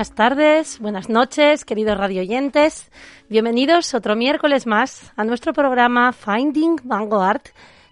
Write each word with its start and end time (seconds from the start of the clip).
Buenas 0.00 0.14
tardes, 0.14 0.78
buenas 0.78 1.10
noches, 1.10 1.66
queridos 1.66 1.98
radioyentes. 1.98 2.90
Bienvenidos 3.28 3.92
otro 3.92 4.16
miércoles 4.16 4.66
más 4.66 5.12
a 5.14 5.24
nuestro 5.24 5.52
programa 5.52 6.14
Finding 6.14 6.76
Vanguard, 6.84 7.42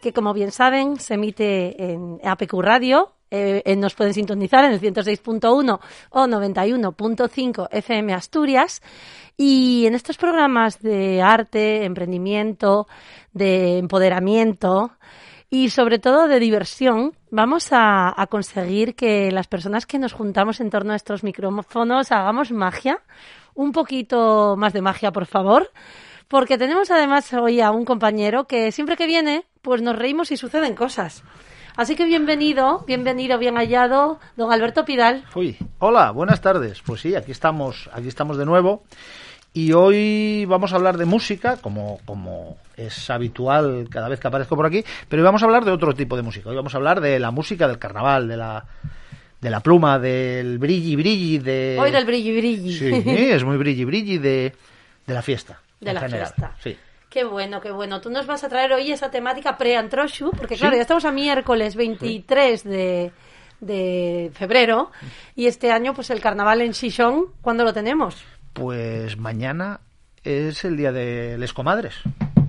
que 0.00 0.14
como 0.14 0.32
bien 0.32 0.50
saben 0.50 0.98
se 0.98 1.12
emite 1.12 1.92
en 1.92 2.18
APQ 2.24 2.62
Radio. 2.62 3.12
Eh, 3.30 3.76
nos 3.76 3.92
pueden 3.94 4.14
sintonizar 4.14 4.64
en 4.64 4.72
el 4.72 4.80
106.1 4.80 5.80
o 6.08 6.26
91.5 6.26 7.68
FM 7.72 8.14
Asturias. 8.14 8.80
Y 9.36 9.84
en 9.84 9.94
estos 9.94 10.16
programas 10.16 10.80
de 10.80 11.20
arte, 11.20 11.84
emprendimiento, 11.84 12.88
de 13.34 13.76
empoderamiento, 13.76 14.92
y 15.50 15.70
sobre 15.70 15.98
todo 15.98 16.28
de 16.28 16.41
diversión, 16.41 17.14
vamos 17.30 17.68
a, 17.72 18.14
conseguir 18.30 18.94
que 18.94 19.32
las 19.32 19.46
personas 19.46 19.86
que 19.86 19.98
nos 19.98 20.12
juntamos 20.12 20.60
en 20.60 20.70
torno 20.70 20.92
a 20.92 20.96
estos 20.96 21.24
micrófonos 21.24 22.12
hagamos 22.12 22.52
magia, 22.52 23.00
un 23.54 23.72
poquito 23.72 24.56
más 24.58 24.72
de 24.72 24.82
magia, 24.82 25.10
por 25.10 25.26
favor, 25.26 25.70
porque 26.28 26.58
tenemos 26.58 26.91
además 26.91 27.32
hoy 27.32 27.60
a 27.60 27.70
un 27.70 27.86
compañero 27.86 28.47
que 28.47 28.72
siempre 28.72 28.97
que 28.97 29.06
viene, 29.06 29.47
pues 29.62 29.81
nos 29.81 29.97
reímos 29.97 30.31
y 30.31 30.36
suceden 30.36 30.75
cosas. 30.75 31.25
Así 31.76 31.94
que 31.94 32.04
bienvenido, 32.04 32.84
bienvenido, 32.86 33.38
bien 33.38 33.54
hallado, 33.54 34.19
don 34.36 34.53
Alberto 34.53 34.84
Pidal. 34.84 35.25
Hola, 35.78 36.10
buenas 36.10 36.41
tardes. 36.42 36.82
Pues 36.82 37.00
sí, 37.00 37.15
aquí 37.15 37.30
estamos, 37.30 37.88
aquí 37.92 38.09
estamos 38.09 38.36
de 38.36 38.44
nuevo. 38.44 38.82
Y 39.53 39.72
hoy 39.72 40.44
vamos 40.47 40.72
a 40.72 40.76
hablar 40.76 40.98
de 40.98 41.04
música, 41.04 41.56
como, 41.56 41.98
como 42.04 42.59
es 42.76 43.10
habitual 43.10 43.88
cada 43.91 44.09
vez 44.09 44.20
que 44.20 44.28
aparezco 44.28 44.54
por 44.54 44.66
aquí, 44.66 44.84
pero 45.09 45.22
hoy 45.22 45.25
vamos 45.25 45.42
a 45.42 45.47
hablar 45.47 45.64
de 45.64 45.72
otro 45.72 45.94
tipo 45.94 46.16
de 46.16 46.22
música. 46.22 46.50
Hoy 46.50 46.56
vamos 46.56 46.75
a 46.75 46.76
hablar 46.76 47.00
de 47.00 47.19
la 47.19 47.31
música 47.31 47.66
del 47.66 47.78
carnaval, 47.78 48.28
de 48.28 48.36
la, 48.36 48.64
de 49.41 49.50
la 49.50 49.60
pluma, 49.60 49.98
del 49.98 50.59
brilli 50.59 50.97
brilli, 50.97 51.38
de... 51.38 51.76
Hoy 51.81 51.91
del 51.91 52.04
brilli 52.04 52.36
brilli. 52.36 52.72
Sí, 52.72 52.86
es 53.04 53.42
muy 53.42 53.56
brilli 53.56 53.84
brilli 53.84 54.19
de, 54.19 54.53
de 55.06 55.14
la 55.14 55.22
fiesta. 55.22 55.60
De 55.80 55.92
la 55.92 56.00
general. 56.00 56.26
fiesta. 56.26 56.54
Sí. 56.62 56.76
Qué 57.09 57.25
bueno, 57.25 57.60
qué 57.60 57.70
bueno. 57.70 58.00
Tú 58.00 58.10
nos 58.10 58.26
vas 58.26 58.44
a 58.44 58.48
traer 58.48 58.72
hoy 58.72 58.92
esa 58.92 59.10
temática 59.10 59.56
pre-antroshu, 59.56 60.30
porque 60.32 60.56
claro, 60.56 60.76
ya 60.76 60.82
estamos 60.82 61.06
a 61.06 61.10
miércoles 61.10 61.75
23 61.75 62.65
de, 62.65 63.12
de 63.60 64.30
febrero 64.34 64.92
y 65.34 65.47
este 65.47 65.72
año 65.72 65.94
pues 65.94 66.10
el 66.10 66.20
carnaval 66.20 66.60
en 66.60 66.75
Xixón, 66.75 67.32
¿cuándo 67.41 67.65
lo 67.65 67.72
tenemos? 67.72 68.22
Pues 68.58 69.16
mañana 69.16 69.80
es 70.24 70.64
el 70.64 70.76
día 70.76 70.91
de 70.91 71.38
les 71.38 71.52
comadres. 71.52 71.94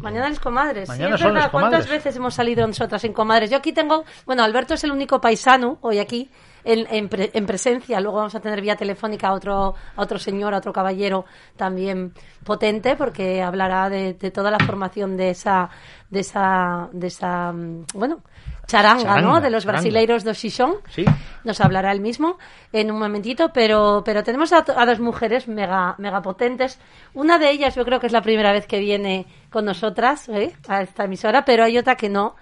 Mañana 0.02 0.30
les 0.30 0.40
comadres. 0.40 0.90
Mañana 0.90 1.10
sí, 1.10 1.14
es 1.16 1.22
son 1.22 1.34
verdad. 1.36 1.52
comadres. 1.52 1.72
¿Cuántas 1.78 1.90
veces 1.92 2.16
hemos 2.16 2.34
salido 2.34 2.66
nosotras 2.66 3.04
en 3.04 3.14
comadres? 3.14 3.52
Yo 3.52 3.58
aquí 3.58 3.74
tengo, 3.74 4.06
bueno, 4.26 4.44
Alberto 4.44 4.74
es 4.74 4.84
el 4.84 4.92
único 4.92 5.22
paisano 5.22 5.78
hoy 5.82 6.00
aquí 6.00 6.30
en, 6.64 6.88
en, 6.90 7.10
pre, 7.10 7.30
en, 7.34 7.46
presencia. 7.46 8.00
Luego 8.00 8.18
vamos 8.18 8.34
a 8.34 8.40
tener 8.40 8.62
vía 8.62 8.76
telefónica 8.76 9.28
a 9.28 9.34
otro, 9.34 9.76
a 9.96 10.02
otro 10.02 10.18
señor, 10.18 10.54
a 10.54 10.58
otro 10.58 10.74
caballero 10.74 11.26
también 11.58 12.14
potente, 12.44 12.96
porque 12.96 13.44
hablará 13.44 13.90
de, 13.90 14.14
de 14.14 14.32
toda 14.32 14.50
la 14.50 14.60
formación 14.60 15.16
de 15.16 15.30
esa, 15.32 15.70
de 16.10 16.22
esa, 16.22 16.90
de 16.92 17.08
esa, 17.08 17.54
bueno, 17.94 18.22
charanga, 18.70 19.04
Charanga, 19.04 19.22
¿no? 19.22 19.42
De 19.42 19.50
los 19.50 19.64
charanga. 19.64 19.82
brasileiros 19.82 20.24
do 20.24 20.34
Xixón. 20.34 20.76
Sí. 20.90 21.04
Nos 21.44 21.60
hablará 21.60 21.92
él 21.92 22.02
mismo 22.02 22.38
en 22.72 22.92
un 22.92 23.00
momentito, 23.00 23.52
pero, 23.52 24.04
pero 24.06 24.24
tenemos 24.24 24.54
a, 24.54 24.64
a, 24.64 24.86
dos 24.86 25.00
mujeres 25.00 25.48
mega, 25.48 25.96
mega 25.98 26.22
potentes. 26.22 26.80
Una 27.14 27.40
de 27.40 27.50
ellas 27.50 27.76
yo 27.76 27.84
creo 27.84 28.00
que 28.00 28.08
es 28.08 28.14
la 28.14 28.22
primera 28.22 28.52
vez 28.52 28.68
que 28.68 28.80
viene 28.80 29.26
con 29.50 29.66
nosotras 29.66 30.30
¿eh? 30.30 30.56
a 30.68 30.82
esta 30.82 31.06
emisora, 31.06 31.44
pero 31.44 31.64
hay 31.64 31.78
otra 31.78 31.96
que 31.96 32.10
no. 32.10 32.36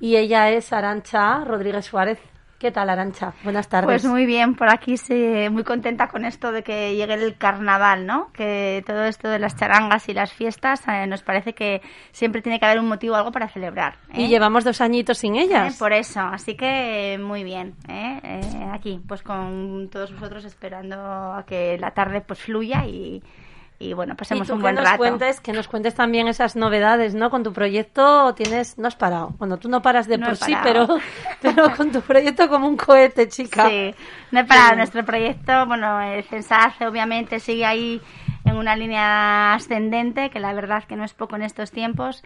Y 0.00 0.16
ella 0.16 0.50
es 0.50 0.72
Arancha 0.72 1.44
Rodríguez 1.44 1.84
Suárez. 1.84 2.18
¿Qué 2.58 2.70
tal, 2.70 2.88
Arancha? 2.88 3.34
Buenas 3.42 3.68
tardes. 3.68 3.86
Pues 3.86 4.04
muy 4.04 4.26
bien, 4.26 4.54
por 4.54 4.72
aquí 4.72 4.96
sí, 4.96 5.48
muy 5.50 5.64
contenta 5.64 6.08
con 6.08 6.24
esto 6.24 6.52
de 6.52 6.62
que 6.62 6.94
llegue 6.94 7.14
el 7.14 7.36
carnaval, 7.36 8.06
¿no? 8.06 8.32
Que 8.32 8.82
todo 8.86 9.04
esto 9.04 9.28
de 9.28 9.38
las 9.38 9.56
charangas 9.56 10.08
y 10.08 10.14
las 10.14 10.32
fiestas 10.32 10.82
eh, 10.88 11.06
nos 11.06 11.22
parece 11.22 11.52
que 11.52 11.82
siempre 12.12 12.42
tiene 12.42 12.58
que 12.60 12.66
haber 12.66 12.78
un 12.78 12.88
motivo, 12.88 13.16
algo 13.16 13.32
para 13.32 13.48
celebrar. 13.48 13.98
¿eh? 14.12 14.22
Y 14.22 14.28
llevamos 14.28 14.64
dos 14.64 14.80
añitos 14.80 15.18
sin 15.18 15.34
ellas. 15.34 15.74
Eh, 15.74 15.76
por 15.78 15.92
eso, 15.92 16.20
así 16.20 16.56
que 16.56 17.18
muy 17.20 17.44
bien. 17.44 17.74
¿eh? 17.88 18.20
aquí, 18.72 19.00
pues 19.06 19.22
con 19.22 19.88
todos 19.90 20.12
vosotros 20.12 20.44
esperando 20.44 20.96
a 20.96 21.44
que 21.46 21.76
la 21.78 21.90
tarde 21.90 22.20
pues 22.20 22.38
fluya 22.38 22.86
y, 22.86 23.22
y 23.78 23.92
bueno, 23.92 24.16
pasemos 24.16 24.46
y 24.46 24.50
tú 24.50 24.54
un 24.54 24.62
buen 24.62 24.74
que 24.76 24.80
nos 24.80 24.90
rato. 24.90 24.98
Cuentes, 24.98 25.40
que 25.40 25.52
nos 25.52 25.68
cuentes 25.68 25.94
también 25.94 26.28
esas 26.28 26.54
novedades, 26.54 27.14
¿no? 27.14 27.30
Con 27.30 27.42
tu 27.42 27.52
proyecto 27.52 28.32
tienes, 28.34 28.78
no 28.78 28.86
has 28.86 28.96
parado. 28.96 29.34
Bueno, 29.38 29.58
tú 29.58 29.68
no 29.68 29.82
paras 29.82 30.06
de 30.06 30.18
no 30.18 30.26
por 30.26 30.36
sí, 30.36 30.54
pero, 30.62 30.86
pero 31.42 31.74
con 31.76 31.90
tu 31.90 32.00
proyecto 32.00 32.48
como 32.48 32.68
un 32.68 32.76
cohete, 32.76 33.28
chica. 33.28 33.68
Sí, 33.68 33.94
no 34.30 34.40
he 34.40 34.44
parado. 34.44 34.70
Sí. 34.70 34.76
Nuestro 34.76 35.04
proyecto, 35.04 35.66
bueno, 35.66 36.00
el 36.00 36.22
Censarce 36.24 36.86
obviamente 36.86 37.40
sigue 37.40 37.66
ahí 37.66 38.00
en 38.44 38.56
una 38.56 38.76
línea 38.76 39.54
ascendente, 39.54 40.30
que 40.30 40.38
la 40.38 40.52
verdad 40.52 40.84
que 40.84 40.96
no 40.96 41.04
es 41.04 41.12
poco 41.12 41.36
en 41.36 41.42
estos 41.42 41.70
tiempos. 41.72 42.22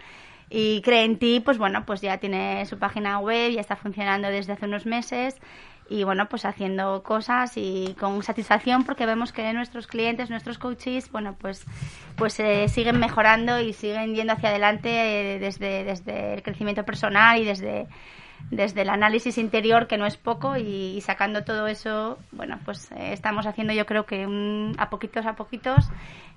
Y 0.50 0.80
Cree 0.82 1.04
en 1.04 1.18
ti, 1.18 1.40
pues 1.40 1.58
bueno, 1.58 1.84
pues 1.84 2.00
ya 2.00 2.18
tiene 2.18 2.64
su 2.66 2.78
página 2.78 3.18
web, 3.18 3.52
ya 3.52 3.60
está 3.60 3.76
funcionando 3.76 4.28
desde 4.28 4.52
hace 4.54 4.64
unos 4.64 4.86
meses 4.86 5.36
y 5.88 6.04
bueno, 6.04 6.28
pues 6.28 6.44
haciendo 6.44 7.02
cosas 7.02 7.52
y 7.56 7.96
con 7.98 8.22
satisfacción 8.22 8.84
porque 8.84 9.06
vemos 9.06 9.32
que 9.32 9.52
nuestros 9.52 9.86
clientes, 9.86 10.30
nuestros 10.30 10.58
coaches, 10.58 11.10
bueno, 11.10 11.36
pues 11.38 11.64
pues 12.16 12.38
eh, 12.40 12.68
siguen 12.68 12.98
mejorando 12.98 13.60
y 13.60 13.72
siguen 13.72 14.14
yendo 14.14 14.32
hacia 14.32 14.50
adelante 14.50 15.36
eh, 15.36 15.38
desde, 15.38 15.84
desde 15.84 16.34
el 16.34 16.42
crecimiento 16.42 16.84
personal 16.84 17.40
y 17.40 17.44
desde 17.44 17.86
desde 18.50 18.82
el 18.82 18.88
análisis 18.88 19.36
interior, 19.36 19.86
que 19.86 19.98
no 19.98 20.06
es 20.06 20.16
poco, 20.16 20.56
y, 20.56 21.00
sacando 21.02 21.44
todo 21.44 21.66
eso, 21.66 22.18
bueno, 22.32 22.58
pues 22.64 22.90
eh, 22.92 23.12
estamos 23.12 23.46
haciendo 23.46 23.72
yo 23.72 23.84
creo 23.84 24.06
que 24.06 24.26
un, 24.26 24.74
a 24.78 24.90
poquitos 24.90 25.26
a 25.26 25.34
poquitos, 25.34 25.90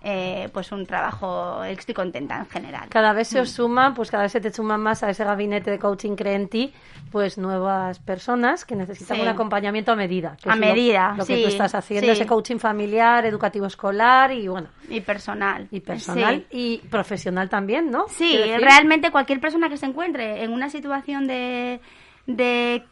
eh, 0.03 0.50
pues 0.51 0.71
un 0.71 0.86
trabajo, 0.86 1.63
estoy 1.63 1.94
contenta 1.94 2.38
en 2.39 2.48
general. 2.48 2.89
Cada 2.89 3.13
vez 3.13 3.27
se 3.27 3.39
os 3.39 3.51
suma, 3.51 3.94
pues 3.94 4.09
cada 4.09 4.24
vez 4.24 4.31
se 4.31 4.42
te 4.42 4.51
suman 4.51 4.81
más 4.81 5.03
a 5.03 5.09
ese 5.12 5.24
gabinete 5.24 5.69
de 5.69 5.77
coaching 5.80 6.15
cree 6.15 6.33
en 6.36 6.48
ti, 6.50 6.74
pues 7.12 7.38
nuevas 7.38 8.00
personas 8.00 8.65
que 8.65 8.75
necesitan 8.75 9.18
Sí. 9.18 9.21
un 9.24 9.27
acompañamiento 9.27 9.92
a 9.92 9.95
medida. 9.95 10.36
que 10.42 10.50
A 10.50 10.53
es 10.53 10.59
lo- 10.59 10.65
medida, 10.65 11.13
Lo, 11.18 11.25
que 11.25 11.36
sí, 11.36 11.42
tú 11.44 11.50
estás 11.50 11.75
haciendo, 11.75 12.07
sí. 12.07 12.13
ese 12.13 12.25
coaching 12.25 12.57
familiar, 12.57 13.25
educativo 13.25 13.68
escolar 13.68 14.31
y 14.31 14.48
bueno, 14.48 14.69
Y 14.89 15.01
personal. 15.01 15.68
y 15.69 15.80
personal 15.81 16.45
y 16.50 16.77
profesional 16.89 17.50
también, 17.50 17.92
¿no? 17.92 18.06
Sí, 18.09 18.38
realmente 18.59 19.12
cualquier 19.12 19.39
persona 19.39 19.69
que 19.69 19.77
se 19.77 19.86
encuentre 19.86 20.44
en 20.44 20.51
una 20.51 20.69
situación 20.69 21.27
de, 21.27 21.80
de 22.25 22.83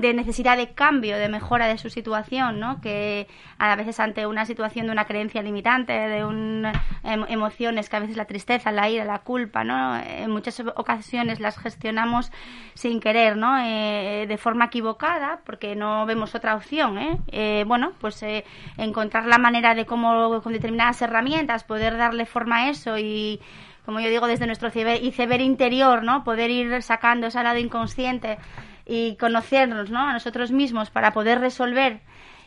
de 0.00 0.12
necesidad 0.12 0.56
de 0.56 0.72
cambio, 0.72 1.16
de 1.16 1.28
mejora 1.28 1.66
de 1.66 1.78
su 1.78 1.88
situación, 1.88 2.58
¿no? 2.58 2.80
Que 2.80 3.28
a 3.58 3.76
veces 3.76 4.00
ante 4.00 4.26
una 4.26 4.44
situación 4.44 4.86
de 4.86 4.92
una 4.92 5.04
creencia 5.04 5.42
limitante, 5.42 5.92
de 5.92 6.24
un, 6.24 6.66
em, 7.04 7.24
emociones 7.28 7.88
que 7.88 7.96
a 7.96 8.00
veces 8.00 8.16
la 8.16 8.24
tristeza, 8.24 8.72
la 8.72 8.88
ira, 8.88 9.04
la 9.04 9.20
culpa, 9.20 9.62
¿no? 9.62 9.96
En 9.96 10.30
muchas 10.30 10.60
ocasiones 10.60 11.40
las 11.40 11.58
gestionamos 11.58 12.32
sin 12.74 13.00
querer, 13.00 13.36
¿no? 13.36 13.56
Eh, 13.58 14.26
de 14.26 14.38
forma 14.38 14.66
equivocada, 14.66 15.40
porque 15.44 15.76
no 15.76 16.06
vemos 16.06 16.34
otra 16.34 16.56
opción, 16.56 16.98
¿eh? 16.98 17.18
eh 17.28 17.64
bueno, 17.66 17.92
pues 18.00 18.22
eh, 18.22 18.44
encontrar 18.76 19.26
la 19.26 19.38
manera 19.38 19.74
de 19.74 19.86
cómo 19.86 20.40
con 20.42 20.52
determinadas 20.52 21.00
herramientas 21.02 21.64
poder 21.64 21.96
darle 21.96 22.26
forma 22.26 22.56
a 22.58 22.70
eso 22.70 22.98
y 22.98 23.40
como 23.84 24.00
yo 24.00 24.08
digo, 24.08 24.26
desde 24.26 24.46
nuestro 24.46 24.68
iceberg 24.68 25.42
interior, 25.42 26.02
¿no? 26.04 26.24
Poder 26.24 26.50
ir 26.50 26.82
sacando 26.82 27.26
ese 27.26 27.42
lado 27.42 27.58
inconsciente 27.58 28.38
y 28.86 29.16
conocernos 29.16 29.90
¿no? 29.90 30.00
a 30.00 30.12
nosotros 30.12 30.50
mismos 30.50 30.90
para 30.90 31.12
poder 31.12 31.40
resolver 31.40 32.00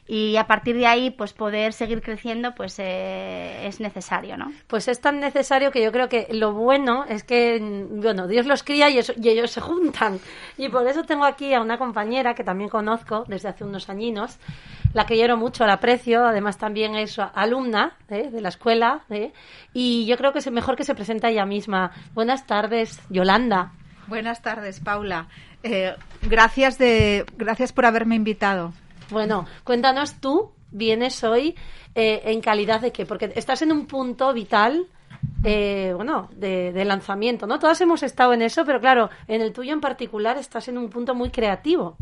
y 0.07 0.37
a 0.37 0.47
partir 0.47 0.77
de 0.77 0.87
ahí 0.87 1.11
pues 1.11 1.33
poder 1.33 1.73
seguir 1.73 2.01
creciendo 2.01 2.55
pues 2.55 2.79
eh, 2.79 3.67
es 3.67 3.81
necesario 3.81 4.37
no 4.37 4.51
pues 4.67 4.87
es 4.87 5.01
tan 5.01 5.19
necesario 5.19 5.69
que 5.69 5.83
yo 5.83 5.91
creo 5.91 6.07
que 6.07 6.27
lo 6.31 6.53
bueno 6.53 7.03
es 7.09 7.23
que 7.23 7.59
bueno 7.89 8.27
Dios 8.27 8.45
los 8.45 8.63
cría 8.63 8.89
y, 8.89 8.99
y 9.21 9.29
ellos 9.29 9.51
se 9.51 9.59
juntan 9.59 10.19
y 10.57 10.69
por 10.69 10.87
eso 10.87 11.03
tengo 11.03 11.25
aquí 11.25 11.53
a 11.53 11.61
una 11.61 11.77
compañera 11.77 12.35
que 12.35 12.45
también 12.45 12.69
conozco 12.69 13.25
desde 13.27 13.49
hace 13.49 13.65
unos 13.65 13.89
añinos 13.89 14.39
la 14.93 15.05
que 15.05 15.15
quiero 15.15 15.35
mucho 15.35 15.65
la 15.65 15.73
aprecio 15.73 16.25
además 16.25 16.57
también 16.57 16.95
es 16.95 17.19
alumna 17.19 17.97
¿eh? 18.09 18.29
de 18.31 18.39
la 18.39 18.49
escuela 18.49 19.01
¿eh? 19.09 19.33
y 19.73 20.05
yo 20.05 20.15
creo 20.15 20.31
que 20.31 20.39
es 20.39 20.49
mejor 20.49 20.77
que 20.77 20.85
se 20.85 20.95
presente 20.95 21.27
ella 21.27 21.45
misma 21.45 21.91
buenas 22.13 22.47
tardes 22.47 23.01
Yolanda 23.09 23.73
Buenas 24.07 24.41
tardes, 24.41 24.79
Paula. 24.79 25.27
Eh, 25.63 25.93
gracias, 26.21 26.77
de, 26.77 27.25
gracias 27.37 27.71
por 27.71 27.85
haberme 27.85 28.15
invitado. 28.15 28.73
Bueno, 29.09 29.45
cuéntanos 29.63 30.19
tú, 30.19 30.51
vienes 30.71 31.23
hoy 31.23 31.55
eh, 31.95 32.21
en 32.25 32.41
calidad 32.41 32.81
de 32.81 32.91
qué, 32.91 33.05
porque 33.05 33.31
estás 33.35 33.61
en 33.61 33.71
un 33.71 33.85
punto 33.85 34.33
vital. 34.33 34.87
Eh, 35.43 35.93
bueno, 35.95 36.29
de, 36.35 36.71
de, 36.73 36.85
lanzamiento, 36.85 37.47
¿no? 37.47 37.59
Todas 37.59 37.79
hemos 37.81 38.03
estado 38.03 38.33
en 38.33 38.41
eso, 38.41 38.65
pero 38.65 38.79
claro, 38.79 39.09
en 39.27 39.41
el 39.41 39.53
tuyo 39.53 39.73
en 39.73 39.81
particular 39.81 40.37
estás 40.37 40.67
en 40.67 40.77
un 40.77 40.89
punto 40.89 41.15
muy 41.15 41.29
creativo. 41.29 41.97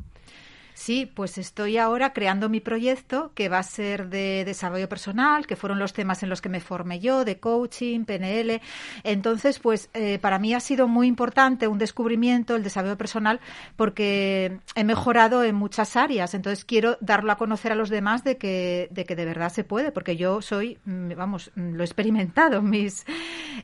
Sí, 0.76 1.10
pues 1.12 1.38
estoy 1.38 1.78
ahora 1.78 2.12
creando 2.12 2.50
mi 2.50 2.60
proyecto 2.60 3.32
que 3.34 3.48
va 3.48 3.60
a 3.60 3.64
ser 3.64 4.10
de 4.10 4.44
desarrollo 4.44 4.90
personal, 4.90 5.48
que 5.48 5.56
fueron 5.56 5.80
los 5.80 5.94
temas 5.94 6.22
en 6.22 6.28
los 6.28 6.42
que 6.42 6.50
me 6.50 6.60
formé 6.60 7.00
yo, 7.00 7.24
de 7.24 7.40
coaching, 7.40 8.04
PNL. 8.04 8.62
Entonces, 9.06 9.60
pues 9.60 9.90
eh, 9.94 10.20
para 10.20 10.38
mí 10.38 10.54
ha 10.54 10.60
sido 10.60 10.90
muy 10.90 11.08
importante 11.08 11.70
un 11.70 11.78
descubrimiento, 11.78 12.58
el 12.58 12.64
desarrollo 12.64 12.98
personal, 12.98 13.40
porque 13.78 14.60
he 14.76 14.84
mejorado 14.84 15.46
en 15.46 15.56
muchas 15.56 15.96
áreas. 15.96 16.34
Entonces 16.34 16.66
quiero 16.66 16.98
darlo 17.00 17.32
a 17.32 17.38
conocer 17.38 17.72
a 17.72 17.76
los 17.76 17.90
demás 17.90 18.26
de 18.26 18.36
que 18.36 18.90
de, 18.92 19.06
que 19.06 19.16
de 19.16 19.24
verdad 19.24 19.54
se 19.54 19.64
puede, 19.64 19.94
porque 19.94 20.18
yo 20.18 20.42
soy, 20.42 20.78
mm, 20.84 21.14
vamos, 21.16 21.52
mm, 21.56 21.76
lo 21.76 21.84
he 21.84 21.86
experimentado 21.86 22.58
en, 22.58 22.70
mis, 22.70 23.06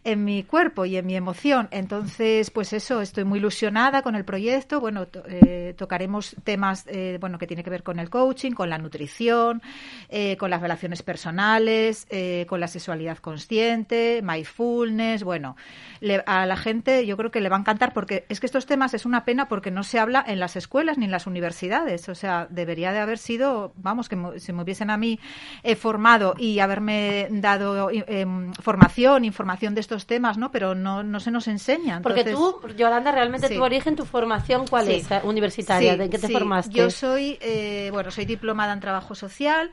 en 0.05 0.23
mi 0.23 0.43
cuerpo 0.43 0.85
y 0.85 0.95
en 0.95 1.05
mi 1.05 1.17
emoción. 1.17 1.67
Entonces, 1.71 2.51
pues 2.51 2.71
eso, 2.71 3.01
estoy 3.01 3.25
muy 3.25 3.39
ilusionada 3.39 4.01
con 4.01 4.15
el 4.15 4.23
proyecto. 4.23 4.79
Bueno, 4.79 5.07
eh, 5.25 5.73
tocaremos 5.77 6.37
temas. 6.45 6.85
Eh, 6.87 7.00
bueno, 7.19 7.37
que 7.37 7.47
tiene 7.47 7.63
que 7.63 7.69
ver 7.69 7.83
con 7.83 7.99
el 7.99 8.09
coaching, 8.09 8.51
con 8.51 8.69
la 8.69 8.77
nutrición, 8.77 9.61
eh, 10.09 10.37
con 10.37 10.49
las 10.49 10.61
relaciones 10.61 11.01
personales, 11.03 12.07
eh, 12.09 12.45
con 12.47 12.59
la 12.59 12.67
sexualidad 12.67 13.17
consciente, 13.17 14.21
mindfulness, 14.23 15.23
bueno, 15.23 15.55
a 16.25 16.45
la 16.45 16.57
gente 16.57 17.05
yo 17.05 17.17
creo 17.17 17.31
que 17.31 17.41
le 17.41 17.49
va 17.49 17.57
a 17.57 17.59
encantar 17.59 17.93
porque 17.93 18.25
es 18.29 18.39
que 18.39 18.45
estos 18.45 18.65
temas 18.65 18.93
es 18.93 19.05
una 19.05 19.23
pena 19.25 19.47
porque 19.47 19.71
no 19.71 19.83
se 19.83 19.99
habla 19.99 20.23
en 20.25 20.39
las 20.39 20.55
escuelas 20.55 20.97
ni 20.97 21.05
en 21.05 21.11
las 21.11 21.27
universidades, 21.27 22.09
o 22.09 22.15
sea, 22.15 22.47
debería 22.49 22.91
de 22.91 22.99
haber 22.99 23.17
sido, 23.17 23.73
vamos, 23.75 24.09
que 24.09 24.17
si 24.37 24.53
me 24.53 24.63
hubiesen 24.63 24.89
a 24.89 24.97
mí 24.97 25.19
eh, 25.63 25.75
formado 25.75 26.35
y 26.37 26.59
haberme 26.59 27.27
dado 27.29 27.89
em, 27.91 28.53
formación, 28.53 29.25
información 29.25 29.75
de 29.75 29.81
estos 29.81 30.05
temas, 30.05 30.37
¿no? 30.37 30.51
Pero 30.51 30.75
no, 30.75 31.03
no 31.03 31.19
se 31.19 31.31
nos 31.31 31.47
enseña. 31.47 32.01
Porque 32.01 32.23
tú, 32.23 32.59
Yolanda, 32.77 33.11
realmente 33.11 33.49
tu 33.49 33.63
origen, 33.63 33.95
tu 33.95 34.05
formación, 34.05 34.65
¿cuál 34.67 34.89
es? 34.89 35.07
Universitaria, 35.23 35.97
¿de 35.97 36.09
qué 36.09 36.17
te 36.17 36.29
formaste? 36.29 36.90
Soy, 36.91 37.37
eh, 37.41 37.89
bueno, 37.91 38.11
soy 38.11 38.25
diplomada 38.25 38.73
en 38.73 38.79
trabajo 38.79 39.15
social, 39.15 39.71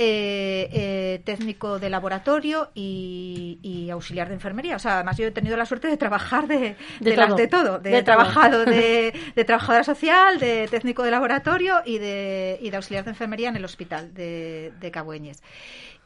eh, 0.00 0.68
eh, 0.72 1.22
técnico 1.24 1.80
de 1.80 1.90
laboratorio 1.90 2.70
y, 2.72 3.88
auxiliar 3.90 4.28
de 4.28 4.34
enfermería. 4.34 4.76
O 4.76 4.78
sea, 4.78 4.96
además 4.96 5.16
yo 5.16 5.26
he 5.26 5.32
tenido 5.32 5.56
la 5.56 5.66
suerte 5.66 5.88
de 5.88 5.96
trabajar 5.96 6.46
de, 6.46 6.76
de, 7.00 7.14
todo. 7.14 7.34
de 7.34 7.48
todo. 7.48 7.78
De, 7.80 8.02
trabajado 8.04 8.64
de, 8.64 9.12
trabajadora 9.44 9.82
social, 9.82 10.38
de 10.38 10.68
técnico 10.68 11.02
de 11.02 11.10
laboratorio 11.10 11.82
y 11.84 11.98
de, 11.98 12.58
y 12.60 12.70
de 12.70 12.76
auxiliar 12.76 13.04
de 13.04 13.10
enfermería 13.10 13.48
en 13.48 13.56
el 13.56 13.64
hospital 13.64 14.14
de, 14.14 14.72
de 14.78 14.90
Cabueñes. 14.92 15.42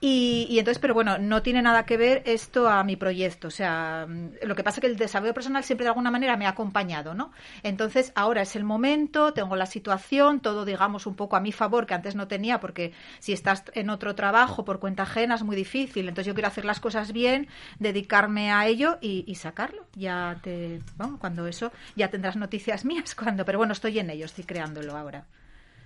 Y, 0.04 0.58
entonces, 0.58 0.80
pero 0.80 0.94
bueno, 0.94 1.18
no 1.18 1.42
tiene 1.42 1.62
nada 1.62 1.86
que 1.86 1.96
ver 1.96 2.24
esto 2.26 2.68
a 2.68 2.82
mi 2.82 2.96
proyecto. 2.96 3.46
O 3.46 3.50
sea, 3.52 4.04
mm, 4.08 4.30
lo 4.42 4.56
que 4.56 4.64
pasa 4.64 4.78
es 4.78 4.80
que 4.80 4.86
el 4.88 4.96
desarrollo 4.96 5.32
personal 5.32 5.62
siempre 5.62 5.84
de 5.84 5.90
alguna 5.90 6.10
manera 6.10 6.36
me 6.36 6.46
ha 6.46 6.48
acompañado, 6.48 7.14
¿no? 7.14 7.30
Entonces, 7.62 8.10
ahora 8.16 8.42
es 8.42 8.56
el 8.56 8.64
momento, 8.64 9.32
tengo 9.32 9.54
la 9.54 9.66
situación, 9.66 10.40
todo, 10.40 10.64
digamos, 10.64 11.06
un 11.06 11.14
poco 11.14 11.36
a 11.36 11.40
mi 11.40 11.52
favor, 11.52 11.86
que 11.86 11.94
antes 11.94 12.16
no 12.16 12.26
tenía, 12.26 12.58
porque 12.58 12.92
si 13.20 13.32
estás 13.32 13.62
en 13.74 13.90
otro 13.90 14.16
trabajo 14.16 14.64
por 14.64 14.80
cuenta 14.80 15.04
ajena 15.04 15.36
es 15.36 15.44
muy 15.44 15.54
difícil. 15.54 16.08
Entonces, 16.08 16.26
yo 16.26 16.34
quiero 16.34 16.48
hacer 16.48 16.64
las 16.64 16.80
cosas 16.80 17.12
bien, 17.12 17.46
dedicarme 17.78 18.50
a 18.50 18.66
ello 18.66 18.98
y, 19.00 19.32
sacarlo. 19.36 19.86
Ya 19.94 20.40
te, 20.42 20.82
bueno, 20.96 21.18
cuando 21.20 21.46
eso, 21.46 21.70
ya 21.94 22.10
tendrás 22.10 22.34
noticias 22.34 22.84
mías, 22.90 23.14
cuando, 23.14 23.44
pero 23.44 23.58
bueno, 23.58 23.72
estoy 23.72 24.00
en 24.00 24.10
ello, 24.10 24.24
estoy 24.24 24.42
creándolo 24.42 24.96
ahora. 24.96 25.26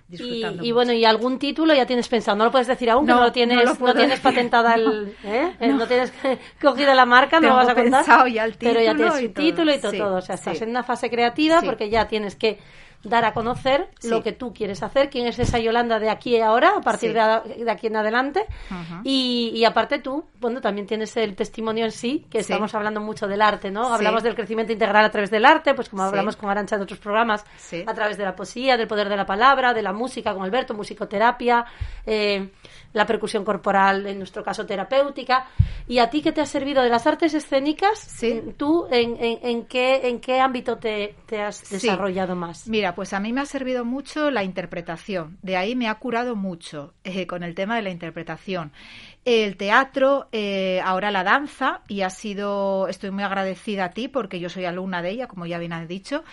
Y, 0.09 0.71
bueno, 0.71 0.93
y 0.93 1.03
algún 1.03 1.37
título 1.37 1.73
ya 1.73 1.85
tienes 1.85 2.07
pensado. 2.07 2.37
No 2.37 2.45
lo 2.45 2.51
puedes 2.51 2.67
decir 2.67 2.89
aún, 2.89 3.05
no, 3.05 3.13
que 3.13 3.19
no 3.19 3.25
lo 3.25 3.31
tienes, 3.33 3.79
no, 3.79 3.93
tienes 3.93 4.19
patentada 4.21 4.75
el, 4.75 5.13
¿eh? 5.25 5.51
no. 5.59 5.85
tienes 5.85 6.13
cogida 6.61 6.95
la 6.95 7.05
marca, 7.05 7.41
no 7.41 7.49
lo 7.49 7.55
vas 7.55 7.69
a 7.69 7.75
contar. 7.75 8.05
pero 8.57 8.81
ya 8.81 8.95
tienes 8.95 9.15
el 9.17 9.33
título 9.33 9.73
y 9.73 9.79
todo. 9.79 10.15
O 10.15 10.21
sea, 10.21 10.35
estás 10.35 10.61
en 10.61 10.69
una 10.69 10.83
fase 10.83 11.09
creativa 11.09 11.61
porque 11.61 11.89
ya 11.89 12.07
tienes 12.07 12.35
que 12.35 12.57
dar 13.03 13.25
a 13.25 13.33
conocer 13.33 13.89
lo 14.03 14.23
que 14.23 14.31
tú 14.31 14.53
quieres 14.53 14.83
hacer, 14.83 15.09
quién 15.09 15.27
es 15.27 15.39
esa 15.39 15.59
Yolanda 15.59 15.99
de 15.99 16.09
aquí 16.09 16.35
y 16.35 16.41
ahora, 16.41 16.73
a 16.77 16.81
partir 16.81 17.13
de, 17.13 17.71
aquí 17.71 17.87
en 17.87 17.95
adelante. 17.95 18.45
y, 19.03 19.63
aparte 19.65 19.99
tú, 19.99 20.25
bueno, 20.39 20.61
también 20.61 20.87
tienes 20.87 21.15
el 21.17 21.35
testimonio 21.35 21.85
en 21.85 21.91
sí, 21.91 22.25
que 22.29 22.39
estamos 22.39 22.73
hablando 22.75 23.01
mucho 23.01 23.27
del 23.27 23.41
arte, 23.41 23.71
¿no? 23.71 23.93
Hablamos 23.93 24.23
del 24.23 24.35
crecimiento 24.35 24.73
integral 24.73 25.05
a 25.05 25.11
través 25.11 25.31
del 25.31 25.45
arte, 25.45 25.73
pues 25.73 25.89
como 25.89 26.03
hablamos 26.03 26.35
con 26.35 26.49
Arancha 26.49 26.75
en 26.75 26.81
otros 26.81 26.99
programas, 26.99 27.45
a 27.85 27.93
través 27.93 28.17
de 28.17 28.25
la 28.25 28.35
poesía, 28.35 28.77
del 28.77 28.87
poder 28.87 29.09
de 29.09 29.17
la 29.17 29.25
palabra, 29.25 29.73
de 29.73 29.81
la 29.81 29.93
música 29.93 30.33
con 30.33 30.43
Alberto, 30.43 30.73
musicoterapia, 30.73 31.65
eh, 32.05 32.49
la 32.93 33.05
percusión 33.05 33.43
corporal, 33.43 34.05
en 34.07 34.17
nuestro 34.17 34.43
caso 34.43 34.65
terapéutica. 34.65 35.47
¿Y 35.87 35.99
a 35.99 36.09
ti 36.09 36.21
qué 36.21 36.31
te 36.31 36.41
ha 36.41 36.45
servido 36.45 36.83
de 36.83 36.89
las 36.89 37.07
artes 37.07 37.33
escénicas? 37.33 38.19
¿Tú 38.57 38.87
en, 38.91 39.17
en, 39.19 39.65
qué, 39.65 40.07
en 40.09 40.19
qué 40.19 40.39
ámbito 40.39 40.77
te, 40.77 41.15
has 41.41 41.69
desarrollado 41.69 42.35
más? 42.35 42.67
Mira, 42.67 42.86
pues 42.95 43.13
a 43.13 43.19
mí 43.19 43.33
me 43.33 43.41
ha 43.41 43.45
servido 43.45 43.85
mucho 43.85 44.31
la 44.31 44.43
interpretación. 44.43 45.37
De 45.41 45.57
ahí 45.57 45.75
me 45.75 45.87
ha 45.87 45.95
curado 45.95 46.35
mucho 46.35 46.93
eh, 47.03 47.27
con 47.27 47.43
el 47.43 47.55
tema 47.55 47.75
de 47.75 47.81
la 47.81 47.89
interpretación 47.89 48.71
el 49.27 49.57
teatro, 49.57 50.29
eh, 50.31 50.79
ahora 50.85 51.11
la 51.11 51.25
danza, 51.25 51.81
y 51.89 51.99
ha 51.99 52.09
sido, 52.09 52.87
estoy 52.87 53.11
muy 53.11 53.23
agradecida 53.23 53.83
a 53.83 53.91
ti 53.91 54.07
porque 54.07 54.39
yo 54.39 54.47
soy 54.47 54.63
alumna 54.63 55.01
de 55.01 55.09
ella, 55.09 55.27
como 55.27 55.45
ya 55.45 55.59
bien 55.59 55.73
has 55.73 55.85
dicho, 55.85 56.23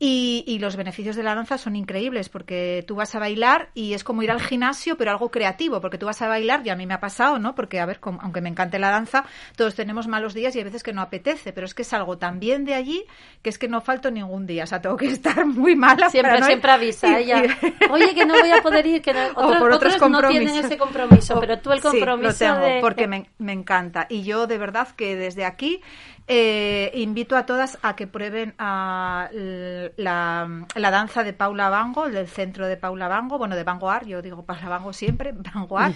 y, 0.00 0.58
los 0.60 0.76
beneficios 0.76 1.16
de 1.16 1.24
la 1.24 1.34
danza 1.34 1.58
son 1.58 1.74
increíbles 1.74 2.28
porque 2.28 2.84
tú 2.86 2.94
vas 2.94 3.14
a 3.16 3.18
bailar 3.18 3.70
y 3.74 3.94
es 3.94 4.04
como 4.04 4.22
ir 4.22 4.30
al 4.30 4.40
gimnasio, 4.40 4.96
pero 4.96 5.10
algo 5.10 5.30
creativo, 5.30 5.80
porque 5.80 5.98
tú 5.98 6.06
vas 6.06 6.22
a 6.22 6.28
bailar, 6.28 6.64
y 6.64 6.70
a 6.70 6.76
mí 6.76 6.86
me 6.86 6.94
ha 6.94 7.00
pasado, 7.00 7.38
¿no? 7.38 7.54
Porque, 7.56 7.80
a 7.80 7.86
ver, 7.86 7.98
aunque 8.20 8.40
me 8.40 8.48
encante 8.48 8.78
la 8.78 8.90
danza, 8.90 9.24
todos 9.56 9.74
tenemos 9.74 10.06
malos 10.06 10.34
días 10.34 10.54
y 10.54 10.60
a 10.60 10.64
veces 10.64 10.84
que 10.84 10.92
no 10.92 11.02
apetece, 11.02 11.52
pero 11.52 11.66
es 11.66 11.74
que 11.74 11.82
es 11.82 11.92
algo 11.92 12.16
tan 12.16 12.38
bien 12.38 12.64
de 12.64 12.74
allí 12.74 13.04
que 13.42 13.50
es 13.50 13.58
que 13.58 13.66
no 13.66 13.80
falto 13.80 14.10
ningún 14.10 14.46
día, 14.46 14.64
o 14.64 14.66
sea, 14.66 14.80
tengo 14.80 14.96
que 14.96 15.06
estar 15.06 15.44
muy 15.46 15.74
mala. 15.74 16.10
Siempre, 16.10 16.42
siempre 16.44 16.70
avisa 16.70 17.18
ella. 17.18 17.42
Oye, 17.90 18.14
que 18.14 18.24
no 18.24 18.34
voy 18.38 18.50
a 18.50 18.62
poder 18.62 18.86
ir, 18.86 19.02
que 19.02 19.12
no, 19.12 19.20
otros, 19.34 20.00
no 20.08 20.28
tienen 20.28 20.64
ese 20.64 20.78
compromiso, 20.78 21.40
pero 21.40 21.58
tú 21.58 21.72
el 21.72 21.80
compromiso 21.80 22.46
porque 22.80 23.08
me, 23.08 23.30
me 23.38 23.52
encanta. 23.52 24.06
Y 24.08 24.22
yo, 24.22 24.46
de 24.46 24.58
verdad, 24.58 24.88
que 24.96 25.16
desde 25.16 25.44
aquí 25.44 25.80
eh, 26.30 26.90
invito 26.94 27.36
a 27.36 27.46
todas 27.46 27.78
a 27.80 27.96
que 27.96 28.06
prueben 28.06 28.54
a 28.58 29.30
la, 29.96 30.90
danza 30.90 31.24
de 31.24 31.32
Paula 31.32 31.70
Bango, 31.70 32.10
del 32.10 32.28
centro 32.28 32.66
de 32.66 32.76
Paula 32.76 33.08
Bango, 33.08 33.38
bueno, 33.38 33.56
de 33.56 33.64
Vanguard, 33.64 34.06
yo 34.06 34.20
digo 34.20 34.44
Paula 34.44 34.68
Bango 34.68 34.92
siempre, 34.92 35.32
Vanguard, 35.54 35.94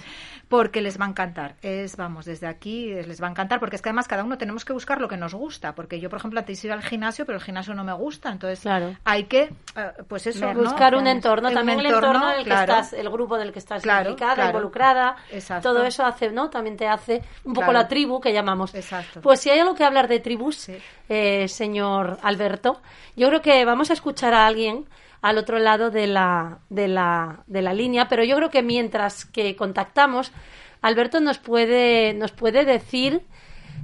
porque 0.49 0.81
les 0.81 0.99
va 0.99 1.05
a 1.05 1.09
encantar. 1.11 1.57
Es, 1.61 1.97
vamos, 1.97 2.25
desde 2.25 2.47
aquí 2.47 2.95
les 2.95 3.23
va 3.23 3.27
a 3.27 3.31
encantar, 3.31 3.61
porque 3.61 3.77
es 3.77 3.83
que 3.83 3.91
además 3.91 4.09
cada 4.09 4.25
uno 4.25 4.39
tenemos 4.39 4.65
que 4.65 4.73
buscar 4.73 5.03
lo 5.03 5.09
que 5.09 5.19
nos 5.19 5.35
gusta, 5.35 5.75
porque 5.75 6.01
yo, 6.01 6.09
por 6.09 6.19
ejemplo, 6.19 6.41
antes 6.41 6.65
ir 6.65 6.73
al 6.73 6.83
gimnasio, 6.83 7.27
pero 7.27 7.37
el 7.37 7.45
gimnasio 7.45 7.75
no 7.75 7.85
me 7.85 7.93
gusta, 7.93 8.31
entonces 8.31 8.67
hay 9.05 9.25
que, 9.25 9.53
eh, 9.77 9.93
pues 10.09 10.27
eso, 10.27 10.51
buscar 10.55 10.95
un 10.95 11.09
entorno, 11.09 11.51
también 11.51 11.79
el 11.81 11.87
entorno 11.87 12.33
en 12.33 12.39
el 12.39 12.45
que 12.45 12.55
estás, 12.55 12.95
el 12.95 13.11
grupo 13.11 13.37
del 13.37 13.53
que 13.53 13.59
estás 13.59 13.85
implicada, 13.85 14.47
involucrada, 14.47 15.17
todo 15.63 15.85
eso 15.85 16.07
hace, 16.07 16.31
¿no? 16.31 16.49
También 16.49 16.79
te 16.79 16.89
hace 16.89 17.23
un 17.45 17.53
poco 17.53 17.71
la 17.71 17.87
tribu 17.87 18.19
que 18.19 18.33
llamamos. 18.33 18.75
Exacto. 18.75 19.21
Pues 19.21 19.41
si 19.41 19.51
hay 19.51 19.59
algo 19.59 19.75
que 19.75 19.85
hablar 19.85 20.09
de 20.09 20.22
tribus, 20.23 20.71
eh, 21.09 21.49
señor 21.49 22.19
Alberto. 22.23 22.81
Yo 23.17 23.29
creo 23.29 23.43
que 23.43 23.65
vamos 23.65 23.91
a 23.91 23.93
escuchar 23.93 24.33
a 24.35 24.47
alguien 24.47 24.87
al 25.21 25.39
otro 25.39 25.59
lado 25.59 25.91
de 25.91 26.07
la, 26.07 26.59
de 26.69 26.89
la, 26.89 27.45
de 27.47 27.63
la 27.63 27.75
línea, 27.75 28.09
pero 28.09 28.25
yo 28.25 28.37
creo 28.37 28.51
que 28.51 28.63
mientras 28.63 29.25
que 29.25 29.55
contactamos, 29.55 30.33
Alberto 30.81 31.21
nos 31.21 31.39
puede, 31.39 32.13
nos 32.15 32.33
puede 32.33 32.65
decir 32.65 33.23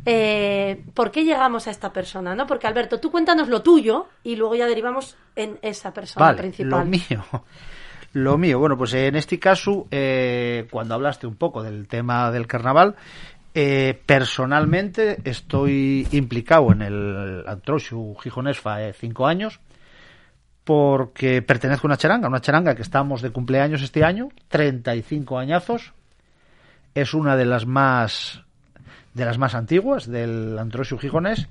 eh, 0.05 0.85
por 0.95 1.11
qué 1.11 1.25
llegamos 1.25 1.67
a 1.67 1.71
esta 1.71 1.93
persona, 1.93 2.35
¿no? 2.35 2.47
Porque 2.47 2.67
Alberto, 2.67 2.99
tú 2.99 3.11
cuéntanos 3.11 3.49
lo 3.49 3.63
tuyo 3.63 4.09
y 4.23 4.37
luego 4.37 4.55
ya 4.55 4.67
derivamos 4.67 5.17
en 5.37 5.59
esa 5.63 5.93
persona 5.93 6.27
Vale, 6.27 6.39
principal. 6.39 6.81
Lo 6.81 6.85
mío. 6.85 7.25
Lo 8.15 8.39
mío, 8.39 8.59
bueno, 8.59 8.79
pues 8.79 8.95
en 8.95 9.17
este 9.17 9.39
caso, 9.39 9.87
eh, 9.91 10.67
cuando 10.71 10.95
hablaste 10.95 11.27
un 11.27 11.37
poco 11.37 11.63
del 11.63 11.87
tema 11.89 12.31
del 12.31 12.47
carnaval, 12.47 12.97
eh, 13.55 14.01
personalmente 14.07 15.19
estoy 15.25 16.07
implicado 16.13 16.73
en 16.73 16.83
el 16.83 17.45
Antroxu 17.47 18.17
Gijonesfa 18.21 18.77
hace 18.77 18.93
cinco 18.93 19.27
años 19.27 19.61
porque 20.69 21.41
pertenezco 21.41 21.87
a 21.87 21.89
una 21.89 21.97
charanga, 21.97 22.29
una 22.29 22.43
charanga 22.43 22.75
que 22.75 22.83
estamos 22.83 23.23
de 23.23 23.31
cumpleaños 23.31 23.81
este 23.81 24.05
año, 24.05 24.29
35 24.49 25.39
añazos. 25.39 25.95
Es 26.95 27.15
una 27.15 27.37
de 27.37 27.47
las 27.47 27.65
más 27.65 28.43
de 29.15 29.25
las 29.25 29.39
más 29.39 29.55
antiguas 29.55 30.07
del 30.07 30.59
Antroxu 30.59 30.99
Gijonés. 30.99 31.49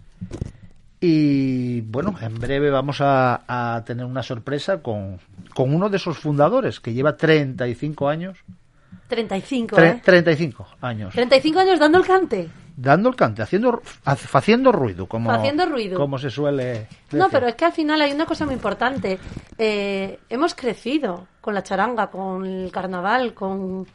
Y 1.00 1.82
bueno, 1.82 2.16
en 2.22 2.40
breve 2.40 2.70
vamos 2.70 3.02
a, 3.02 3.42
a 3.48 3.84
tener 3.86 4.06
una 4.06 4.22
sorpresa 4.22 4.84
con, 4.84 5.20
con 5.56 5.74
uno 5.74 5.90
de 5.90 5.98
esos 5.98 6.20
fundadores 6.20 6.80
que 6.80 6.94
lleva 6.94 7.18
35 7.18 8.10
años. 8.10 8.38
35, 9.08 9.76
tre- 9.76 9.98
¿eh? 9.98 10.02
35 10.04 10.68
años. 10.82 11.14
35 11.14 11.60
años 11.60 11.80
dando 11.80 11.98
el 12.00 12.06
cante. 12.06 12.50
Dando 12.76 13.10
el 13.10 13.16
cante, 13.16 13.42
haciendo, 13.42 13.82
ha- 14.06 14.12
haciendo 14.34 14.72
ruido, 14.72 15.08
como, 15.08 15.32
Haciendo 15.32 15.66
ruido. 15.66 15.98
como 16.00 16.18
se 16.20 16.30
suele 16.30 16.64
decir. 16.64 16.88
No, 17.20 17.28
pero 17.30 17.48
es 17.48 17.56
que 17.56 17.66
al 17.66 17.72
final 17.74 18.00
hay 18.02 18.12
una 18.12 18.26
cosa 18.28 18.46
muy 18.46 18.54
importante. 18.54 19.18
Eh, 19.58 20.20
hemos 20.30 20.54
crecido 20.54 21.28
con 21.42 21.56
la 21.56 21.64
charanga, 21.64 22.08
con 22.08 22.46
el 22.46 22.72
carnaval, 22.72 23.34
con 23.34 23.88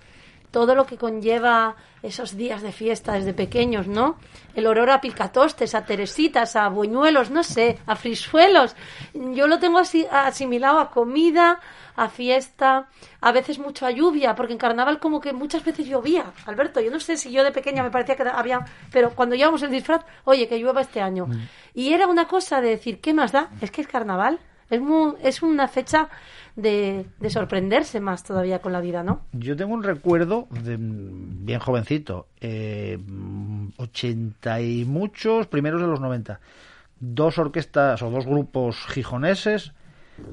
todo 0.52 0.74
lo 0.76 0.86
que 0.86 0.96
conlleva 0.96 1.74
esos 2.02 2.36
días 2.36 2.62
de 2.62 2.72
fiesta 2.72 3.14
desde 3.14 3.32
pequeños, 3.32 3.88
¿no? 3.88 4.16
El 4.54 4.66
olor 4.66 4.90
a 4.90 5.00
picatostes, 5.00 5.74
a 5.74 5.84
teresitas, 5.84 6.56
a 6.56 6.68
buñuelos, 6.68 7.30
no 7.30 7.42
sé, 7.42 7.78
a 7.86 7.96
frisuelos. 7.96 8.76
Yo 9.14 9.46
lo 9.46 9.58
tengo 9.58 9.78
así 9.78 10.06
asimilado 10.10 10.78
a 10.78 10.90
comida, 10.90 11.60
a 11.96 12.08
fiesta, 12.08 12.88
a 13.20 13.32
veces 13.32 13.58
mucho 13.58 13.86
a 13.86 13.90
lluvia, 13.90 14.34
porque 14.34 14.52
en 14.52 14.58
carnaval 14.58 15.00
como 15.00 15.20
que 15.20 15.32
muchas 15.32 15.64
veces 15.64 15.86
llovía. 15.86 16.32
Alberto, 16.46 16.80
yo 16.80 16.90
no 16.90 17.00
sé 17.00 17.16
si 17.16 17.32
yo 17.32 17.44
de 17.44 17.52
pequeña 17.52 17.82
me 17.82 17.90
parecía 17.90 18.16
que 18.16 18.22
había, 18.22 18.64
pero 18.92 19.14
cuando 19.14 19.34
llevamos 19.34 19.62
el 19.62 19.70
disfraz, 19.70 20.04
oye, 20.24 20.48
que 20.48 20.58
llueva 20.58 20.82
este 20.82 21.00
año. 21.00 21.28
Y 21.74 21.92
era 21.92 22.06
una 22.06 22.26
cosa 22.26 22.60
de 22.60 22.70
decir, 22.70 23.00
¿qué 23.00 23.14
más 23.14 23.32
da? 23.32 23.48
Es 23.60 23.70
que 23.70 23.80
es 23.80 23.88
carnaval. 23.88 24.38
Es, 24.70 24.80
muy, 24.80 25.14
es 25.22 25.42
una 25.42 25.68
fecha 25.68 26.08
de, 26.56 27.06
de 27.20 27.30
sorprenderse 27.30 28.00
más 28.00 28.24
todavía 28.24 28.60
con 28.60 28.72
la 28.72 28.80
vida, 28.80 29.02
¿no? 29.02 29.22
Yo 29.32 29.56
tengo 29.56 29.74
un 29.74 29.82
recuerdo 29.82 30.46
de 30.50 30.76
bien 30.78 31.60
jovencito, 31.60 32.26
eh, 32.40 32.98
mm, 33.04 33.68
80 33.78 34.60
y 34.60 34.84
muchos, 34.84 35.46
primeros 35.46 35.80
de 35.80 35.86
los 35.86 36.00
90. 36.00 36.40
Dos 37.00 37.38
orquestas 37.38 38.02
o 38.02 38.10
dos 38.10 38.26
grupos 38.26 38.76
gijoneses 38.88 39.72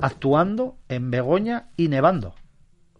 actuando 0.01 0.75
en 0.87 1.09
Begoña 1.09 1.67
y 1.77 1.87
nevando. 1.87 2.35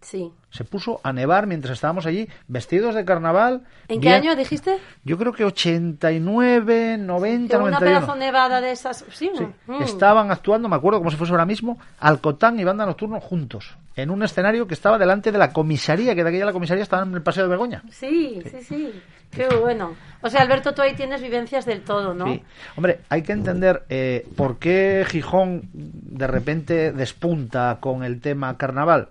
Sí. 0.00 0.32
Se 0.50 0.64
puso 0.64 1.00
a 1.04 1.12
nevar 1.12 1.46
mientras 1.46 1.74
estábamos 1.74 2.06
allí, 2.06 2.28
vestidos 2.48 2.94
de 2.94 3.04
carnaval. 3.04 3.62
¿En 3.88 4.00
qué 4.00 4.08
año 4.10 4.34
dijiste? 4.34 4.78
Yo 5.04 5.16
creo 5.18 5.32
que 5.32 5.44
89, 5.44 6.96
90, 6.98 7.48
Que 7.56 7.62
una 7.62 7.70
91. 7.72 7.80
pedazo 8.00 8.16
nevada 8.18 8.60
de 8.60 8.72
esas. 8.72 9.04
Sí, 9.12 9.30
Sí. 9.36 9.46
mm. 9.66 9.82
Estaban 9.82 10.30
actuando, 10.30 10.68
me 10.68 10.76
acuerdo 10.76 10.98
como 10.98 11.10
si 11.10 11.16
fuese 11.16 11.32
ahora 11.32 11.46
mismo, 11.46 11.78
Alcotán 11.98 12.58
y 12.58 12.64
Banda 12.64 12.86
Nocturno 12.86 13.20
juntos, 13.20 13.76
en 13.96 14.10
un 14.10 14.22
escenario 14.22 14.66
que 14.66 14.74
estaba 14.74 14.98
delante 14.98 15.30
de 15.32 15.38
la 15.38 15.52
comisaría, 15.52 16.14
que 16.14 16.22
de 16.24 16.28
aquella 16.30 16.46
la 16.46 16.52
comisaría 16.52 16.82
estaba 16.82 17.02
en 17.04 17.14
el 17.14 17.22
Paseo 17.22 17.44
de 17.44 17.50
Begoña. 17.50 17.82
Sí, 17.90 18.42
sí, 18.50 18.62
sí. 18.62 19.02
Qué 19.30 19.46
bueno. 19.60 19.94
O 20.22 20.28
sea, 20.28 20.42
Alberto, 20.42 20.74
tú 20.74 20.82
ahí 20.82 20.94
tienes 20.94 21.22
vivencias 21.22 21.64
del 21.64 21.82
todo, 21.82 22.14
¿no? 22.14 22.26
Sí. 22.26 22.42
Hombre, 22.76 23.00
hay 23.08 23.22
que 23.22 23.30
entender 23.32 23.84
eh, 23.88 24.26
por 24.36 24.58
qué 24.58 25.04
Gijón 25.08 25.68
de 25.72 26.26
repente 26.26 26.90
despunta 26.92 27.78
con 27.80 28.02
el 28.02 28.20
tema 28.20 28.56
carnaval. 28.56 29.08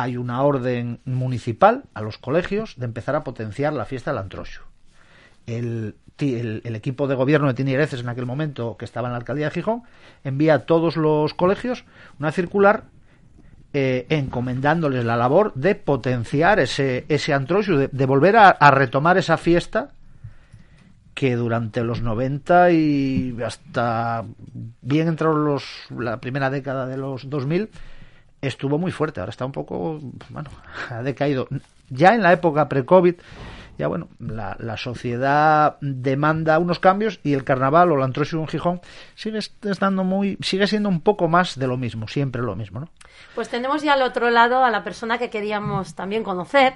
Hay 0.00 0.16
una 0.16 0.42
orden 0.42 1.00
municipal 1.04 1.82
a 1.92 2.00
los 2.00 2.16
colegios 2.16 2.74
de 2.78 2.86
empezar 2.86 3.16
a 3.16 3.22
potenciar 3.22 3.74
la 3.74 3.84
fiesta 3.84 4.10
del 4.10 4.18
Antroxo. 4.18 4.62
El, 5.46 5.94
equipo 6.64 7.06
de 7.06 7.14
gobierno 7.14 7.48
de 7.48 7.54
Tiniereces 7.54 8.00
en 8.00 8.08
aquel 8.08 8.24
momento, 8.24 8.76
que 8.78 8.86
estaba 8.86 9.08
en 9.08 9.12
la 9.12 9.18
alcaldía 9.18 9.46
de 9.46 9.50
Gijón, 9.50 9.82
envía 10.24 10.54
a 10.54 10.58
todos 10.60 10.96
los 10.96 11.34
colegios 11.34 11.84
una 12.18 12.32
circular 12.32 12.84
eh, 13.74 14.06
encomendándoles 14.08 15.04
la 15.04 15.18
labor 15.18 15.52
de 15.54 15.74
potenciar 15.74 16.60
ese, 16.60 17.04
ese 17.08 17.34
Antroxo, 17.34 17.76
de, 17.76 18.06
volver 18.06 18.36
a- 18.36 18.70
retomar 18.70 19.18
esa 19.18 19.36
fiesta 19.36 19.90
que 21.12 21.36
durante 21.36 21.84
los 21.84 22.00
90 22.00 22.70
y 22.70 23.36
hasta 23.44 24.24
bien 24.80 25.08
entró 25.08 25.34
los, 25.34 25.64
la 25.90 26.20
primera 26.20 26.48
década 26.48 26.86
de 26.86 26.96
los 26.96 27.28
2000 27.28 27.68
estuvo 28.42 28.78
muy 28.78 28.92
fuerte. 28.92 29.20
Ahora 29.20 29.30
está 29.30 29.44
un 29.44 29.52
poco, 29.52 30.00
bueno, 30.30 30.50
ha 30.90 31.02
decaído. 31.02 31.48
Ya 31.88 32.14
en 32.14 32.22
la 32.22 32.32
época 32.32 32.68
pre-COVID, 32.68 33.16
ya 33.78 33.88
bueno, 33.88 34.08
la, 34.18 34.56
la 34.60 34.76
sociedad 34.76 35.76
demanda 35.80 36.58
unos 36.58 36.78
cambios 36.78 37.18
y 37.24 37.32
el 37.32 37.44
carnaval 37.44 37.90
o 37.90 37.96
la 37.96 38.04
Antroxio 38.04 38.38
en 38.38 38.46
Gijón 38.46 38.80
sigue 39.14 39.38
estando 39.38 40.04
muy, 40.04 40.36
sigue 40.42 40.66
siendo 40.66 40.88
un 40.88 41.00
poco 41.00 41.28
más 41.28 41.58
de 41.58 41.66
lo 41.66 41.76
mismo, 41.76 42.06
siempre 42.06 42.42
lo 42.42 42.54
mismo, 42.54 42.80
¿no? 42.80 42.88
Pues 43.34 43.48
tenemos 43.48 43.82
ya 43.82 43.94
al 43.94 44.02
otro 44.02 44.30
lado 44.30 44.64
a 44.64 44.70
la 44.70 44.84
persona 44.84 45.18
que 45.18 45.30
queríamos 45.30 45.94
también 45.94 46.22
conocer, 46.22 46.74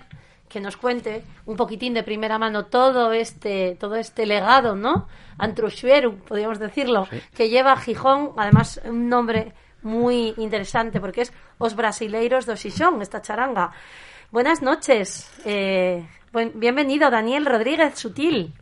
que 0.48 0.60
nos 0.60 0.76
cuente 0.76 1.22
un 1.46 1.56
poquitín 1.56 1.94
de 1.94 2.02
primera 2.02 2.38
mano 2.38 2.66
todo 2.66 3.12
este, 3.12 3.76
todo 3.78 3.96
este 3.96 4.24
legado, 4.24 4.74
¿no? 4.74 5.06
Antrochuero, 5.36 6.14
podríamos 6.16 6.58
decirlo, 6.58 7.06
que 7.36 7.48
lleva 7.48 7.72
a 7.72 7.76
Gijón, 7.76 8.30
además 8.36 8.80
un 8.84 9.08
nombre 9.08 9.52
muy 9.84 10.34
interesante 10.38 11.00
porque 11.00 11.22
es 11.22 11.32
Os 11.58 11.76
Brasileiros 11.76 12.46
do 12.46 12.56
Xixón, 12.56 13.00
esta 13.02 13.22
charanga. 13.22 13.70
Buenas 14.32 14.62
noches. 14.62 15.30
eh, 15.44 16.04
buen- 16.32 16.52
bienvenido, 16.58 17.10
Daniel 17.10 17.46
Rodríguez 17.46 17.94
Sutil. 17.98 18.52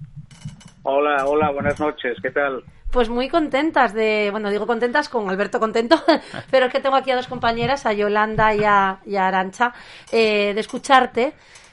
Hola, 0.83 1.25
hola, 1.27 1.51
buenas 1.51 1.79
noches, 1.81 2.19
¿qué 2.21 2.31
tal? 2.31 2.65
Pues 2.91 3.09
muy 3.09 3.29
contentas 3.31 3.95
de, 3.95 4.29
bueno, 4.31 4.51
digo 4.51 4.67
contentas 4.67 5.09
con 5.09 5.31
Alberto 5.31 5.59
contento, 5.59 5.97
pero 6.51 6.67
es 6.67 6.73
que 6.73 6.81
tengo 6.81 6.97
aquí 6.97 7.11
a 7.11 7.17
dos 7.17 7.29
compañeras, 7.29 7.87
a 7.87 7.93
Yolanda 7.95 8.55
y 8.55 8.65
a, 8.65 8.99
y 9.07 9.17
a 9.17 9.29
Arancha, 9.29 9.73
eh, 10.11 10.53
de 10.53 10.61
escucharte, 10.61 11.33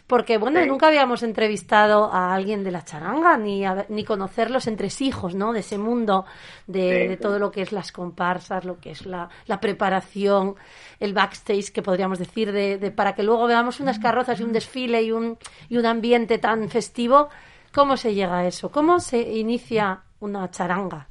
porque 0.09 0.39
bueno, 0.39 0.59
Sí. 0.59 0.67
nunca 0.67 0.87
habíamos 0.87 1.21
entrevistado 1.21 2.11
a 2.11 2.33
alguien 2.33 2.63
de 2.63 2.71
la 2.71 2.83
charanga, 2.83 3.37
ni, 3.37 3.63
a- 3.63 3.85
ni 3.89 4.03
conocer 4.03 4.49
los 4.49 4.65
entresijos, 4.67 5.35
¿no? 5.35 5.53
De 5.53 5.59
ese 5.59 5.77
mundo, 5.77 6.25
de, 6.65 7.03
Sí. 7.03 7.07
de 7.09 7.15
todo 7.17 7.37
lo 7.37 7.51
que 7.51 7.61
es 7.61 7.71
las 7.71 7.91
comparsas, 7.91 8.65
lo 8.65 8.79
que 8.79 8.89
es 8.89 9.05
la, 9.05 9.29
la 9.45 9.59
preparación, 9.59 10.55
el 10.99 11.13
backstage, 11.13 11.71
que 11.71 11.83
podríamos 11.83 12.17
decir, 12.17 12.51
de, 12.51 12.77
de- 12.79 12.89
para 12.91 13.13
que 13.13 13.21
luego 13.23 13.45
veamos 13.45 13.79
unas 13.79 13.99
carrozas 13.99 14.39
y 14.39 14.43
un 14.43 14.51
desfile 14.51 15.03
y 15.03 15.11
un, 15.11 15.37
y 15.69 15.77
un 15.77 15.85
ambiente 15.85 16.39
tan 16.39 16.69
festivo. 16.69 17.29
¿Cómo 17.71 17.95
se 17.95 18.15
llega 18.15 18.39
a 18.39 18.47
eso? 18.47 18.71
¿Cómo 18.71 18.99
se 18.99 19.21
inicia 19.21 20.01
una 20.19 20.49
charanga? 20.49 21.07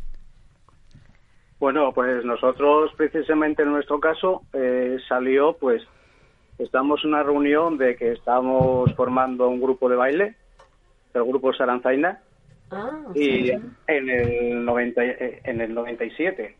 Bueno, 1.60 1.92
pues 1.92 2.24
nosotros 2.24 2.90
precisamente 2.96 3.62
en 3.62 3.70
nuestro 3.70 3.98
caso 4.00 4.42
eh, 4.52 4.96
salió 5.08 5.56
pues 5.58 5.82
estamos 6.58 7.00
en 7.04 7.10
una 7.10 7.22
reunión 7.22 7.78
de 7.78 7.96
que 7.96 8.12
estamos 8.12 8.92
formando 8.94 9.48
un 9.48 9.60
grupo 9.60 9.88
de 9.88 9.96
baile, 9.96 10.34
el 11.14 11.24
grupo 11.24 11.52
Saranzaina, 11.52 12.20
Ah, 12.70 13.00
y 13.14 13.50
en 13.50 14.10
el 14.10 14.62
90, 14.62 15.02
eh, 15.02 15.40
en 15.44 15.62
el 15.62 15.72
97. 15.72 16.54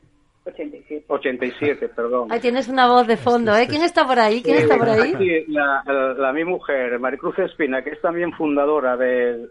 87. 0.47 1.05
87, 1.07 1.89
perdón. 1.91 2.33
Ahí 2.33 2.41
tienes 2.41 2.67
una 2.69 2.89
voz 2.89 3.07
de 3.07 3.19
fondo, 3.19 3.55
¿eh? 3.55 3.67
¿Quién 3.69 3.83
está 3.83 4.07
por 4.07 4.19
ahí? 4.19 4.43
¿Quién 4.43 4.57
está 4.57 4.79
por 4.79 4.89
ahí? 4.89 5.15
Sí, 5.19 5.45
la, 5.53 5.83
la- 6.17 6.33
mi 6.33 6.45
mujer, 6.45 6.99
Maricruz 6.99 7.39
Espina, 7.41 7.83
que 7.85 7.91
es 7.91 8.01
también 8.01 8.33
fundadora 8.33 8.97
del, 8.97 9.51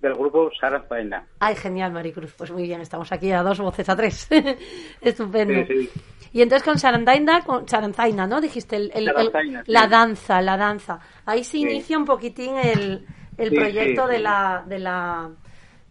del 0.00 0.14
grupo 0.14 0.50
Saranzaina. 0.60 1.24
Ay, 1.40 1.54
genial, 1.56 1.92
Maricruz. 1.92 2.34
Pues 2.36 2.50
muy 2.50 2.62
bien, 2.64 2.80
estamos 2.80 3.10
aquí 3.12 3.30
a 3.32 3.42
dos 3.42 3.58
voces 3.60 3.88
a 3.88 3.96
tres. 3.96 4.28
Estupendo. 5.00 5.64
Sí, 5.66 5.86
sí. 5.86 6.00
Y 6.32 6.42
entonces 6.42 6.64
con 6.66 6.78
Sarandaina, 6.78 7.42
con 7.44 7.66
Saranzaina, 7.66 8.26
¿no? 8.26 8.40
Dijiste 8.40 8.76
el, 8.76 8.90
el- 8.94 9.08
el- 9.08 9.14
Saranzaina, 9.14 9.64
sí. 9.64 9.72
la 9.72 9.86
danza, 9.86 10.42
la 10.42 10.56
danza. 10.56 11.00
Ahí 11.24 11.44
se 11.44 11.58
inicia 11.58 11.96
un 11.98 12.04
poquitín 12.04 12.56
el, 12.58 13.06
el 13.38 13.54
proyecto 13.54 14.06
de 14.06 14.18
la 14.18 14.62
de 14.66 14.78
la 14.78 15.30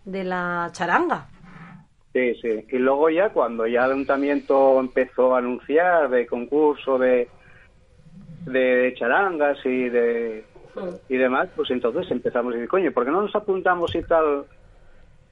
de 0.06 0.24
la 0.24 0.70
charanga. 0.72 1.28
Sí, 2.14 2.34
sí. 2.42 2.66
Y 2.72 2.78
luego 2.78 3.10
ya 3.10 3.30
cuando 3.30 3.66
ya 3.68 3.86
el 3.86 3.92
ayuntamiento 3.94 4.80
empezó 4.80 5.36
a 5.36 5.40
anunciar 5.40 6.10
de 6.10 6.26
concurso 6.28 6.98
de, 7.00 7.28
de 8.46 8.94
charangas 8.98 9.58
y 9.66 9.90
de 9.90 10.46
y 11.10 11.18
demás, 11.18 11.50
pues 11.56 11.70
entonces 11.72 12.10
empezamos 12.12 12.54
a 12.54 12.56
decir, 12.56 12.70
coño, 12.70 12.92
¿por 12.92 13.06
qué 13.06 13.12
no 13.12 13.22
nos 13.22 13.36
apuntamos 13.36 13.94
y 13.96 14.02
tal? 14.04 14.46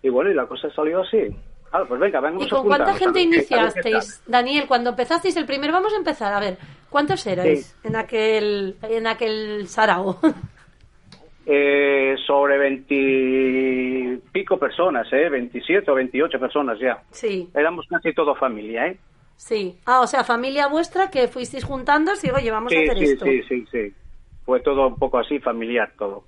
Y 0.01 0.09
bueno, 0.09 0.31
y 0.31 0.33
la 0.33 0.45
cosa 0.45 0.69
salió 0.71 1.01
así. 1.01 1.27
Ah, 1.71 1.83
pues 1.87 1.99
venga, 1.99 2.19
vamos 2.19 2.45
¿Y 2.45 2.49
con 2.49 2.65
cuánta 2.67 2.93
gente 2.93 3.19
a 3.19 3.23
iniciasteis? 3.23 4.21
Daniel, 4.27 4.65
cuando 4.67 4.91
empezasteis 4.91 5.35
el 5.37 5.45
primer, 5.45 5.71
vamos 5.71 5.93
a 5.93 5.97
empezar, 5.97 6.31
a 6.33 6.39
ver, 6.39 6.57
¿cuántos 6.89 7.25
erais 7.25 7.75
Sí. 7.81 7.87
en 7.87 7.95
aquel 7.95 8.75
en 8.83 9.07
aquel 9.07 9.67
sarao? 9.67 10.19
Eh, 11.45 12.15
sobre 12.25 12.57
veintipico 12.57 14.57
personas, 14.57 15.05
¿eh? 15.11 15.27
27 15.29 15.91
o 15.91 15.95
28 15.95 16.39
personas 16.39 16.79
ya. 16.79 17.03
sí, 17.11 17.49
Éramos 17.53 17.85
casi 17.89 18.13
todo 18.13 18.33
familia, 18.33 18.87
¿eh? 18.87 18.97
sí. 19.35 19.77
Ah, 19.85 19.99
o 19.99 20.07
sea, 20.07 20.23
familia 20.23 20.67
vuestra 20.67 21.09
que 21.11 21.27
fuisteis 21.27 21.65
juntando 21.65 22.13
y 22.21 22.29
oye, 22.31 22.49
vamos 22.49 22.71
Sí, 22.71 22.77
a 22.77 22.81
hacer 22.83 22.97
sí, 22.97 23.03
esto. 23.11 23.25
sí, 23.25 23.43
sí, 23.49 23.65
sí. 23.71 23.93
Fue 24.45 24.59
todo 24.61 24.87
un 24.87 24.97
poco 24.97 25.19
así, 25.19 25.39
familiar 25.39 25.93
todo. 25.97 26.23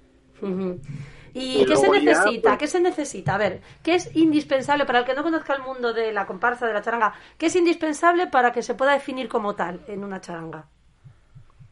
¿Y, 1.33 1.61
Y 1.61 1.65
qué 1.65 1.75
se 1.75 1.87
ya, 1.87 1.99
necesita? 1.99 2.49
pues- 2.49 2.59
¿Qué 2.59 2.67
se 2.67 2.79
necesita? 2.79 3.35
A 3.35 3.37
ver, 3.37 3.59
¿qué 3.83 3.95
es 3.95 4.15
indispensable 4.15 4.85
para 4.85 4.99
el 4.99 5.05
que 5.05 5.13
no 5.13 5.23
conozca 5.23 5.53
el 5.53 5.61
mundo 5.63 5.93
de 5.93 6.13
la 6.13 6.25
comparsa, 6.25 6.65
de 6.65 6.73
la 6.73 6.81
charanga? 6.81 7.13
¿Qué 7.37 7.47
es 7.47 7.55
indispensable 7.55 8.27
para 8.27 8.51
que 8.53 8.61
se 8.61 8.73
pueda 8.75 8.93
definir 8.93 9.27
como 9.27 9.53
tal 9.55 9.81
en 9.87 10.03
una 10.03 10.21
charanga? 10.21 10.65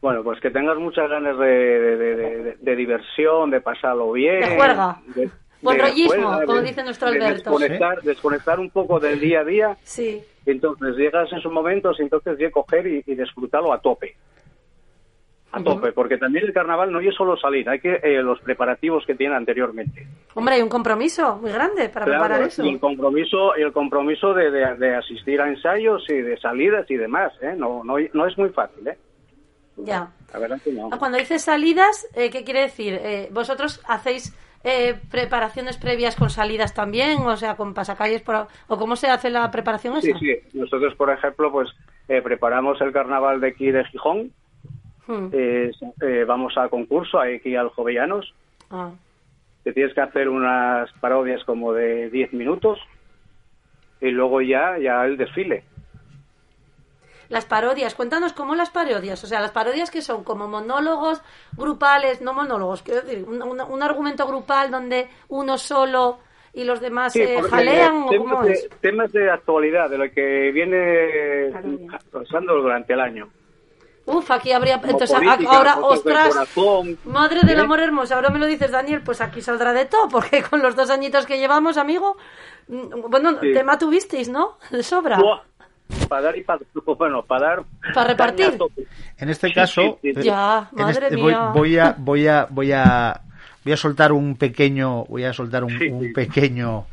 Bueno, 0.02 0.22
pues 0.22 0.38
que 0.40 0.50
tengas 0.50 0.76
muchas 0.76 1.08
ganas 1.08 1.38
de, 1.38 1.46
de, 1.46 1.96
de- 1.96 2.16
de- 2.42 2.56
de 2.60 2.76
diversión, 2.76 3.50
de 3.50 3.62
pasarlo 3.62 4.12
bien. 4.12 4.40
De 4.40 4.56
juerga. 4.56 5.00
de- 5.14 5.30
Buen 5.62 5.78
rollismo, 5.80 6.12
juerga, 6.28 6.44
como 6.44 6.60
dice 6.60 6.84
nuestro 6.84 7.10
de 7.10 7.16
Alberto. 7.24 7.50
Desconectar, 7.52 8.02
desconectar 8.02 8.60
un 8.60 8.68
poco 8.68 9.00
del 9.00 9.18
día 9.18 9.40
a 9.40 9.44
día. 9.44 9.76
Sí. 9.82 10.22
y 10.44 10.50
Entonces 10.50 10.94
llegas 10.96 11.32
en 11.32 11.38
esos 11.38 11.50
momentos 11.50 11.96
y 11.98 12.02
entonces 12.02 12.36
ya 12.38 12.50
coger 12.50 12.86
y, 12.86 13.02
y 13.06 13.14
disfrutarlo 13.14 13.72
a 13.72 13.80
tope. 13.80 14.14
A 15.56 15.62
tope, 15.62 15.92
porque 15.92 16.18
también 16.18 16.44
el 16.46 16.52
carnaval 16.52 16.90
no 16.92 17.00
es 17.00 17.14
solo 17.14 17.36
salir, 17.36 17.68
hay 17.68 17.80
que 17.80 18.00
eh, 18.02 18.22
los 18.22 18.40
preparativos 18.40 19.04
que 19.06 19.14
tiene 19.14 19.34
anteriormente. 19.34 20.06
Hombre, 20.34 20.54
hay 20.56 20.62
un 20.62 20.68
compromiso 20.68 21.36
muy 21.36 21.52
grande 21.52 21.88
para 21.88 22.06
Claro, 22.06 22.22
preparar 22.24 22.46
eso. 22.48 22.64
y 22.64 22.70
el 22.70 22.80
compromiso, 22.80 23.56
y 23.56 23.62
el 23.62 23.72
compromiso 23.72 24.34
de, 24.34 24.50
de- 24.50 24.74
de 24.76 24.96
asistir 24.96 25.40
a 25.40 25.48
ensayos 25.48 26.04
y 26.08 26.14
de 26.14 26.36
salidas 26.38 26.90
y 26.90 26.96
demás, 26.96 27.32
¿eh? 27.42 27.54
No, 27.56 27.82
no, 27.84 27.96
no 28.12 28.26
es 28.26 28.36
muy 28.38 28.48
fácil, 28.50 28.86
¿eh? 28.88 28.98
Ya. 29.76 30.08
La 30.32 30.38
verdad 30.38 30.60
que 30.62 30.72
no. 30.72 30.88
Ah, 30.92 30.98
Cuando 30.98 31.18
dices 31.18 31.42
salidas, 31.42 32.08
eh, 32.14 32.30
¿qué 32.30 32.44
quiere 32.44 32.60
decir? 32.62 32.94
Eh, 32.94 33.28
¿Vosotros 33.32 33.82
hacéis 33.88 34.32
eh, 34.62 34.94
preparaciones 35.10 35.76
previas 35.78 36.16
con 36.16 36.30
salidas 36.30 36.74
también? 36.74 37.18
O 37.22 37.36
sea, 37.36 37.56
con 37.56 37.74
pasacalles 37.74 38.22
por... 38.22 38.46
¿O 38.68 38.76
cómo 38.78 38.96
se 38.96 39.08
hace 39.08 39.30
la 39.30 39.50
preparación 39.50 40.00
Sí, 40.00 40.12
sí. 40.20 40.36
Nosotros, 40.52 40.94
por 40.96 41.10
ejemplo, 41.10 41.50
pues 41.52 41.68
eh, 42.08 42.22
preparamos 42.22 42.80
el 42.80 42.92
carnaval 42.92 43.40
de 43.40 43.48
aquí 43.48 43.70
de 43.70 43.84
Gijón. 43.86 44.32
Hmm. 45.06 45.28
eh, 45.32 45.70
eh, 46.02 46.24
vamos 46.26 46.56
a 46.56 46.68
concurso 46.68 47.18
aquí 47.20 47.54
al 47.56 47.68
Jovellanos. 47.68 48.32
Ah. 48.70 48.90
Que 49.62 49.72
tienes 49.72 49.94
que 49.94 50.00
hacer 50.00 50.28
unas 50.28 50.90
parodias 51.00 51.42
como 51.44 51.72
de 51.72 52.10
10 52.10 52.32
minutos. 52.32 52.78
Y 54.00 54.10
luego 54.10 54.40
ya, 54.42 54.76
ya 54.78 55.04
el 55.04 55.16
desfile. 55.16 55.64
Las 57.30 57.46
parodias, 57.46 57.94
cuéntanos 57.94 58.34
cómo 58.34 58.54
las 58.54 58.68
parodias, 58.68 59.24
o 59.24 59.26
sea, 59.26 59.40
las 59.40 59.50
parodias 59.50 59.90
que 59.90 60.02
son 60.02 60.24
como 60.24 60.46
monólogos 60.46 61.22
grupales, 61.56 62.20
no 62.20 62.34
monólogos, 62.34 62.82
quiero 62.82 63.00
decir, 63.00 63.24
un, 63.26 63.42
un- 63.42 63.60
un 63.62 63.82
argumento 63.82 64.26
grupal 64.26 64.70
donde 64.70 65.08
uno 65.28 65.56
solo 65.56 66.18
y 66.52 66.64
los 66.64 66.80
demás 66.82 67.14
Sí, 67.14 67.22
eh, 67.22 67.40
jalean 67.50 68.02
o 68.04 68.06
cómo 68.18 68.42
de, 68.42 68.52
es. 68.52 68.68
temas 68.82 69.10
de 69.12 69.30
actualidad, 69.30 69.88
de 69.88 69.98
lo 69.98 70.10
que 70.10 70.52
viene 70.52 71.50
pasando 72.12 72.54
durante 72.60 72.92
el 72.92 73.00
año. 73.00 73.28
Uf, 74.06 74.30
aquí 74.30 74.52
habría, 74.52 74.78
Como 74.80 74.92
entonces 74.92 75.16
política, 75.16 75.50
ahora, 75.56 75.78
ostras, 75.80 76.34
madre 77.04 77.40
del 77.42 77.58
¿Eh? 77.58 77.62
amor 77.62 77.80
hermoso, 77.80 78.14
ahora 78.14 78.28
me 78.30 78.38
lo 78.38 78.44
dices 78.46 78.70
Daniel, 78.70 79.00
pues 79.02 79.20
aquí 79.22 79.40
saldrá 79.40 79.72
de 79.72 79.86
todo, 79.86 80.08
porque 80.08 80.42
con 80.42 80.60
los 80.62 80.76
dos 80.76 80.90
añitos 80.90 81.24
que 81.24 81.38
llevamos, 81.38 81.78
amigo, 81.78 82.16
mm, 82.68 83.08
bueno, 83.10 83.38
Sí. 83.40 83.52
tema 83.54 83.78
tuvisteis, 83.78 84.28
¿no? 84.28 84.58
De 84.70 84.82
sobra. 84.82 85.16
Buah, 85.18 85.40
Para 86.08 86.22
dar 86.22 86.36
y 86.36 86.42
para... 86.42 86.60
Bueno, 86.98 87.22
para 87.22 87.46
dar... 87.48 87.64
Para 87.94 88.08
repartir. 88.08 88.58
En 89.18 89.28
este 89.30 89.52
caso, 89.52 89.98
sí, 90.02 90.12
sí. 90.12 90.20
eh, 90.20 90.22
Ya, 90.24 90.68
en 90.76 90.82
madre 90.82 91.06
este- 91.06 91.16
voy, 91.16 91.32
mía. 91.32 91.50
voy 91.54 91.78
a 91.78 91.94
voy 91.98 92.26
a 92.28 92.46
voy 92.50 92.72
a 92.72 93.20
voy 93.64 93.72
a 93.72 93.76
soltar 93.76 94.12
un 94.12 94.36
pequeño 94.36 95.04
voy 95.04 95.24
a 95.24 95.32
soltar 95.32 95.64
un, 95.64 95.72
un 95.92 96.12
pequeño 96.12 96.84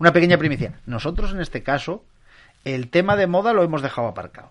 una 0.00 0.12
pequeña 0.12 0.38
primicia. 0.38 0.72
Nosotros 0.86 1.32
en 1.32 1.40
este 1.40 1.62
caso 1.62 2.02
el 2.64 2.90
tema 2.90 3.16
de 3.16 3.26
moda 3.28 3.52
lo 3.52 3.62
hemos 3.62 3.82
dejado 3.82 4.08
aparcado. 4.08 4.50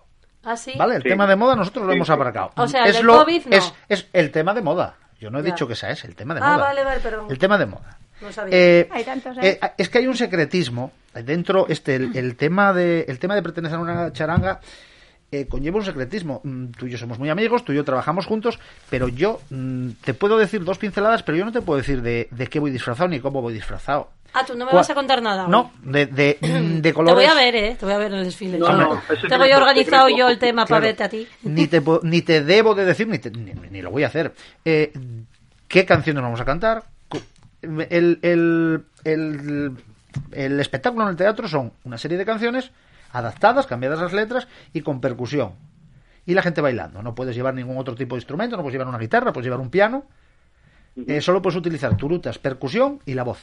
¿Ah, 0.50 0.56
sí? 0.56 0.72
¿Vale? 0.76 0.96
El 0.96 1.02
Sí. 1.02 1.08
tema 1.10 1.26
de 1.26 1.36
moda 1.36 1.54
nosotros 1.56 1.84
lo 1.86 1.92
Sí, 1.92 1.96
hemos 1.96 2.06
sí. 2.06 2.12
aparcado. 2.12 2.52
O 2.56 2.66
sea, 2.68 2.84
el 2.84 2.96
es 2.96 3.02
lo- 3.02 3.18
COVID 3.18 3.46
no. 3.46 3.56
es, 3.56 3.74
es 3.88 4.06
el 4.12 4.30
tema 4.30 4.54
de 4.54 4.62
moda. 4.62 4.94
Yo 5.20 5.30
no 5.30 5.38
he 5.38 5.42
Ya. 5.42 5.46
dicho 5.52 5.66
que 5.68 5.74
sea 5.74 5.90
ese, 5.90 6.06
el 6.06 6.14
tema 6.14 6.34
de 6.34 6.40
Ah, 6.42 6.52
moda. 6.54 6.64
vale, 6.66 6.84
vale, 6.84 7.00
perdón. 7.00 7.26
El 7.28 7.38
tema 7.38 7.58
de 7.58 7.66
moda. 7.66 7.98
No 8.20 8.32
sabía. 8.32 8.56
Eh, 8.56 8.88
Hay 8.90 9.04
tantos, 9.04 9.36
¿eh? 9.38 9.58
eh, 9.62 9.70
es 9.78 9.88
que 9.88 9.98
hay 9.98 10.06
un 10.06 10.16
secretismo 10.16 10.90
dentro 11.14 11.66
este 11.68 11.96
el, 11.96 12.16
el 12.16 12.36
tema 12.36 12.72
de 12.72 13.04
el 13.08 13.18
tema 13.18 13.34
de 13.34 13.42
pertenecer 13.42 13.78
a 13.78 13.80
una 13.80 14.12
charanga 14.12 14.60
eh, 15.30 15.46
conlleva 15.46 15.76
un 15.78 15.84
secretismo 15.84 16.40
Mm, 16.44 16.66
tú 16.78 16.86
y 16.86 16.90
yo 16.90 16.98
somos 16.98 17.18
muy 17.18 17.28
amigos 17.28 17.64
tú 17.64 17.72
y 17.72 17.76
yo 17.76 17.84
trabajamos 17.84 18.26
juntos 18.26 18.58
pero 18.88 19.08
yo 19.08 19.40
mm, 19.50 19.90
te 20.04 20.14
puedo 20.14 20.38
decir 20.38 20.64
dos 20.64 20.78
pinceladas 20.78 21.22
pero 21.22 21.36
yo 21.38 21.44
no 21.44 21.52
te 21.52 21.60
puedo 21.60 21.76
decir 21.78 22.02
de, 22.02 22.28
de 22.30 22.46
qué 22.46 22.58
voy 22.60 22.70
disfrazado 22.70 23.08
ni 23.08 23.20
cómo 23.20 23.42
voy 23.42 23.52
disfrazado 23.52 24.10
Ah, 24.34 24.44
tú 24.46 24.54
no 24.56 24.66
me 24.66 24.72
vas 24.72 24.88
a 24.90 24.94
contar 24.94 25.22
nada. 25.22 25.46
hoy. 25.46 25.50
no 25.50 25.72
de, 25.82 26.06
de, 26.06 26.38
Te 26.82 26.92
voy 26.92 27.24
a 27.24 27.34
ver, 27.34 27.56
¿eh? 27.56 27.76
Te 27.78 27.84
voy 27.86 27.94
a 27.94 27.98
ver 27.98 28.12
en 28.12 28.18
el 28.18 28.24
desfile. 28.24 28.58
No, 28.58 28.72
no, 28.76 29.02
ese 29.10 29.26
Tengo 29.26 29.46
yo 29.46 29.56
organizado 29.56 30.08
el 30.08 30.38
tema 30.38 30.66
para 30.66 30.80
verte 30.80 31.02
a 31.04 31.08
ti. 31.08 31.26
ni 31.42 31.66
te 31.66 31.82
ni 32.02 32.22
te 32.22 32.42
debo 32.44 32.74
de 32.74 32.84
decir 32.84 33.08
ni, 33.08 33.18
te- 33.18 33.30
ni, 33.30 33.52
ni 33.70 33.82
lo 33.82 33.90
voy 33.90 34.04
a 34.04 34.08
hacer 34.08 34.34
Eh, 34.64 34.92
qué 35.66 35.84
canciones 35.86 36.22
vamos 36.22 36.40
a 36.40 36.44
cantar 36.44 36.84
el, 37.62 38.18
el, 38.22 38.84
el, 39.04 39.76
el 40.32 40.60
espectáculo 40.60 41.04
en 41.04 41.10
el 41.10 41.16
teatro 41.16 41.48
son 41.48 41.72
una 41.84 41.98
serie 41.98 42.16
de 42.16 42.24
canciones 42.24 42.70
adaptadas 43.12 43.66
cambiadas 43.66 43.98
las 44.00 44.12
letras 44.12 44.46
y 44.72 44.82
con 44.82 45.00
percusión 45.00 45.54
y 46.26 46.34
la 46.34 46.42
gente 46.42 46.60
bailando 46.60 47.02
no 47.02 47.14
puedes 47.14 47.34
llevar 47.34 47.54
ningún 47.54 47.78
otro 47.78 47.94
tipo 47.96 48.14
de 48.14 48.20
instrumento 48.20 48.56
no 48.56 48.62
puedes 48.62 48.74
llevar 48.74 48.88
una 48.88 48.98
guitarra 48.98 49.32
puedes 49.32 49.46
llevar 49.46 49.60
un 49.60 49.70
piano 49.70 50.04
Eh, 51.06 51.20
solo 51.20 51.40
puedes 51.42 51.56
utilizar 51.56 51.96
turutas 51.96 52.38
percusión 52.38 53.00
y 53.06 53.14
la 53.14 53.22
voz 53.24 53.38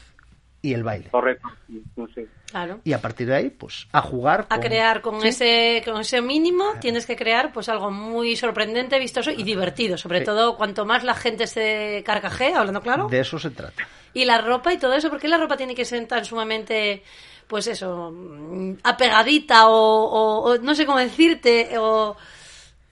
y 0.65 0.73
el 0.73 0.83
baile 0.83 1.09
Correcto. 1.09 1.47
No 1.95 2.07
sé. 2.13 2.27
Claro. 2.49 2.79
y 2.83 2.93
a 2.93 3.01
partir 3.01 3.27
de 3.27 3.35
ahí 3.35 3.49
pues 3.49 3.87
a 3.91 4.01
jugar 4.01 4.45
A 4.49 4.55
con- 4.55 4.61
crear 4.65 5.01
con 5.01 5.19
Sí. 5.21 5.27
ese 5.29 5.81
con 5.85 5.99
ese 6.01 6.21
mínimo 6.21 6.63
tienes 6.79 7.05
que 7.05 7.15
crear 7.15 7.51
pues 7.53 7.67
algo 7.69 7.91
muy 7.91 8.35
sorprendente, 8.35 8.97
vistoso 8.99 9.31
y 9.31 9.43
divertido, 9.43 9.97
sobre 9.97 10.19
Sí. 10.19 10.25
todo 10.25 10.55
cuanto 10.55 10.85
más 10.85 11.03
la 11.03 11.15
gente 11.15 11.47
se 11.47 12.01
carcajea, 12.05 12.59
hablando 12.59 12.81
claro. 12.81 13.07
de 13.09 13.19
eso 13.19 13.37
se 13.39 13.49
trata 13.49 13.87
Y 14.13 14.23
la 14.23 14.39
ropa 14.39 14.71
y 14.71 14.77
todo 14.77 14.93
eso, 14.93 15.09
¿por 15.09 15.19
qué 15.19 15.27
la 15.27 15.37
ropa 15.37 15.57
tiene 15.57 15.75
que 15.75 15.83
ser 15.83 16.07
tan 16.07 16.23
sumamente, 16.23 17.03
pues 17.47 17.67
eso, 17.67 18.11
mm, 18.13 18.75
apegadita 18.83 19.67
o, 19.67 19.73
o- 19.75 20.51
o 20.53 20.57
no 20.59 20.73
sé 20.73 20.85
cómo 20.85 20.99
decirte, 20.99 21.77
o 21.77 22.15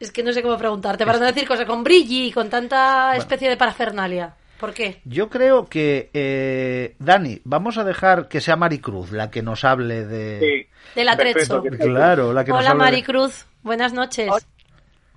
es 0.01 0.11
que 0.11 0.21
no 0.21 0.33
sé 0.33 0.41
cómo 0.43 0.57
preguntarte, 0.57 1.05
para 1.05 1.19
no 1.19 1.25
decir 1.25 1.47
cosas 1.47 1.65
con 1.65 1.81
brilli 1.81 2.27
y 2.27 2.31
con 2.33 2.49
tanta 2.49 3.15
especie 3.15 3.47
de 3.49 3.55
parafernalia? 3.55 4.33
¿Por 4.63 4.73
qué? 4.73 5.01
Yo 5.03 5.29
creo 5.29 5.65
que, 5.67 6.09
eh, 6.13 6.95
Dani, 6.97 7.41
vamos 7.43 7.77
a 7.77 7.83
dejar 7.83 8.29
que 8.29 8.39
sea 8.39 8.55
Maricruz 8.55 9.11
la 9.11 9.29
que 9.29 9.41
nos 9.41 9.65
hable 9.65 10.05
de... 10.05 10.39
Sí. 10.39 10.69
Del 10.95 11.09
que- 11.17 11.77
Claro, 11.79 12.31
la 12.31 12.45
que 12.45 12.51
nos 12.51 12.61
Hola 12.61 12.69
hable 12.69 12.85
de- 12.85 12.91
Maricruz, 12.91 13.45
buenas 13.61 13.91
noches. 13.91 14.31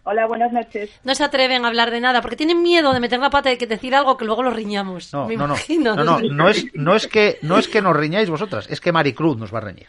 Hola, 0.02 0.26
buenas 0.26 0.52
noches. 0.52 0.90
No 1.04 1.14
se 1.14 1.22
atreven 1.22 1.64
a 1.64 1.68
hablar 1.68 1.92
de 1.92 2.00
nada 2.00 2.22
porque 2.22 2.34
tienen 2.34 2.60
miedo 2.60 2.92
de 2.92 2.98
meter 2.98 3.20
la 3.20 3.30
pata 3.30 3.52
y 3.52 3.56
que 3.56 3.68
decir 3.68 3.94
algo 3.94 4.16
que 4.16 4.24
luego 4.24 4.42
lo 4.42 4.50
riñamos. 4.50 5.12
No, 5.12 5.28
Me 5.28 5.36
no, 5.36 5.46
no, 5.46 5.54
imagino. 5.54 5.94
no, 5.94 6.02
no, 6.02 6.18
no 6.18 6.48
es, 6.48 6.66
no 6.74 6.96
es 6.96 7.06
que, 7.06 7.38
no 7.42 7.56
es 7.56 7.68
que 7.68 7.80
nos 7.80 7.94
riñáis 7.94 8.28
vosotras, 8.28 8.66
es 8.68 8.80
que 8.80 8.90
Maricruz 8.90 9.36
nos 9.38 9.54
va 9.54 9.58
a 9.58 9.60
reñir. 9.60 9.86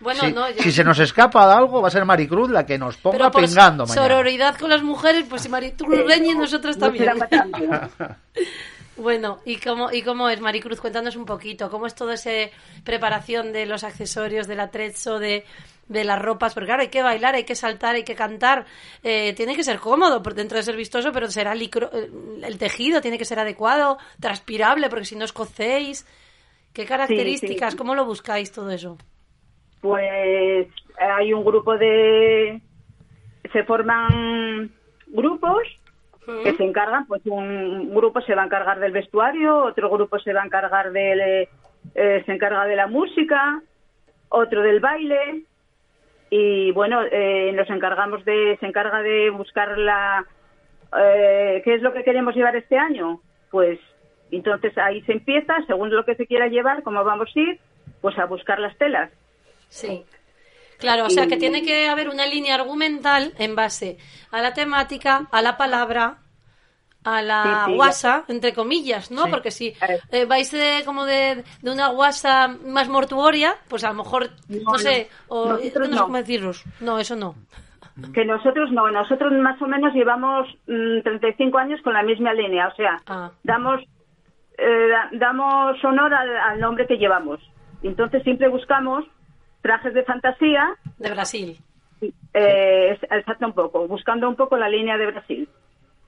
Bueno, 0.00 0.20
si, 0.22 0.32
no, 0.32 0.48
yo- 0.50 0.60
si 0.62 0.72
se 0.72 0.82
nos 0.82 0.98
escapa 0.98 1.46
de 1.46 1.54
algo, 1.54 1.80
va 1.82 1.86
a 1.86 1.90
ser 1.92 2.04
Maricruz 2.04 2.50
la 2.50 2.66
que 2.66 2.78
nos 2.78 2.96
ponga 2.96 3.16
pero 3.18 3.30
por 3.30 3.44
pingando 3.44 3.84
mañana. 3.86 4.02
sororidad 4.08 4.56
con 4.56 4.70
las 4.70 4.82
mujeres, 4.82 5.24
pues 5.30 5.42
si 5.42 5.48
Maricruz 5.48 6.04
reñe, 6.04 6.34
nosotros 6.34 6.76
No 6.78 6.86
también. 6.86 7.12
Bueno, 8.98 9.38
¿y 9.44 9.56
cómo, 9.58 9.92
¿y 9.92 10.02
cómo 10.02 10.28
es, 10.28 10.40
Maricruz? 10.40 10.80
Cuéntanos 10.80 11.14
un 11.16 11.24
poquito, 11.24 11.70
¿cómo 11.70 11.86
es 11.86 11.94
toda 11.94 12.14
esa 12.14 12.30
preparación 12.84 13.52
de 13.52 13.64
los 13.66 13.84
accesorios, 13.84 14.48
del 14.48 14.58
atrezzo, 14.60 15.18
de, 15.20 15.44
de 15.86 16.04
las 16.04 16.20
ropas? 16.20 16.52
Porque 16.52 16.66
claro, 16.66 16.82
hay 16.82 16.88
que 16.88 17.02
bailar, 17.02 17.36
hay 17.36 17.44
que 17.44 17.54
saltar, 17.54 17.94
hay 17.94 18.02
que 18.02 18.16
cantar. 18.16 18.66
Eh, 19.04 19.34
tiene 19.34 19.54
que 19.54 19.62
ser 19.62 19.78
cómodo, 19.78 20.20
por 20.22 20.34
dentro 20.34 20.56
de 20.58 20.64
ser 20.64 20.74
vistoso, 20.76 21.12
pero 21.12 21.28
será 21.30 21.54
licro- 21.54 21.90
eh, 21.92 22.10
el 22.42 22.58
tejido 22.58 23.00
tiene 23.00 23.18
que 23.18 23.24
ser 23.24 23.38
adecuado, 23.38 23.98
transpirable, 24.20 24.88
porque 24.88 25.04
si 25.04 25.14
no 25.16 25.24
os 25.24 25.32
cocéis. 25.32 26.04
¿Qué 26.72 26.84
características? 26.84 27.72
sí. 27.72 27.78
¿Cómo 27.78 27.94
lo 27.94 28.04
buscáis 28.04 28.50
todo 28.52 28.70
eso? 28.70 28.98
Pues 29.80 30.68
hay 31.00 31.32
un 31.32 31.44
grupo 31.44 31.76
de... 31.76 32.60
Se 33.52 33.62
forman 33.64 34.72
grupos 35.06 35.62
que 36.42 36.54
se 36.54 36.64
encargan, 36.64 37.06
pues 37.06 37.22
un 37.26 37.94
grupo 37.94 38.20
se 38.20 38.34
va 38.34 38.42
a 38.42 38.46
encargar 38.46 38.78
del 38.78 38.92
vestuario, 38.92 39.64
otro 39.64 39.90
grupo 39.90 40.18
se 40.18 40.32
va 40.32 40.42
a 40.42 40.46
encargar 40.46 40.92
del... 40.92 41.48
eh, 41.94 42.22
se 42.26 42.32
encarga 42.32 42.64
de 42.66 42.76
la 42.76 42.86
música, 42.86 43.62
otro 44.28 44.62
del 44.62 44.80
baile 44.80 45.44
y 46.30 46.70
bueno, 46.72 47.00
eh, 47.10 47.52
nos 47.54 47.68
encargamos 47.70 48.24
de... 48.24 48.56
Se 48.60 48.66
encarga 48.66 49.02
de 49.02 49.30
buscar 49.30 49.78
la... 49.78 50.24
eh, 50.98 51.62
¿Qué 51.64 51.74
es 51.74 51.82
lo 51.82 51.92
que 51.92 52.04
queremos 52.04 52.34
llevar 52.34 52.56
este 52.56 52.76
año? 52.78 53.20
Pues 53.50 53.78
entonces 54.30 54.76
ahí 54.76 55.00
se 55.02 55.12
empieza, 55.12 55.56
según 55.66 55.90
lo 55.90 56.04
que 56.04 56.14
se 56.14 56.26
quiera 56.26 56.48
llevar, 56.48 56.82
cómo 56.82 57.02
vamos 57.02 57.30
a 57.34 57.40
ir, 57.40 57.58
pues 58.00 58.18
a 58.18 58.26
buscar 58.26 58.58
las 58.58 58.76
telas. 58.76 59.10
Sí. 59.68 60.04
Claro, 60.78 61.06
o 61.06 61.10
sea 61.10 61.26
que 61.26 61.36
tiene 61.36 61.62
que 61.62 61.88
haber 61.88 62.08
una 62.08 62.26
línea 62.26 62.54
argumental 62.54 63.32
en 63.38 63.54
base 63.56 63.98
a 64.30 64.40
la 64.40 64.54
temática, 64.54 65.26
a 65.32 65.42
la 65.42 65.56
palabra, 65.56 66.18
a 67.04 67.22
la 67.22 67.62
Sí, 67.64 67.70
sí, 67.70 67.76
guasa, 67.76 68.24
entre 68.28 68.52
comillas, 68.54 69.10
¿no? 69.10 69.24
Sí. 69.24 69.30
Porque 69.30 69.50
si 69.50 69.74
Eh. 70.12 70.24
vais 70.26 70.50
de, 70.52 70.82
como 70.84 71.04
de, 71.04 71.44
de 71.62 71.70
una 71.70 71.88
guasa 71.88 72.48
más 72.48 72.88
mortuoria, 72.88 73.56
pues 73.68 73.82
a 73.84 73.88
lo 73.88 73.94
mejor, 73.94 74.30
no, 74.48 74.72
No, 74.72 74.78
sé, 74.78 75.08
no. 75.28 75.34
o 75.36 75.48
Nosotros 75.50 75.88
no 75.88 75.94
sé 75.94 76.00
no. 76.00 76.02
cómo 76.06 76.16
deciros. 76.18 76.64
No, 76.80 76.98
eso 76.98 77.16
no. 77.16 77.34
Que 78.14 78.24
nosotros 78.24 78.70
no, 78.70 78.88
nosotros 78.92 79.32
más 79.32 79.60
o 79.60 79.66
menos 79.66 79.92
llevamos 79.92 80.46
mm, 80.68 81.00
35 81.02 81.58
años 81.58 81.80
con 81.82 81.94
la 81.94 82.02
misma 82.04 82.32
línea, 82.32 82.68
o 82.68 82.74
sea, 82.76 82.96
Ah. 83.06 83.30
damos 83.42 83.80
eh, 84.60 84.88
da- 84.88 85.08
damos 85.12 85.82
honor 85.84 86.12
al, 86.12 86.36
al 86.36 86.60
nombre 86.60 86.86
que 86.86 86.96
llevamos. 86.98 87.40
Entonces 87.82 88.22
siempre 88.24 88.48
buscamos 88.48 89.04
trajes 89.68 89.92
de 89.92 90.02
fantasía, 90.02 90.64
De 90.96 91.10
Brasil. 91.10 91.58
eh, 92.32 92.98
exacto 93.10 93.46
un 93.46 93.52
poco, 93.52 93.86
buscando 93.86 94.26
un 94.26 94.34
poco 94.34 94.56
la 94.56 94.68
línea 94.68 94.96
de 94.96 95.06
Brasil. 95.08 95.48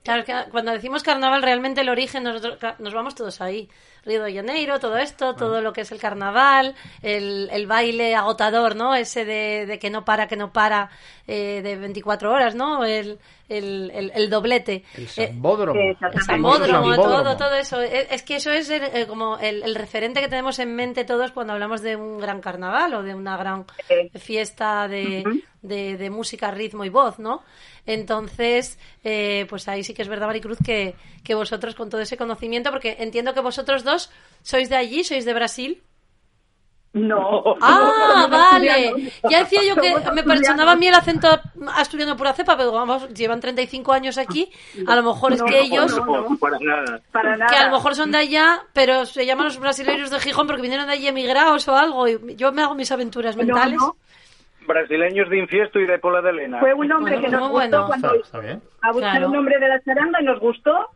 Claro, 0.03 0.25
que 0.25 0.33
cuando 0.49 0.71
decimos 0.71 1.03
carnaval, 1.03 1.43
realmente 1.43 1.81
el 1.81 1.89
origen, 1.89 2.23
nosotros 2.23 2.57
nos 2.79 2.91
vamos 2.91 3.13
todos 3.13 3.39
ahí. 3.39 3.69
Río 4.03 4.23
de 4.23 4.33
Janeiro, 4.33 4.79
todo 4.79 4.97
esto, 4.97 5.35
todo 5.35 5.61
lo 5.61 5.73
que 5.73 5.81
es 5.81 5.91
el 5.91 5.99
carnaval, 5.99 6.73
el, 7.03 7.49
el 7.51 7.67
baile 7.67 8.15
agotador, 8.15 8.75
¿no? 8.75 8.95
Ese 8.95 9.25
de, 9.25 9.65
de 9.67 9.77
que 9.79 9.89
no 9.91 10.03
para, 10.05 10.27
que 10.27 10.35
no 10.35 10.51
para, 10.51 10.89
eh, 11.27 11.61
de 11.63 11.75
24 11.75 12.31
horas, 12.31 12.55
¿no? 12.55 12.83
El, 12.83 13.19
el, 13.47 13.91
el, 13.93 14.11
el 14.15 14.29
doblete. 14.29 14.83
El 14.95 15.03
Eh, 15.03 15.07
Sambódromo. 15.07 15.79
eh, 15.79 15.95
el. 16.13 16.21
Sambódromo, 16.23 16.95
Sambódromo. 16.95 17.23
todo, 17.23 17.37
todo 17.37 17.55
eso. 17.55 17.79
Es, 17.81 18.07
es 18.11 18.23
que 18.23 18.37
eso 18.37 18.49
es 18.51 18.69
el- 18.69 18.83
eh, 18.83 19.05
como 19.07 19.37
el, 19.37 19.61
el 19.61 19.75
referente 19.75 20.19
que 20.21 20.27
tenemos 20.29 20.57
en 20.59 20.73
mente 20.75 21.03
todos 21.03 21.31
cuando 21.31 21.53
hablamos 21.53 21.81
de 21.81 21.95
un 21.95 22.17
gran 22.17 22.41
carnaval 22.41 22.93
o 22.95 23.03
de 23.03 23.13
una 23.13 23.37
gran 23.37 23.65
Eh. 23.89 24.09
fiesta 24.17 24.87
de, 24.87 25.23
de, 25.61 25.97
de 25.97 26.09
música, 26.09 26.49
ritmo 26.49 26.85
y 26.85 26.89
voz, 26.89 27.19
¿no? 27.19 27.43
Entonces, 27.85 28.79
eh, 29.03 29.45
pues 29.49 29.67
ahí 29.67 29.83
sí 29.83 29.93
que 29.93 30.01
es 30.03 30.07
verdad, 30.07 30.27
Maricruz, 30.27 30.59
que, 30.63 30.95
que 31.23 31.35
vosotros 31.35 31.75
con 31.75 31.89
todo 31.89 31.99
ese 31.99 32.15
conocimiento, 32.15 32.71
porque 32.71 32.95
entiendo 32.99 33.33
que 33.33 33.41
vosotros 33.41 33.83
dos 33.83 33.90
sois 34.43 34.69
de 34.69 34.75
allí, 34.75 35.03
sois 35.03 35.25
de 35.25 35.33
Brasil. 35.33 35.81
No. 36.93 37.55
Ah, 37.61 38.27
vale. 38.29 39.11
Ya 39.29 39.39
decía 39.39 39.61
yo 39.63 39.75
que 39.81 39.95
me 40.25 40.37
sonaba 40.43 40.73
a 40.73 40.75
mí 40.75 40.87
el 40.87 40.93
acento 40.93 41.29
asturiano 41.73 42.17
pura 42.17 42.33
cepa, 42.33 42.57
pero 42.57 42.73
vamos, 42.73 43.07
llevan 43.13 43.39
35 43.39 43.93
años 43.93 44.17
aquí. 44.17 44.51
A 44.87 44.95
lo 44.97 45.03
mejor 45.03 45.31
es 45.31 45.39
No, 45.39 45.45
que 45.45 45.53
no, 45.59 45.61
ellos, 45.63 45.95
no, 46.05 46.05
no. 46.29 46.37
para 46.37 46.59
nada. 46.59 46.99
Para 47.13 47.37
nada. 47.37 47.49
que 47.49 47.55
a 47.55 47.67
lo 47.67 47.71
mejor 47.77 47.95
son 47.95 48.11
de 48.11 48.17
allá, 48.17 48.59
pero 48.73 49.05
se 49.05 49.25
llaman 49.25 49.45
los 49.45 49.57
brasileños 49.57 50.09
de 50.09 50.19
Gijón 50.19 50.47
porque 50.47 50.61
vinieron 50.63 50.85
de 50.87 50.91
allí 50.93 51.07
emigrados 51.07 51.65
o 51.69 51.77
algo. 51.77 52.09
Y 52.09 52.35
yo 52.35 52.51
me 52.51 52.61
hago 52.61 52.75
mis 52.75 52.91
aventuras 52.91 53.37
mentales. 53.37 53.77
no. 53.79 53.95
Brasileños 54.67 55.29
de 55.29 55.39
Infiesto 55.39 55.79
y 55.79 55.87
de 55.87 55.97
Pola 55.97 56.21
de 56.21 56.29
Elena. 56.29 56.59
Fue 56.59 56.73
un 56.73 56.87
nombre 56.89 57.13
Bueno, 57.15 57.25
que 57.25 57.31
nos 57.31 57.41
gustó 57.49 57.53
bueno. 57.53 57.87
cuando 57.87 58.13
Está, 58.15 58.25
está 58.25 58.39
bien. 58.39 58.61
a 58.81 58.91
buscar 58.91 59.11
Claro. 59.11 59.25
el 59.27 59.31
nombre 59.33 59.59
de 59.59 59.67
la 59.69 59.81
charanga 59.81 60.21
y 60.21 60.25
nos 60.25 60.39
gustó 60.39 60.87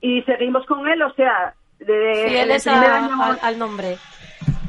y 0.00 0.22
seguimos 0.22 0.64
con 0.66 0.86
él, 0.88 1.02
o 1.02 1.12
sea, 1.14 1.54
de, 1.86 2.26
Fieles 2.28 2.66
el 2.66 2.72
primer 2.72 2.90
a- 2.90 2.96
año- 3.04 3.22
al- 3.22 3.38
al 3.42 3.58
nombre. 3.58 3.98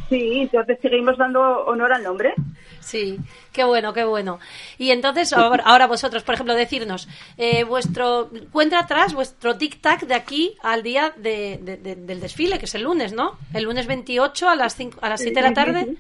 sí, 0.10 0.41
entonces 0.41 0.78
seguimos 0.82 1.17
dando 1.17 1.41
honor 1.65 1.93
al 1.93 2.04
nombre. 2.04 2.34
Sí, 2.80 3.17
qué 3.54 3.63
bueno, 3.63 3.93
qué 3.93 4.04
bueno. 4.04 4.39
Y 4.78 4.91
entonces, 4.91 5.32
ahora, 5.32 5.63
ahora 5.65 5.88
vosotros, 5.88 6.23
por 6.23 6.36
ejemplo, 6.36 6.54
decirnos, 6.54 7.08
eh, 7.38 7.63
vuestro, 7.63 8.30
cuenta 8.52 8.78
atrás, 8.80 9.13
vuestro 9.13 9.58
tic-tac 9.58 10.02
de 10.06 10.13
aquí 10.15 10.58
al 10.62 10.84
día 10.84 11.13
de- 11.15 11.60
de- 11.62 11.78
de- 11.78 11.95
del 11.95 12.19
desfile, 12.19 12.60
que 12.60 12.65
es 12.65 12.76
el 12.76 12.84
lunes, 12.84 13.13
¿no? 13.13 13.38
El 13.54 13.63
lunes 13.63 13.88
28 13.88 14.49
a 14.49 14.56
las, 14.56 14.76
cinco- 14.76 14.99
a 15.02 15.08
las 15.10 15.21
7 15.21 15.41
de 15.41 15.47
la 15.47 15.54
tarde. 15.54 15.95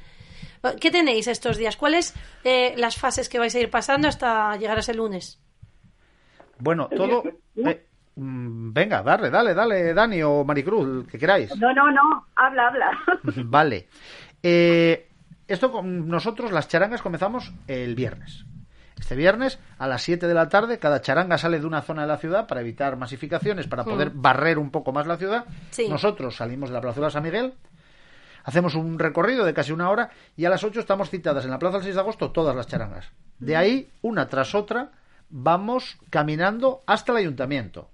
¿Qué 0.79 0.91
tenéis 0.91 1.27
estos 1.27 1.57
días? 1.57 1.75
¿Cuáles 1.77 2.13
eh, 2.43 2.73
las 2.77 2.97
fases 2.97 3.27
que 3.29 3.39
vais 3.39 3.55
a 3.55 3.59
ir 3.59 3.69
pasando 3.69 4.07
hasta 4.09 4.55
llegar 4.57 4.75
a 4.77 4.81
ese 4.81 4.93
lunes? 4.93 5.39
Bueno, 6.59 6.89
todo. 6.95 7.23
eh, 7.57 7.85
venga, 8.15 9.01
dale, 9.01 9.29
dale, 9.29 9.53
dale, 9.53 9.93
Dani 9.93 10.21
o 10.23 10.43
Maricruz, 10.43 10.87
el 10.87 11.07
que 11.07 11.17
queráis. 11.17 11.55
No, 11.57 11.73
no, 11.73 11.91
no, 11.91 12.27
habla, 12.35 12.67
habla. 12.67 12.91
Vale. 13.45 13.87
Eh, 14.41 15.09
esto 15.47 15.71
con 15.71 16.07
nosotros, 16.07 16.51
las 16.51 16.67
charangas, 16.67 17.01
comenzamos 17.01 17.53
el 17.67 17.95
viernes. 17.95 18.45
Este 18.99 19.15
viernes, 19.15 19.59
a 19.79 19.87
las 19.87 20.01
7 20.03 20.27
de 20.27 20.33
la 20.33 20.47
tarde, 20.47 20.79
cada 20.79 21.01
charanga 21.01 21.37
sale 21.37 21.59
de 21.59 21.65
una 21.65 21.81
zona 21.81 22.03
de 22.03 22.07
la 22.07 22.17
ciudad 22.17 22.47
para 22.47 22.61
evitar 22.61 22.95
masificaciones, 22.95 23.67
para 23.67 23.83
poder 23.83 24.11
barrer 24.11 24.57
un 24.57 24.71
poco 24.71 24.93
más 24.93 25.07
la 25.07 25.17
ciudad. 25.17 25.45
Sí. 25.71 25.89
Nosotros 25.89 26.37
salimos 26.37 26.69
de 26.69 26.75
la 26.75 26.81
Plazuela 26.81 27.09
San 27.09 27.23
Miguel, 27.23 27.53
hacemos 28.43 28.75
un 28.75 28.99
recorrido 28.99 29.45
de 29.45 29.53
casi 29.53 29.71
una 29.71 29.89
hora 29.89 30.11
y 30.37 30.45
a 30.45 30.49
las 30.49 30.63
8 30.63 30.79
estamos 30.79 31.09
citadas 31.09 31.43
en 31.43 31.51
la 31.51 31.59
Plaza 31.59 31.77
del 31.77 31.83
6 31.83 31.95
de 31.95 32.01
agosto 32.01 32.31
todas 32.31 32.55
las 32.55 32.67
charangas. 32.67 33.11
De 33.39 33.57
ahí, 33.57 33.89
una 34.01 34.29
tras 34.29 34.55
otra, 34.55 34.91
vamos 35.29 35.97
caminando 36.09 36.83
hasta 36.85 37.11
el 37.11 37.17
ayuntamiento. 37.19 37.89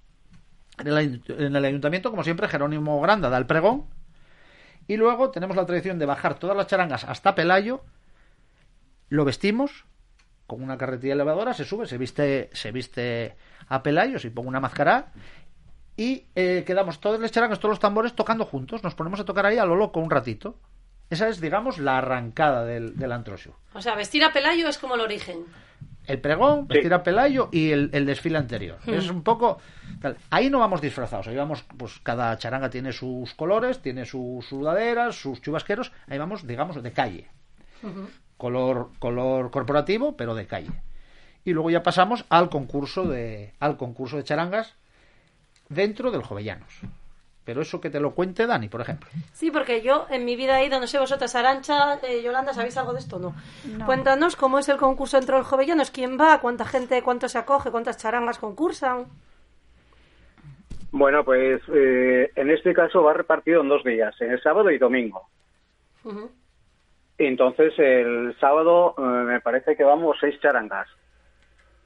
En 0.80 0.86
el, 0.88 0.96
ay- 0.96 1.22
en 1.28 1.56
el 1.56 1.64
ayuntamiento, 1.64 2.10
como 2.10 2.24
siempre, 2.24 2.48
Jerónimo 2.48 3.00
Granda 3.00 3.28
da 3.30 3.38
el 3.38 3.46
pregón. 3.46 3.84
Y 4.88 4.96
luego 4.96 5.30
tenemos 5.30 5.56
la 5.56 5.66
tradición 5.66 5.98
de 5.98 6.06
bajar 6.06 6.38
todas 6.38 6.56
las 6.56 6.66
charangas 6.66 7.04
hasta 7.04 7.34
Pelayo. 7.34 7.82
Lo 9.08 9.24
vestimos 9.24 9.84
con 10.46 10.62
una 10.62 10.76
carretilla 10.78 11.12
elevadora, 11.14 11.54
se 11.54 11.64
sube, 11.64 11.86
se 11.86 11.96
viste, 11.98 12.50
se 12.52 12.72
viste 12.72 13.36
a 13.68 13.82
Pelayo, 13.82 14.18
se 14.18 14.30
pone 14.30 14.48
una 14.48 14.60
máscara. 14.60 15.12
Y 15.96 16.24
eh, 16.34 16.64
quedamos 16.66 17.00
todas 17.00 17.20
las 17.20 17.30
charangas, 17.30 17.58
todos 17.60 17.72
los 17.72 17.80
tambores 17.80 18.14
tocando 18.14 18.44
juntos. 18.46 18.82
Nos 18.82 18.94
ponemos 18.94 19.20
a 19.20 19.24
tocar 19.24 19.46
ahí 19.46 19.58
a 19.58 19.64
lo 19.64 19.76
loco 19.76 20.00
un 20.00 20.10
ratito. 20.10 20.56
Esa 21.10 21.28
es, 21.28 21.40
digamos, 21.40 21.78
la 21.78 21.98
arrancada 21.98 22.64
del, 22.64 22.96
del 22.96 23.12
Antrosio. 23.12 23.54
O 23.74 23.82
sea, 23.82 23.94
vestir 23.96 24.24
a 24.24 24.32
Pelayo 24.32 24.68
es 24.68 24.78
como 24.78 24.94
el 24.94 25.00
origen. 25.00 25.44
El 26.06 26.20
pregón, 26.20 26.60
Sí. 26.62 26.74
vestir 26.74 26.94
a 26.94 27.02
Pelayo 27.02 27.48
y 27.52 27.70
el, 27.72 27.90
el 27.92 28.06
desfile 28.06 28.38
anterior. 28.38 28.78
Es 28.86 29.10
un 29.10 29.22
poco. 29.22 29.58
tal. 30.00 30.16
Ahí 30.30 30.50
no 30.50 30.58
vamos 30.58 30.80
disfrazados. 30.80 31.26
Ahí 31.28 31.36
vamos, 31.36 31.64
pues 31.76 31.98
cada 32.02 32.36
charanga 32.38 32.70
tiene 32.70 32.92
sus 32.92 33.34
colores, 33.34 33.80
tiene 33.82 34.06
sus 34.06 34.44
sudaderas, 34.46 35.16
sus 35.16 35.40
chubasqueros. 35.42 35.92
Ahí 36.08 36.18
vamos, 36.18 36.46
digamos, 36.46 36.82
de 36.82 36.92
calle. 36.92 37.28
Color, 38.36 38.90
color 38.98 39.50
corporativo, 39.50 40.16
pero 40.16 40.34
de 40.34 40.46
calle. 40.46 40.70
Y 41.44 41.52
luego 41.52 41.70
ya 41.70 41.82
pasamos 41.82 42.24
al 42.28 42.48
concurso 42.50 43.04
de, 43.06 43.52
al 43.60 43.76
concurso 43.76 44.16
de 44.16 44.24
charangas 44.24 44.74
dentro 45.68 46.10
del 46.10 46.22
Jovellanos. 46.22 46.80
Pero 47.50 47.62
eso 47.62 47.80
que 47.80 47.90
te 47.90 47.98
lo 47.98 48.14
cuente 48.14 48.46
Dani, 48.46 48.68
por 48.68 48.80
ejemplo. 48.80 49.08
Sí, 49.32 49.50
porque 49.50 49.82
yo 49.82 50.06
en 50.08 50.24
mi 50.24 50.36
vida 50.36 50.60
he 50.60 50.66
ido, 50.66 50.78
no 50.78 50.86
sé 50.86 51.00
vosotras, 51.00 51.34
Arancha, 51.34 51.98
eh, 52.00 52.22
Yolanda, 52.22 52.54
¿sabéis 52.54 52.76
algo 52.76 52.92
de 52.92 53.00
esto? 53.00 53.18
No. 53.18 53.34
Cuéntanos 53.86 54.36
cómo 54.36 54.60
es 54.60 54.68
el 54.68 54.76
concurso 54.76 55.18
entre 55.18 55.36
los 55.36 55.48
jovellanos, 55.48 55.90
quién 55.90 56.16
va, 56.16 56.38
cuánta 56.40 56.64
gente, 56.64 57.02
cuánto 57.02 57.28
se 57.28 57.38
acoge, 57.38 57.72
cuántas 57.72 57.96
charangas 57.96 58.38
concursan. 58.38 59.06
Bueno, 60.92 61.24
pues 61.24 61.60
eh, 61.74 62.30
en 62.36 62.50
este 62.50 62.72
caso 62.72 63.02
va 63.02 63.14
repartido 63.14 63.62
en 63.62 63.68
dos 63.68 63.82
días, 63.82 64.14
en 64.20 64.30
el 64.30 64.40
sábado 64.40 64.70
y 64.70 64.78
domingo. 64.78 65.26
Ujú. 66.04 66.30
Entonces, 67.18 67.76
el 67.78 68.36
sábado 68.38 68.94
eh, 68.96 69.00
me 69.00 69.40
parece 69.40 69.74
que 69.74 69.82
vamos 69.82 70.18
seis 70.20 70.38
charangas 70.40 70.86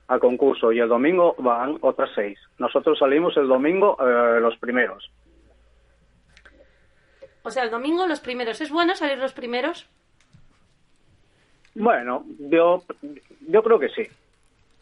al 0.08 0.20
concurso 0.20 0.72
y 0.72 0.80
el 0.80 0.90
domingo 0.90 1.34
van 1.38 1.78
otras 1.80 2.10
seis. 2.14 2.38
Nosotros 2.58 2.98
salimos 2.98 3.34
el 3.38 3.48
domingo 3.48 3.96
eh, 3.98 4.40
los 4.42 4.58
primeros. 4.58 5.10
O 7.44 7.50
sea, 7.50 7.62
el 7.62 7.70
domingo 7.70 8.06
los 8.06 8.20
primeros. 8.20 8.60
¿Es 8.60 8.70
bueno 8.70 8.94
salir 8.96 9.18
los 9.18 9.32
primeros? 9.32 9.86
Bueno, 11.74 12.24
yo, 12.38 12.82
yo 13.48 13.62
creo 13.62 13.78
que 13.78 13.88
sí. 13.90 14.02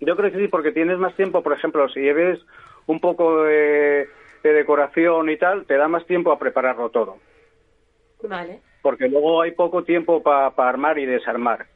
Yo 0.00 0.16
creo 0.16 0.30
que 0.32 0.38
sí, 0.38 0.48
porque 0.48 0.72
tienes 0.72 0.98
más 0.98 1.14
tiempo, 1.16 1.42
por 1.42 1.52
ejemplo, 1.52 1.88
si 1.88 2.00
lleves 2.00 2.40
un 2.86 3.00
poco 3.00 3.42
de, 3.44 4.08
de 4.42 4.52
decoración 4.52 5.30
y 5.30 5.36
tal, 5.36 5.64
te 5.66 5.76
da 5.76 5.88
más 5.88 6.06
tiempo 6.06 6.32
a 6.32 6.38
prepararlo 6.38 6.90
todo. 6.90 7.18
Vale. 8.28 8.60
Porque 8.82 9.08
luego 9.08 9.42
hay 9.42 9.52
poco 9.52 9.84
tiempo 9.84 10.22
para 10.22 10.48
armar 10.56 10.98
y 10.98 11.06
desarmar. 11.06 11.66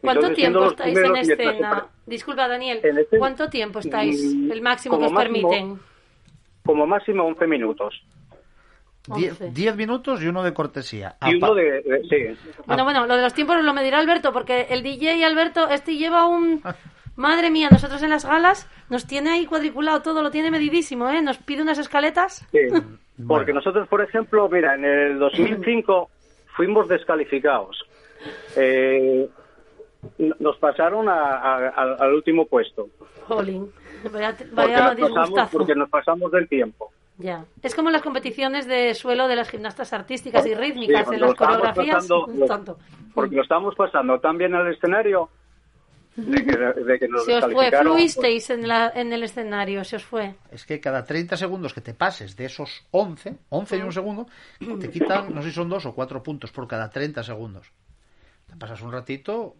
¿Cuánto 0.00 0.26
Entonces, 0.28 0.36
tiempo 0.36 0.64
estáis 0.66 0.98
en 0.98 1.16
escena? 1.16 1.86
Disculpa, 2.06 2.48
Daniel. 2.48 2.80
Este- 2.82 3.18
¿Cuánto 3.18 3.48
tiempo 3.48 3.78
estáis? 3.80 4.34
Mm, 4.34 4.50
El 4.52 4.62
máximo 4.62 4.94
que 4.94 5.04
como 5.04 5.06
os 5.06 5.12
máximo- 5.12 5.50
permiten. 5.50 5.78
Como 6.64 6.86
máximo 6.86 7.24
11 7.24 7.46
minutos. 7.46 8.02
Die-. 9.06 9.32
Diez 9.50 9.76
minutos 9.76 10.22
y 10.22 10.26
uno 10.28 10.42
de 10.42 10.52
cortesía. 10.54 11.16
Y 11.22 11.36
Apa- 11.38 11.46
uno 11.50 11.54
de... 11.54 11.82
de- 11.82 12.02
sí. 12.36 12.52
Bueno, 12.66 12.84
bueno, 12.84 13.06
lo 13.06 13.16
de 13.16 13.22
los 13.22 13.34
tiempos 13.34 13.62
lo 13.62 13.72
me 13.74 13.82
dirá 13.82 13.98
Alberto, 13.98 14.32
porque 14.32 14.66
el 14.70 14.82
DJ 14.82 15.24
Alberto, 15.24 15.68
este 15.68 15.96
lleva 15.96 16.26
un... 16.26 16.62
Madre 17.16 17.50
mía, 17.50 17.68
nosotros 17.70 18.02
en 18.02 18.10
las 18.10 18.24
galas 18.24 18.66
nos 18.88 19.06
tiene 19.06 19.30
ahí 19.30 19.44
cuadriculado 19.44 20.00
todo, 20.00 20.22
lo 20.22 20.30
tiene 20.30 20.50
medidísimo, 20.50 21.10
¿eh? 21.10 21.20
Nos 21.20 21.36
pide 21.38 21.60
unas 21.60 21.76
escaletas. 21.78 22.46
Sí, 22.50 22.58
porque 22.70 23.52
Bueno. 23.52 23.54
nosotros, 23.54 23.88
por 23.88 24.00
ejemplo, 24.02 24.48
mira, 24.48 24.74
en 24.74 24.84
el 24.86 25.18
2005 25.18 26.08
fuimos 26.56 26.88
descalificados. 26.88 27.84
Eh, 28.56 29.28
nos 30.38 30.56
pasaron 30.58 31.08
a- 31.10 31.34
a- 31.36 31.68
al- 31.68 31.96
al 32.00 32.14
último 32.14 32.46
puesto. 32.46 32.88
Jolín, 33.26 33.70
vaya, 34.12 34.34
Porque 34.36 34.54
vaya 34.54 34.76
nos, 34.76 34.88
pasamos, 34.90 34.96
disgustazo. 34.96 35.58
porque 35.58 35.74
nos 35.74 35.90
pasamos 35.90 36.32
del 36.32 36.48
tiempo. 36.48 36.90
Ya. 37.20 37.44
Es 37.62 37.74
como 37.74 37.90
las 37.90 38.02
competiciones 38.02 38.66
de 38.66 38.94
suelo 38.94 39.28
de 39.28 39.36
las 39.36 39.48
gimnastas 39.50 39.92
artísticas 39.92 40.44
y 40.46 40.54
rítmicas, 40.54 41.06
Sí, 41.08 41.14
en 41.14 41.20
las 41.20 41.34
coreografías. 41.34 41.96
pasando- 41.96 42.26
un 42.26 42.40
lo- 42.40 42.46
tonto. 42.46 42.78
porque 43.14 43.36
lo 43.36 43.42
estábamos 43.42 43.74
pasando 43.74 44.18
tan 44.20 44.38
bien 44.38 44.54
al 44.54 44.72
escenario 44.72 45.28
de 46.16 46.44
que, 46.44 46.56
de 46.82 46.98
que 46.98 47.08
nos 47.08 47.24
Se 47.24 47.34
os 47.36 47.52
fue, 47.52 47.70
fluisteis 47.70 48.50
en, 48.50 48.66
la, 48.66 48.90
en 48.94 49.12
el 49.12 49.22
escenario, 49.22 49.84
se 49.84 49.96
os 49.96 50.04
fue. 50.04 50.34
Es 50.50 50.64
que 50.66 50.80
cada 50.80 51.04
30 51.04 51.36
segundos 51.36 51.72
que 51.72 51.80
te 51.80 51.94
pases 51.94 52.36
de 52.36 52.46
esos 52.46 52.84
11, 52.90 53.36
11 53.48 53.76
y 53.78 53.82
un 53.82 53.92
segundo, 53.92 54.26
te 54.80 54.90
quitan, 54.90 55.34
no 55.34 55.40
sé 55.42 55.48
si 55.50 55.54
son 55.54 55.68
dos 55.68 55.86
o 55.86 55.94
cuatro 55.94 56.22
puntos 56.22 56.50
por 56.52 56.66
cada 56.66 56.90
30 56.90 57.22
segundos. 57.22 57.72
Te 58.48 58.56
pasas 58.56 58.82
un 58.82 58.92
ratito. 58.92 59.54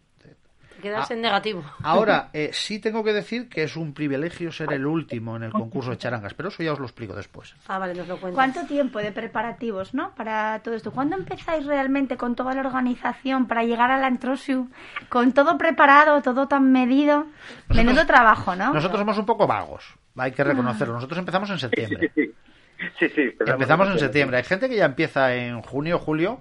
Te 0.77 0.83
quedas 0.83 1.11
Ah. 1.11 1.15
en 1.15 1.21
negativo. 1.21 1.63
Ahora, 1.83 2.31
eh, 2.33 2.51
sí 2.53 2.79
tengo 2.79 3.05
que 3.05 3.13
decir 3.13 3.49
que 3.49 3.65
es 3.65 3.77
un 3.77 3.93
privilegio 3.93 4.51
ser 4.53 4.73
el 4.73 4.87
último 4.87 5.37
en 5.37 5.43
el 5.43 5.51
concurso 5.53 5.91
de 5.91 5.99
charangas, 5.99 6.35
pero 6.35 6.49
eso 6.49 6.63
ya 6.63 6.73
os 6.73 6.79
lo 6.79 6.87
explico 6.87 7.15
después. 7.15 7.55
Ah, 7.69 7.79
vale, 7.79 7.95
nos 7.95 8.09
lo 8.09 8.19
cuentas. 8.19 8.35
¿Cuánto 8.35 8.67
tiempo 8.67 8.99
de 8.99 9.13
preparativos, 9.13 9.93
no? 9.95 10.15
Para 10.15 10.61
todo 10.61 10.75
esto. 10.75 10.91
¿Cuándo 10.93 11.17
empezáis 11.17 11.67
realmente 11.67 12.17
con 12.17 12.35
toda 12.35 12.55
la 12.55 12.61
organización 12.61 13.47
para 13.47 13.63
llegar 13.65 13.91
a 13.91 13.99
la 13.99 14.07
Antrosiu? 14.07 14.71
Con 15.09 15.33
todo 15.33 15.59
preparado, 15.59 16.23
todo 16.23 16.49
tan 16.49 16.73
medido. 16.73 17.27
Menudo 17.69 18.07
trabajo, 18.07 18.57
¿no? 18.57 18.73
Nosotros 18.73 18.99
somos 19.01 19.19
un 19.19 19.27
poco 19.27 19.47
vagos, 19.47 19.85
hay 20.17 20.33
que 20.33 20.45
reconocerlo. 20.45 20.95
Nosotros 20.95 21.19
empezamos 21.19 21.51
en 21.51 21.59
septiembre. 21.59 22.11
Sí, 22.15 22.33
sí, 22.99 23.09
sí. 23.15 23.23
Empezamos 23.47 23.89
en 23.91 23.99
septiembre. 23.99 24.39
Hay 24.39 24.45
gente 24.45 24.69
que 24.69 24.77
ya 24.77 24.87
empieza 24.87 25.35
en 25.35 25.61
junio 25.63 25.97
o 25.97 25.99
julio 25.99 26.41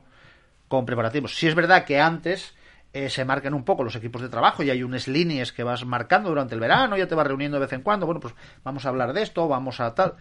con 0.69 0.85
preparativos. 0.85 1.35
Sí 1.35 1.47
es 1.47 1.55
verdad 1.55 1.83
que 1.83 1.99
antes 1.99 2.55
eh, 2.93 3.09
se 3.09 3.23
marcan 3.25 3.53
un 3.53 3.63
poco 3.63 3.83
los 3.83 3.95
equipos 3.95 4.21
de 4.21 4.29
trabajo 4.29 4.63
y 4.63 4.69
hay 4.69 4.81
unas 4.83 5.07
líneas 5.07 5.51
que 5.51 5.63
vas 5.63 5.85
marcando 5.85 6.29
durante 6.29 6.55
el 6.55 6.61
verano, 6.61 6.97
ya 6.97 7.07
te 7.07 7.15
vas 7.15 7.27
reuniendo 7.27 7.57
de 7.59 7.65
vez 7.65 7.73
en 7.73 7.81
cuando. 7.81 8.05
Bueno, 8.05 8.19
pues 8.19 8.33
vamos 8.63 8.85
a 8.85 8.89
hablar 8.89 9.13
de 9.13 9.21
esto, 9.21 9.47
vamos 9.47 9.79
a 9.79 9.93
tal. 9.93 10.15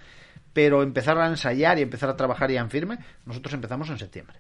Pero 0.52 0.82
empezar 0.82 1.18
a 1.18 1.26
ensayar 1.28 1.78
y 1.78 1.82
empezar 1.82 2.08
a 2.10 2.16
trabajar 2.16 2.50
ya 2.50 2.60
en 2.60 2.70
firme, 2.70 2.98
nosotros 3.26 3.54
empezamos 3.54 3.88
en 3.90 3.98
septiembre. 3.98 4.38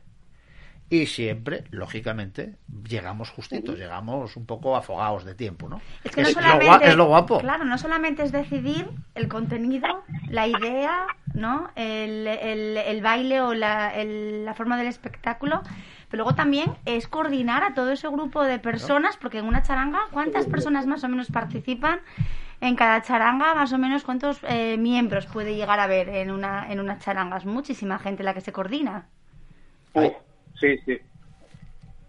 Y 0.90 1.04
siempre, 1.04 1.64
lógicamente, 1.70 2.56
llegamos 2.88 3.28
justitos, 3.28 3.76
llegamos 3.78 4.36
un 4.38 4.46
poco 4.46 4.74
afogados 4.74 5.26
de 5.26 5.34
tiempo, 5.34 5.68
¿no? 5.68 5.82
Es 6.02 6.10
que 6.12 6.22
no 6.22 6.28
lo 6.28 6.32
es 6.32 6.96
lo 6.96 7.04
guapo. 7.04 7.38
Claro, 7.40 7.66
no 7.66 7.76
solamente 7.76 8.22
es 8.22 8.32
decidir 8.32 8.88
el 9.14 9.28
contenido, 9.28 9.86
la 10.30 10.46
idea, 10.46 11.06
¿no? 11.34 11.70
El, 11.76 12.26
el- 12.26 12.78
el 12.78 13.02
baile 13.02 13.42
o 13.42 13.52
la, 13.52 13.94
el- 13.94 14.46
la 14.46 14.54
forma 14.54 14.78
del 14.78 14.86
espectáculo, 14.86 15.60
pero 16.10 16.24
luego 16.24 16.34
también 16.34 16.70
es 16.86 17.06
coordinar 17.08 17.62
a 17.62 17.74
todo 17.74 17.90
ese 17.92 18.08
grupo 18.08 18.42
de 18.42 18.58
personas, 18.58 19.16
porque 19.16 19.38
en 19.38 19.46
una 19.46 19.62
charanga, 19.62 20.00
¿cuántas 20.10 20.46
personas 20.46 20.86
más 20.86 21.04
o 21.04 21.08
menos 21.08 21.30
participan? 21.30 22.00
En 22.60 22.74
cada 22.76 23.02
charanga, 23.02 23.54
más 23.54 23.72
o 23.72 23.78
menos, 23.78 24.04
¿cuántos 24.04 24.40
eh, 24.48 24.76
miembros 24.78 25.26
puede 25.26 25.54
llegar 25.54 25.80
a 25.80 25.84
haber 25.84 26.08
en 26.08 26.30
una, 26.30 26.72
en 26.72 26.80
una 26.80 26.98
charanga? 26.98 27.36
Es 27.36 27.44
muchísima 27.44 27.98
gente 27.98 28.22
la 28.22 28.34
que 28.34 28.40
se 28.40 28.52
coordina. 28.52 29.06
Sí, 30.60 30.76
sí. 30.84 30.98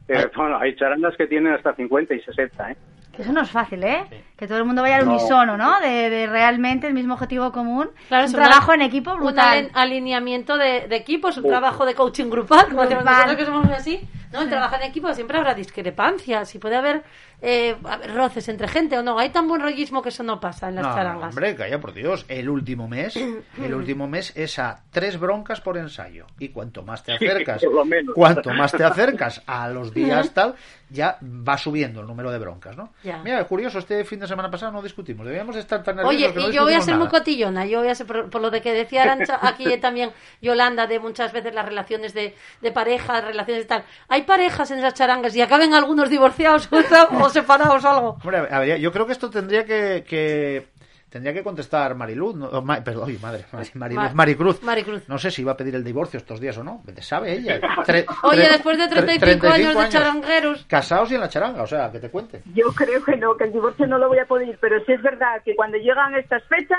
Eh, 0.08 0.32
bueno, 0.36 0.58
hay 0.58 0.76
charangas 0.76 1.16
que 1.16 1.28
tienen 1.28 1.54
hasta 1.54 1.76
50 1.76 2.16
y 2.16 2.22
60, 2.22 2.72
¿eh? 2.72 2.78
Que 3.20 3.24
eso 3.24 3.34
no 3.34 3.42
es 3.42 3.50
fácil, 3.52 3.84
¿eh? 3.84 4.06
Que 4.38 4.48
todo 4.48 4.60
el 4.60 4.64
mundo 4.64 4.82
vaya 4.82 4.96
al 4.96 5.06
No. 5.06 5.12
unísono, 5.12 5.58
¿no? 5.58 5.78
De, 5.82 6.10
de 6.10 6.26
realmente 6.26 6.88
el 6.88 6.94
mismo 6.94 7.16
objetivo 7.16 7.52
común. 7.52 7.90
Claro, 8.08 8.24
es 8.24 8.32
un 8.34 8.40
una- 8.40 8.48
trabajo 8.48 8.72
en 8.74 8.82
equipo 8.82 9.12
Un 9.12 9.20
brutal. 9.20 9.66
alen- 9.66 9.72
alineamiento 9.74 10.58
de, 10.58 10.88
de 10.88 10.96
equipos, 10.96 11.36
un 11.38 11.44
trabajo 11.50 11.86
de 11.86 11.96
coaching 11.96 12.30
grupal, 12.30 12.68
como 12.70 12.86
nosotros 12.86 13.36
que 13.36 13.46
somos 13.46 13.70
así. 13.72 14.00
No, 14.32 14.42
en 14.44 14.50
trabajar 14.50 14.82
en 14.84 14.88
equipo 14.88 15.14
siempre 15.14 15.38
habrá 15.38 15.54
discrepancias 15.54 16.56
y 16.56 16.60
puede 16.60 16.78
haber 16.78 17.04
eh, 17.42 17.76
roces 18.14 18.50
entre 18.50 18.68
gente 18.68 18.98
o 18.98 19.04
no. 19.04 19.18
Hay 19.18 19.30
tan 19.30 19.48
buen 19.48 19.62
rollismo 19.62 20.02
que 20.02 20.10
eso 20.10 20.24
no 20.24 20.40
pasa 20.40 20.70
en 20.70 20.76
las 20.76 20.86
No, 20.88 20.94
charangas. 20.94 21.30
hombre, 21.30 21.56
calla 21.56 21.80
por 21.80 21.94
Dios. 21.94 22.26
El 22.28 22.50
último 22.50 22.88
mes, 22.88 23.16
el 23.64 23.74
último 23.74 24.08
mes 24.08 24.34
es 24.36 24.60
a 24.60 24.84
tres 24.92 25.20
broncas 25.20 25.62
por 25.62 25.78
ensayo. 25.78 26.26
Y 26.40 26.50
cuanto 26.50 26.84
más 26.84 27.04
te 27.04 27.14
acercas, 27.14 27.64
por 27.64 27.74
lo 27.74 27.86
menos. 27.86 28.14
cuanto 28.16 28.52
más 28.54 28.72
te 28.72 28.84
acercas 28.86 29.42
a 29.48 29.70
los 29.70 29.94
días 29.94 30.34
tal, 30.34 30.56
ya 30.90 31.18
va 31.22 31.58
subiendo 31.58 32.02
el 32.02 32.08
número 32.08 32.32
de 32.32 32.40
broncas, 32.40 32.76
¿no? 32.76 32.94
Ya. 33.04 33.18
Mira, 33.24 33.44
curioso, 33.46 33.80
este 33.80 34.04
fin 34.06 34.20
de 34.20 34.28
semana 34.28 34.50
pasado 34.50 34.72
no 34.72 34.82
discutimos. 34.82 35.26
Debíamos 35.26 35.56
de 35.56 35.62
estar 35.62 35.84
tan 35.84 35.98
nerviosos 35.98 36.18
Oye, 36.18 36.34
que 36.34 36.40
no 36.40 36.50
y 36.50 36.54
yo 36.54 36.64
voy 36.64 36.74
a 36.74 36.82
ser 36.82 36.96
muy 36.96 37.08
cotillona, 37.08 37.66
yo 37.66 37.80
voy 37.80 37.90
a 37.90 37.96
ser, 37.96 38.08
por, 38.08 38.30
por 38.30 38.42
lo 38.42 38.50
de 38.50 38.62
que 38.62 38.74
decía 38.74 39.04
Arancha, 39.04 39.40
aquí 39.48 39.78
también 39.78 40.12
Yolanda, 40.42 40.88
de 40.88 41.00
muchas 41.00 41.32
veces 41.32 41.54
las 41.54 41.66
relaciones 41.66 42.14
de, 42.14 42.36
de 42.62 42.72
pareja, 42.72 43.22
relaciones 43.22 43.64
de 43.64 43.68
tal. 43.68 43.84
Hay 44.08 44.24
parejas 44.24 44.72
en 44.72 44.80
esas 44.80 44.94
charangas 44.96 45.36
y 45.36 45.42
acaben 45.42 45.74
algunos 45.74 46.10
divorciados 46.10 46.68
o 47.22 47.29
separados 47.30 47.84
o 47.86 47.90
algo. 47.90 48.10
Hombre, 48.24 48.38
a 48.52 48.60
ver, 48.60 48.80
yo 48.80 48.92
creo 48.92 49.06
que 49.06 49.14
esto 49.14 49.30
tendría 49.30 49.66
que, 49.66 50.04
que- 50.08 50.68
tendría 51.10 51.34
que 51.34 51.42
contestar 51.44 51.96
Mariluz, 51.96 52.36
no, 52.36 52.46
o 52.50 52.62
Ma- 52.62 52.84
perdón, 52.84 53.18
madre, 53.22 53.46
Mari- 53.52 53.72
Mariluz, 53.74 54.04
Ma- 54.04 54.14
Maricruz. 54.14 54.62
Maricruz. 54.64 55.10
No 55.10 55.18
sé 55.18 55.32
si 55.32 55.44
va 55.44 55.54
a 55.54 55.58
pedir 55.58 55.74
el 55.76 55.84
divorcio 55.84 56.18
estos 56.18 56.40
días 56.40 56.58
o 56.60 56.64
no, 56.64 56.84
sabe 57.02 57.34
ella. 57.34 57.60
Tre- 57.86 58.06
Oye, 58.24 58.44
tre- 58.48 58.52
después 58.52 58.78
de 58.78 58.86
tre- 58.86 59.06
35 59.20 59.48
años 59.48 59.76
de 59.76 59.90
charangueros. 59.90 60.66
Casados 60.68 61.12
y 61.12 61.16
en 61.16 61.22
la 61.22 61.30
charanga, 61.30 61.64
o 61.64 61.68
sea, 61.68 61.92
que 61.92 62.00
te 62.00 62.10
cuente. 62.12 62.42
Yo 62.54 62.68
creo 62.76 63.04
que 63.04 63.16
no, 63.18 63.36
que 63.36 63.46
el 63.46 63.54
divorcio 63.54 63.88
no 63.88 63.98
lo 63.98 64.08
voy 64.08 64.20
a 64.20 64.26
poder, 64.26 64.58
pero 64.62 64.78
sí 64.86 64.92
es 64.94 65.02
verdad 65.02 65.42
que 65.44 65.56
cuando 65.56 65.78
llegan 65.78 66.14
estas 66.16 66.44
fechas 66.44 66.78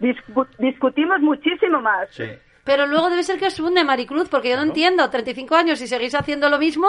discu- 0.00 0.48
discutimos 0.58 1.20
muchísimo 1.20 1.80
más. 1.80 2.08
Sí. 2.10 2.24
Pero 2.64 2.86
luego 2.86 3.10
debe 3.10 3.24
ser 3.24 3.38
que 3.40 3.46
os 3.46 3.58
une 3.58 3.82
Maricruz, 3.82 4.28
porque 4.28 4.50
yo 4.50 4.56
no 4.56 4.62
entiendo, 4.62 5.08
35 5.10 5.54
años 5.56 5.80
y 5.80 5.88
seguís 5.88 6.14
haciendo 6.14 6.48
lo 6.48 6.58
mismo. 6.58 6.86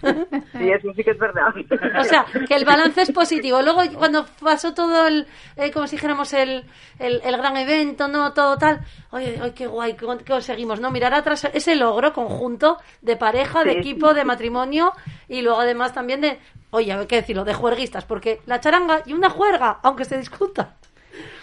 Sí, 0.00 0.70
eso 0.70 0.92
sí 0.94 1.02
que 1.04 1.10
es 1.10 1.18
verdad. 1.18 1.52
O 1.98 2.04
sea, 2.04 2.24
que 2.46 2.54
el 2.54 2.64
balance 2.64 3.02
es 3.02 3.10
positivo. 3.12 3.60
Luego, 3.62 3.82
cuando 3.96 4.26
pasó 4.40 4.74
todo 4.74 5.06
el, 5.08 5.26
eh, 5.56 5.70
como 5.72 5.86
si 5.86 5.96
dijéramos, 5.96 6.32
el, 6.34 6.64
el, 7.00 7.20
el 7.24 7.36
gran 7.36 7.56
evento, 7.56 8.06
¿no? 8.08 8.32
Todo 8.32 8.58
tal. 8.58 8.80
Oye, 9.10 9.40
oye, 9.42 9.54
qué 9.54 9.66
guay, 9.66 9.94
qué 9.94 10.06
qué 10.24 10.32
conseguimos, 10.32 10.80
¿no? 10.80 10.90
Mirar 10.90 11.14
atrás 11.14 11.48
ese 11.52 11.74
logro 11.74 12.12
conjunto 12.12 12.78
de 13.02 13.16
pareja, 13.16 13.64
de 13.64 13.72
Sí. 13.72 13.78
equipo, 13.78 14.14
de 14.14 14.24
matrimonio 14.24 14.92
y 15.28 15.42
luego 15.42 15.60
además 15.60 15.92
también 15.92 16.20
de, 16.20 16.38
oye, 16.70 16.92
hay 16.92 17.06
que 17.06 17.16
decirlo, 17.16 17.44
de 17.44 17.54
juerguistas, 17.54 18.04
porque 18.04 18.40
la 18.46 18.60
charanga 18.60 19.02
y 19.06 19.12
una 19.14 19.30
juerga, 19.30 19.78
aunque 19.82 20.04
se 20.04 20.16
discuta. 20.16 20.76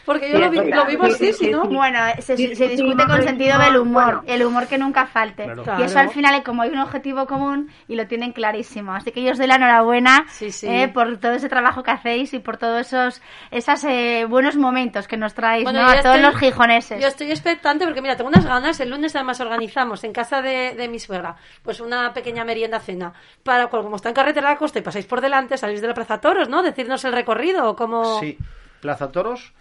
Porque 0.06 0.32
yo 0.32 0.38
lo, 0.40 0.46
es 0.46 0.52
vi, 0.52 0.72
lo 0.72 0.86
vivo 0.86 1.06
Sí, 1.08 1.12
así, 1.14 1.26
sí, 1.26 1.34
¿sí, 1.34 1.46
sí, 1.46 1.52
no? 1.52 1.64
Bueno, 1.66 2.00
se, 2.20 2.36
discute 2.36 3.06
con 3.08 3.24
sentido 3.24 3.58
del 3.58 3.78
humor, 3.78 4.22
el 4.28 4.44
humor 4.46 4.68
que 4.68 4.78
nunca 4.78 5.08
falte. 5.08 5.44
Claro. 5.46 5.64
Y 5.80 5.84
eso 5.84 5.98
al 6.00 6.10
final, 6.10 6.44
como 6.44 6.62
hay 6.62 6.70
un 6.70 6.80
objetivo 6.80 7.26
común 7.26 7.72
y 7.88 7.96
lo 7.96 8.06
tienen 8.08 8.32
clarísimo. 8.32 8.94
Así 8.94 9.12
que 9.12 9.24
yo 9.24 9.32
os 9.32 9.38
doy 9.38 9.48
la 9.48 9.56
enhorabuena 9.56 10.26
Sí, 10.30 10.52
sí. 10.52 10.68
eh, 10.68 10.88
por 10.90 11.18
todo 11.18 11.32
ese 11.34 11.50
trabajo 11.50 11.82
que 11.84 11.92
hacéis 11.92 12.34
y 12.34 12.40
por 12.40 12.58
todos 12.58 12.88
esos 12.88 13.22
esos 13.52 13.84
eh, 13.86 14.26
buenos 14.30 14.56
momentos 14.58 15.08
que 15.08 15.18
nos 15.18 15.34
traéis 15.34 15.64
Bueno, 15.64 15.82
¿no? 15.82 15.88
a 15.90 16.02
todos 16.02 16.18
estoy- 16.18 16.22
los 16.32 16.36
gijoneses. 16.40 17.02
Yo 17.02 17.08
estoy 17.08 17.32
expectante 17.32 17.86
porque, 17.86 18.02
mira, 18.02 18.16
tengo 18.16 18.30
unas 18.30 18.46
ganas. 18.46 18.80
El 18.80 18.90
lunes 18.92 19.16
además 19.16 19.40
organizamos 19.42 20.04
en 20.04 20.14
casa 20.14 20.42
de, 20.42 20.76
de 20.76 20.88
mi 20.88 21.00
suegra 21.00 21.36
pues 21.64 21.80
una 21.80 22.14
pequeña 22.14 22.46
merienda 22.46 22.80
cena. 22.80 23.14
Para 23.44 23.68
como 23.68 23.96
está 23.96 24.10
en 24.10 24.16
carretera 24.16 24.50
de 24.50 24.54
la 24.54 24.60
costa 24.60 24.80
y 24.80 24.82
pasáis 24.84 25.06
por 25.08 25.22
delante, 25.22 25.58
salís 25.58 25.82
de 25.82 25.88
la 25.88 25.94
Plaza 25.94 26.20
Toros, 26.22 26.48
¿no? 26.50 26.62
Decirnos 26.62 27.04
el 27.06 27.14
recorrido 27.14 27.70
o 27.70 27.76
como... 27.76 28.20
Sí, 28.20 28.38
Plaza 28.82 29.12
Toros, 29.12 29.54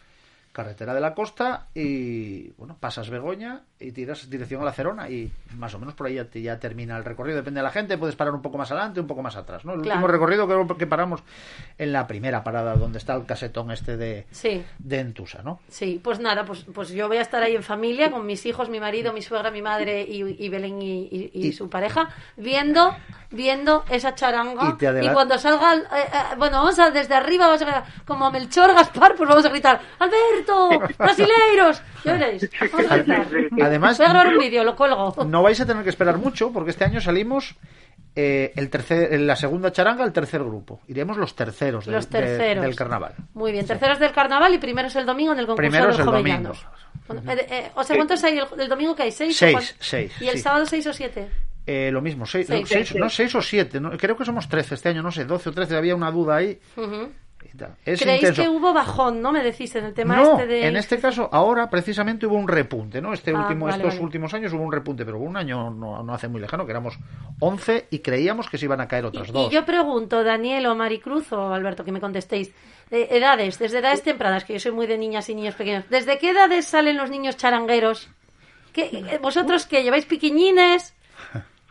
carretera 0.54 0.94
de 0.94 1.00
la 1.00 1.14
costa 1.14 1.68
y, 1.74 2.50
bueno, 2.52 2.78
pasas 2.78 3.10
Begoña 3.10 3.64
y 3.84 3.92
tiras 3.92 4.28
dirección 4.30 4.60
a 4.62 4.64
la 4.64 4.72
Cerona 4.72 5.08
y 5.08 5.30
más 5.56 5.74
o 5.74 5.78
menos 5.78 5.94
por 5.94 6.06
ahí 6.06 6.14
ya, 6.14 6.24
te- 6.24 6.42
ya 6.42 6.58
termina 6.58 6.96
el 6.96 7.04
recorrido. 7.04 7.36
Depende 7.36 7.60
de 7.60 7.64
la 7.64 7.70
gente, 7.70 7.98
puedes 7.98 8.16
parar 8.16 8.34
un 8.34 8.42
poco 8.42 8.58
más 8.58 8.70
adelante, 8.70 9.00
un 9.00 9.06
poco 9.06 9.22
más 9.22 9.36
atrás, 9.36 9.64
¿no? 9.64 9.74
El 9.74 9.82
Claro. 9.82 9.98
último 10.00 10.06
recorrido 10.12 10.46
creo 10.46 10.66
que 10.78 10.86
paramos 10.86 11.22
en 11.78 11.92
la 11.92 12.06
primera 12.06 12.42
parada 12.44 12.74
donde 12.76 12.98
está 12.98 13.14
el 13.14 13.26
casetón 13.26 13.70
este 13.70 13.96
de, 13.96 14.26
Sí. 14.30 14.64
de 14.78 15.00
Entusa, 15.00 15.42
¿no? 15.42 15.60
Sí, 15.68 16.00
pues 16.02 16.18
nada, 16.20 16.44
pues, 16.44 16.64
pues 16.74 16.88
yo 16.90 17.08
voy 17.08 17.18
a 17.18 17.22
estar 17.22 17.42
ahí 17.42 17.54
en 17.54 17.62
familia 17.62 18.10
con 18.10 18.26
mis 18.26 18.44
hijos, 18.46 18.68
mi 18.68 18.80
marido, 18.80 19.12
mi 19.12 19.22
suegra, 19.22 19.50
mi 19.50 19.62
madre 19.62 20.02
y, 20.02 20.22
y 20.44 20.48
Belén 20.48 20.80
y, 20.82 21.02
y- 21.10 21.30
y 21.34 21.46
Y- 21.48 21.52
su 21.52 21.68
pareja, 21.70 22.08
viendo 22.36 22.94
viendo 23.30 23.84
esa 23.90 24.14
charanga. 24.14 24.76
Y 25.02 25.08
cuando 25.08 25.36
salga, 25.38 25.74
eh, 25.74 25.80
eh, 25.92 26.18
bueno, 26.38 26.58
vamos 26.58 26.78
a 26.78 26.90
desde 26.92 27.14
arriba, 27.14 27.46
vamos 27.48 27.62
a, 27.62 27.84
como 28.06 28.30
Melchor 28.30 28.72
Gaspar, 28.72 29.16
pues 29.16 29.28
vamos 29.28 29.44
a 29.44 29.48
gritar, 29.48 29.80
¡Alberto! 29.98 30.68
¡Brasileiros! 30.98 31.82
Ya 32.04 32.12
veréis, 32.12 32.48
vamos 32.72 32.90
a 32.92 32.96
gritar. 32.98 33.26
Además, 33.74 33.98
Voy 33.98 34.06
a 34.06 34.10
grabar 34.10 34.28
un 34.34 34.38
vídeo, 34.38 34.64
lo 34.64 34.76
cuelgo. 34.76 35.14
no 35.26 35.42
vais 35.42 35.60
a 35.60 35.66
tener 35.66 35.82
que 35.82 35.90
esperar 35.90 36.16
mucho 36.18 36.52
porque 36.52 36.70
este 36.70 36.84
año 36.84 37.00
salimos 37.00 37.54
eh, 38.16 38.52
el 38.56 38.70
tercer, 38.70 39.12
en 39.12 39.26
la 39.26 39.34
segunda 39.36 39.72
charanga, 39.72 40.04
el 40.04 40.12
tercer 40.12 40.42
grupo. 40.44 40.80
Iremos 40.86 41.16
los 41.16 41.34
terceros, 41.34 41.84
del- 41.86 41.94
Los 41.96 42.08
de- 42.08 42.20
terceros. 42.20 42.64
del 42.64 42.76
carnaval. 42.76 43.14
Muy 43.34 43.50
bien, 43.52 43.66
terceros 43.66 43.98
del 43.98 44.12
carnaval 44.12 44.54
y 44.54 44.58
primeros 44.58 44.94
el 44.96 45.04
domingo 45.06 45.32
en 45.32 45.40
el 45.40 45.46
concurso 45.46 45.68
Primeros 45.70 45.96
de 45.96 46.02
el 46.04 46.08
Jovellanos. 46.08 46.66
Bueno, 47.08 47.22
eh, 47.32 47.46
eh, 47.50 47.70
o 47.74 47.82
sea, 47.82 47.96
¿cuántos 47.96 48.22
hay 48.24 48.38
el, 48.38 48.46
el 48.60 48.68
domingo 48.68 48.94
que 48.94 49.02
hay? 49.02 49.10
¿Seis? 49.10 49.34
o 49.34 49.38
Seis, 49.38 49.76
seis, 49.80 50.12
¿Y 50.22 50.28
el 50.28 50.36
sí. 50.36 50.42
sábado 50.42 50.64
seis 50.66 50.86
o 50.86 50.92
siete? 50.92 51.28
Eh, 51.66 51.90
lo 51.90 52.00
mismo, 52.02 52.24
seis, 52.26 52.46
Seis. 52.46 52.60
no, 52.60 52.66
seis- 52.66 52.94
no, 52.94 53.10
seis 53.10 53.34
o 53.34 53.42
siete. 53.42 53.80
no, 53.80 53.90
creo 53.96 54.16
que 54.16 54.24
somos 54.24 54.48
trece 54.48 54.74
este 54.76 54.90
año, 54.90 55.02
no 55.02 55.10
sé, 55.10 55.24
doce 55.24 55.48
o 55.48 55.52
trece. 55.52 55.76
Había 55.76 55.96
una 55.96 56.10
duda 56.10 56.36
ahí. 56.36 56.58
Es 57.84 58.00
¿Creéis 58.00 58.22
intenso. 58.22 58.42
que 58.42 58.48
hubo 58.48 58.72
bajón, 58.72 59.20
no? 59.22 59.30
Me 59.32 59.42
decís 59.42 59.74
en 59.76 59.84
el 59.84 59.94
tema 59.94 60.16
no, 60.16 60.32
este 60.32 60.46
de... 60.46 60.66
en 60.66 60.76
este 60.76 60.98
caso, 60.98 61.28
ahora 61.32 61.68
precisamente 61.70 62.26
hubo 62.26 62.36
un 62.36 62.48
repunte, 62.48 63.00
¿no? 63.00 63.12
Este 63.12 63.32
Ah, 63.34 63.40
último, 63.42 63.66
vale, 63.66 63.76
estos 63.78 63.94
vale. 63.94 64.04
últimos 64.04 64.34
años 64.34 64.52
hubo 64.52 64.62
un 64.62 64.72
repunte, 64.72 65.04
pero 65.04 65.18
hubo 65.18 65.24
un 65.26 65.36
año 65.36 65.70
no, 65.70 66.02
no 66.02 66.14
hace 66.14 66.28
muy 66.28 66.40
lejano, 66.40 66.64
que 66.66 66.72
éramos 66.72 66.98
11 67.40 67.86
y 67.90 67.98
creíamos 68.00 68.48
que 68.48 68.58
se 68.58 68.64
iban 68.64 68.80
a 68.80 68.88
caer 68.88 69.04
Y, 69.04 69.06
otras 69.08 69.28
y 69.28 69.32
dos. 69.32 69.50
yo 69.52 69.64
pregunto, 69.64 70.24
Daniel 70.24 70.66
o 70.66 70.74
Maricruz 70.74 71.32
o 71.32 71.52
Alberto, 71.54 71.84
que 71.84 71.92
me 71.92 72.00
contestéis, 72.00 72.52
eh, 72.90 73.08
edades, 73.10 73.58
desde 73.58 73.78
edades 73.78 74.02
tempranas, 74.02 74.44
que 74.44 74.54
yo 74.54 74.58
soy 74.60 74.72
muy 74.72 74.86
de 74.86 74.98
niñas 74.98 75.28
y 75.30 75.34
niños 75.34 75.54
pequeños, 75.54 75.84
¿desde 75.90 76.18
qué 76.18 76.30
edades 76.30 76.66
salen 76.66 76.96
los 76.96 77.10
niños 77.10 77.36
charangueros? 77.36 78.08
¿Qué, 78.72 78.86
eh, 78.92 79.18
¿Vosotros 79.22 79.66
que 79.66 79.82
lleváis 79.84 80.04
piquiñines? 80.06 80.94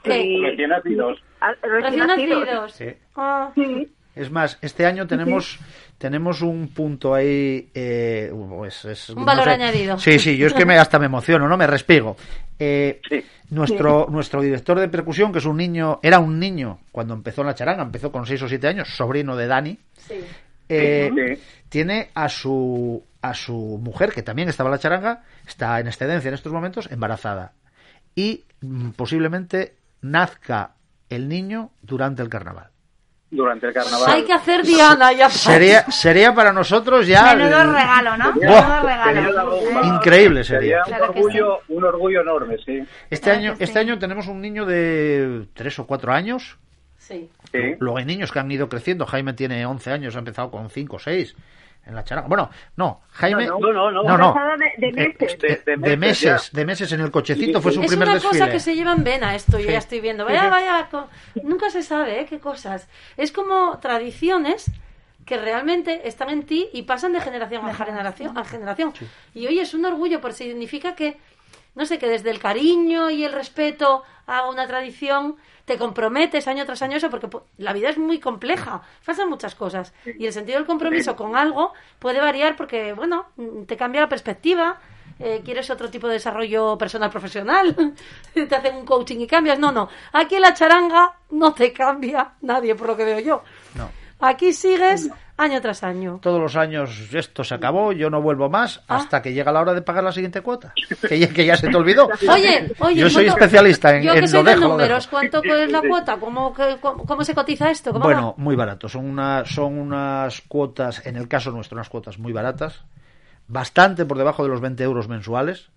Sí. 0.05 0.38
Recién 0.41 0.69
nacidos. 0.69 1.23
recién 1.62 2.07
nacidos. 2.07 2.73
Sí. 2.73 2.86
Ah, 3.15 3.51
Sí. 3.55 3.91
Es 4.15 4.30
más, 4.30 4.58
este 4.62 4.86
año 4.86 5.08
tenemos 5.08 5.60
tenemos 5.97 6.41
un 6.41 6.67
punto 6.69 7.13
ahí. 7.15 7.69
eh, 7.73 8.32
pues 8.49 8.86
es- 8.86 9.10
Un 9.12 9.26
valor 9.26 9.45
no 9.47 9.54
sé. 9.56 9.62
añadido. 9.63 9.97
Sí, 9.97 10.19
sí, 10.19 10.38
yo 10.38 10.47
es 10.47 10.54
que 10.54 10.65
me, 10.65 10.78
hasta 10.78 10.99
me 10.99 11.06
emociono, 11.08 11.47
¿no? 11.47 11.58
Me 11.58 11.65
respigo. 11.67 12.15
Eh, 12.60 13.02
Sí. 13.10 13.23
nuestro, 13.49 14.08
nuestro 14.10 14.41
director 14.41 14.80
de 14.80 14.88
percusión, 14.89 15.32
que 15.32 15.39
es 15.39 15.45
un 15.45 15.58
niño, 15.58 15.99
era 16.04 16.19
un 16.19 16.39
niño 16.39 16.80
cuando 16.91 17.13
empezó 17.13 17.41
en 17.41 17.47
la 17.47 17.56
charanga, 17.56 17.84
empezó 17.84 18.12
con 18.12 18.26
6 18.26 18.41
o 18.43 18.47
7 18.47 18.67
años, 18.67 18.89
sobrino 18.95 19.36
de 19.36 19.47
Dani. 19.47 19.80
sí. 19.97 20.15
eh, 20.69 21.12
Sí. 21.38 21.41
tiene 21.69 22.10
a 22.13 22.30
su 22.30 23.04
a 23.21 23.34
su 23.34 23.80
mujer 23.82 24.12
que 24.13 24.21
también 24.23 24.47
estaba 24.49 24.69
en 24.69 24.71
la 24.71 24.80
charanga 24.80 25.23
está 25.47 25.80
en 25.80 25.88
excedencia 25.88 26.28
en 26.30 26.34
estos 26.36 26.52
momentos 26.54 26.89
embarazada 26.91 27.52
y 28.15 28.45
mm, 28.62 28.91
posiblemente 28.91 29.76
nazca 30.02 30.76
el 31.10 31.28
niño 31.28 31.71
durante 31.82 32.21
el 32.21 32.30
carnaval 32.30 32.69
Durante 33.35 33.65
el 33.67 33.73
carnaval. 33.73 34.11
Hay 34.11 34.23
que 34.25 34.33
hacer 34.33 34.63
Diana 34.63 35.11
ya. 35.11 35.27
sería 35.29 35.83
sería 35.91 36.35
para 36.35 36.53
nosotros 36.53 37.07
ya 37.07 37.33
Menudo 37.35 37.61
el- 37.61 37.73
regalo, 37.73 38.15
¿no? 38.17 38.33
Menudo 38.33 38.53
Sería 38.59 38.79
regalo. 38.81 39.49
bomba. 39.49 39.81
Increíble 39.87 40.43
sería. 40.43 40.77
un 40.79 40.83
Claro 40.85 41.05
orgullo, 41.09 41.59
un 41.69 41.83
orgullo 41.83 42.21
enorme, 42.21 42.57
sí. 42.63 42.83
este 43.09 43.23
Claro 43.23 43.39
año 43.39 43.51
este 43.53 43.65
sí. 43.73 43.79
año 43.79 43.97
tenemos 43.97 44.27
un 44.27 44.39
niño 44.39 44.65
de 44.67 45.47
tres 45.55 45.79
o 45.79 45.87
cuatro 45.87 46.13
años 46.13 46.57
Sí. 46.99 47.27
Sí. 47.51 47.75
luego 47.79 47.97
hay 47.97 48.05
niños 48.05 48.31
que 48.31 48.39
han 48.39 48.51
ido 48.51 48.69
creciendo 48.69 49.05
Jaime 49.05 49.33
tiene 49.33 49.65
11 49.65 49.91
años 49.91 50.15
ha 50.15 50.19
empezado 50.19 50.49
con 50.51 50.69
5 50.69 50.95
o 50.95 50.99
6 50.99 51.35
en 51.85 51.95
la 51.95 52.03
charanga 52.03 52.27
bueno 52.27 52.49
no 52.77 53.01
Jaime 53.11 53.45
No, 53.45 53.59
no, 53.59 53.91
no, 53.91 54.03
no. 54.17 54.33
Pasada 54.33 54.55
de, 54.57 54.87
de 54.87 54.91
meses. 54.93 55.37
De- 55.39 55.61
de 55.65 55.77
de 55.77 55.97
meses, 55.97 56.49
de 56.51 56.65
meses 56.65 56.91
en 56.91 57.01
el 57.01 57.11
cochecito 57.11 57.61
fue 57.61 57.71
su 57.71 57.81
Es 57.81 57.87
primer 57.87 58.07
una 58.09 58.19
cosa 58.19 58.49
que 58.49 58.59
se 58.59 58.73
lleva 58.75 58.93
en 58.93 59.03
vena 59.03 59.35
esto, 59.35 59.59
yo 59.59 59.65
Sí. 59.67 59.71
ya 59.73 59.77
estoy 59.79 59.99
viendo. 59.99 60.25
Vaya, 60.25 60.49
vaya, 60.49 60.87
nunca 61.43 61.69
se 61.69 61.83
sabe 61.83 62.21
¿eh? 62.21 62.25
qué 62.29 62.39
cosas. 62.39 62.87
Es 63.17 63.31
como 63.31 63.77
tradiciones 63.79 64.71
que 65.25 65.37
realmente 65.37 66.07
están 66.07 66.29
en 66.29 66.43
ti 66.43 66.69
y 66.73 66.83
pasan 66.83 67.13
de 67.13 67.21
generación 67.21 67.65
a 67.65 67.73
generación 67.73 68.37
a 68.37 68.43
generación. 68.43 68.93
Y 69.33 69.47
hoy 69.47 69.59
es 69.59 69.73
un 69.73 69.85
orgullo, 69.85 70.19
porque 70.19 70.35
significa 70.37 70.95
que, 70.95 71.17
no 71.75 71.86
sé, 71.86 71.97
que 71.99 72.07
desde 72.07 72.29
el 72.29 72.39
cariño 72.39 73.09
y 73.09 73.23
el 73.23 73.33
respeto 73.33 74.03
a 74.27 74.47
una 74.49 74.67
tradición 74.67 75.36
te 75.65 75.77
comprometes 75.77 76.47
año 76.47 76.65
tras 76.65 76.81
año 76.81 76.97
eso, 76.97 77.09
porque 77.09 77.27
po- 77.29 77.45
la 77.57 77.71
vida 77.73 77.89
es 77.89 77.97
muy 77.97 78.19
compleja, 78.19 78.81
pasan 79.05 79.29
muchas 79.29 79.55
cosas. 79.55 79.93
Y 80.19 80.25
el 80.25 80.33
sentido 80.33 80.57
del 80.57 80.67
compromiso 80.67 81.15
con 81.15 81.36
algo 81.36 81.73
puede 81.99 82.19
variar 82.19 82.55
porque, 82.57 82.93
bueno, 82.93 83.27
te 83.65 83.77
cambia 83.77 84.01
la 84.01 84.09
perspectiva, 84.09 84.79
eh, 85.19 85.41
quieres 85.45 85.69
otro 85.69 85.89
tipo 85.89 86.07
de 86.07 86.13
desarrollo 86.13 86.77
personal 86.77 87.09
profesional, 87.09 87.93
te 88.33 88.55
hacen 88.55 88.75
un 88.75 88.86
coaching 88.86 89.19
y 89.19 89.27
cambias. 89.27 89.57
No, 89.57 89.71
no. 89.71 89.88
Aquí 90.12 90.36
en 90.36 90.41
la 90.41 90.53
charanga 90.53 91.13
no 91.31 91.53
te 91.53 91.71
cambia 91.71 92.33
nadie, 92.41 92.75
por 92.75 92.88
lo 92.88 92.97
que 92.97 93.05
veo 93.05 93.19
yo. 93.19 93.43
No. 93.75 93.89
Aquí 94.25 94.53
sigues 94.53 95.09
año 95.36 95.59
tras 95.62 95.83
año. 95.83 96.19
Todos 96.21 96.39
los 96.39 96.55
años 96.55 97.09
esto 97.13 97.43
se 97.43 97.55
acabó, 97.55 97.91
yo 97.91 98.09
no 98.09 98.21
vuelvo 98.21 98.49
más 98.49 98.81
Ah. 98.88 98.95
hasta 98.97 99.21
que 99.21 99.33
llega 99.33 99.51
la 99.51 99.59
hora 99.59 99.73
de 99.73 99.81
pagar 99.81 100.03
la 100.03 100.12
siguiente 100.13 100.39
cuota. 100.41 100.73
Que 101.09 101.19
ya, 101.19 101.27
que 101.27 101.45
ya 101.45 101.57
se 101.57 101.67
te 101.67 101.75
olvidó. 101.75 102.07
Oye, 102.31 102.71
oye, 102.79 102.95
Yo 103.01 103.09
soy 103.09 103.25
¿cuánto- 103.25 103.43
especialista 103.43 103.95
en, 103.97 104.03
Yo 104.03 104.13
en 104.13 104.21
que 104.21 104.27
soy 104.27 104.39
lo 104.39 104.43
de 104.49 104.55
dejo, 104.55 104.67
números. 104.69 105.07
¿cuánto 105.07 105.43
es 105.43 105.71
la 105.71 105.81
cuota? 105.81 106.15
¿Cómo, 106.17 106.53
cómo, 106.79 107.05
cómo 107.05 107.23
se 107.25 107.36
cotiza 107.36 107.69
esto? 107.69 107.91
¿Cómo 107.91 108.05
Bueno, 108.05 108.33
muy 108.38 108.55
barato. 108.55 108.88
Son, 108.88 109.03
una, 109.05 109.43
son 109.45 109.77
unas 109.77 110.41
cuotas, 110.41 111.05
en 111.05 111.17
el 111.17 111.27
caso 111.27 111.51
nuestro, 111.51 111.75
unas 111.75 111.89
cuotas 111.89 112.17
muy 112.17 112.31
baratas. 112.31 112.81
Bastante 113.47 114.06
por 114.06 114.17
debajo 114.17 114.41
de 114.43 114.49
los 114.49 114.62
20 114.62 114.84
euros 114.84 115.08
mensuales. 115.10 115.69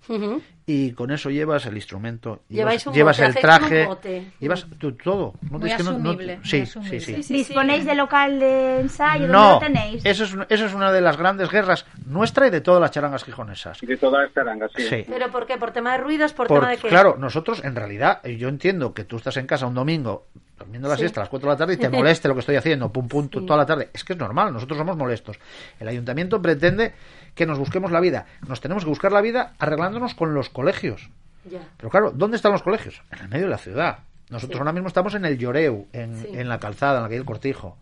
Y 0.69 0.93
con 0.93 1.11
eso 1.11 1.31
llevas 1.31 1.67
el 1.67 1.77
instrumento, 1.77 2.41
Lleváis 2.49 2.83
llevas, 2.83 2.87
un 2.89 2.93
llevas 2.95 3.19
bote, 3.19 3.29
el 3.29 3.35
traje, 3.37 3.83
un 3.83 3.89
bote. 3.89 4.27
llevas 4.41 4.67
tú, 4.79 4.93
todo. 4.93 5.35
No, 5.51 5.59
Muy 5.59 5.71
es 5.71 5.77
que 5.77 5.83
no- 5.85 5.93
no- 5.93 6.11
asumible, 6.11 6.37
muy 6.39 6.45
sí, 6.47 6.61
asumible. 6.63 7.01
sí, 7.01 7.23
sí. 7.23 7.33
¿Disponéis 7.35 7.85
de 7.85 7.95
local 7.95 8.39
de 8.41 8.81
ensayo? 8.81 9.23
¿Dónde 9.29 9.33
No, 9.33 9.53
lo 9.55 9.59
tenéis? 9.61 10.05
eso 10.05 10.25
es, 10.25 10.37
eso 10.49 10.67
es 10.67 10.75
una 10.75 10.91
de 10.91 11.01
las 11.01 11.17
grandes 11.17 11.51
guerras 11.51 11.87
nuestra 12.07 12.47
y 12.49 12.51
de 12.51 12.61
todas 12.61 12.81
las 12.81 12.91
charangas 12.91 13.23
gijonesas. 13.25 13.79
De 13.81 13.97
todas 13.97 14.25
las 14.25 14.35
charangas, 14.35 14.71
sí. 14.75 14.83
Sí. 14.89 15.05
¿Pero 15.09 15.31
por 15.31 15.47
qué? 15.47 15.57
¿Por 15.57 15.71
tema 15.73 15.93
de 15.93 15.99
ruidos? 15.99 16.33
¿Por, 16.33 16.49
Por- 16.49 16.59
tema 16.61 16.71
de 16.73 16.79
qué? 16.79 16.89
claro, 16.89 17.17
nosotros 17.19 17.63
en 17.65 17.77
realidad, 17.77 18.23
yo 18.25 18.49
entiendo 18.49 18.93
que 18.95 19.05
tú 19.05 19.17
estás 19.19 19.37
en 19.37 19.47
casa 19.47 19.67
un 19.67 19.75
domingo 19.75 20.27
durmiendo 20.59 20.89
la 20.89 20.95
Sí. 20.97 21.01
siesta 21.01 21.21
a 21.21 21.25
las 21.25 21.29
4 21.29 21.49
de 21.49 21.55
la 21.55 21.59
tarde 21.59 21.75
y 21.75 21.77
te 21.77 21.89
moleste 21.91 22.29
lo 22.29 22.35
que 22.35 22.41
estoy 22.41 22.57
haciendo, 22.57 22.91
pum, 22.93 23.09
pum, 23.09 23.29
toda 23.29 23.57
la 23.57 23.67
tarde. 23.67 23.91
Es 23.93 24.05
que 24.05 24.15
es 24.15 24.19
normal, 24.19 24.53
nosotros 24.53 24.79
somos 24.79 24.97
molestos. 24.97 25.39
El 25.81 25.89
ayuntamiento 25.89 26.41
pretende 26.41 26.95
que 27.35 27.47
nos 27.47 27.59
busquemos 27.59 27.91
la 27.91 28.01
vida. 28.01 28.27
Nos 28.49 28.61
tenemos 28.61 28.85
que 28.85 28.89
buscar 28.91 29.13
la 29.13 29.21
vida 29.21 29.53
arreglándonos 29.59 30.15
con 30.15 30.33
los 30.35 30.49
colegios. 30.49 31.11
Ya. 31.51 31.61
Pero 31.77 31.91
claro, 31.91 32.11
¿dónde 32.11 32.37
están 32.37 32.53
los 32.53 32.63
colegios? 32.63 33.03
En 33.13 33.19
el 33.21 33.29
medio 33.29 33.45
de 33.45 33.51
la 33.51 33.59
ciudad. 33.59 33.99
Nosotros 34.31 34.57
Sí. 34.57 34.59
ahora 34.59 34.73
mismo 34.73 34.89
estamos 34.89 35.15
en 35.15 35.25
el 35.25 35.39
Lloreu, 35.39 35.87
en, 35.93 36.17
Sí. 36.23 36.29
en 36.33 36.49
la 36.49 36.59
calzada, 36.59 36.97
en 36.99 37.03
la 37.03 37.09
calle 37.09 37.19
del 37.19 37.27
Cortijo. 37.27 37.77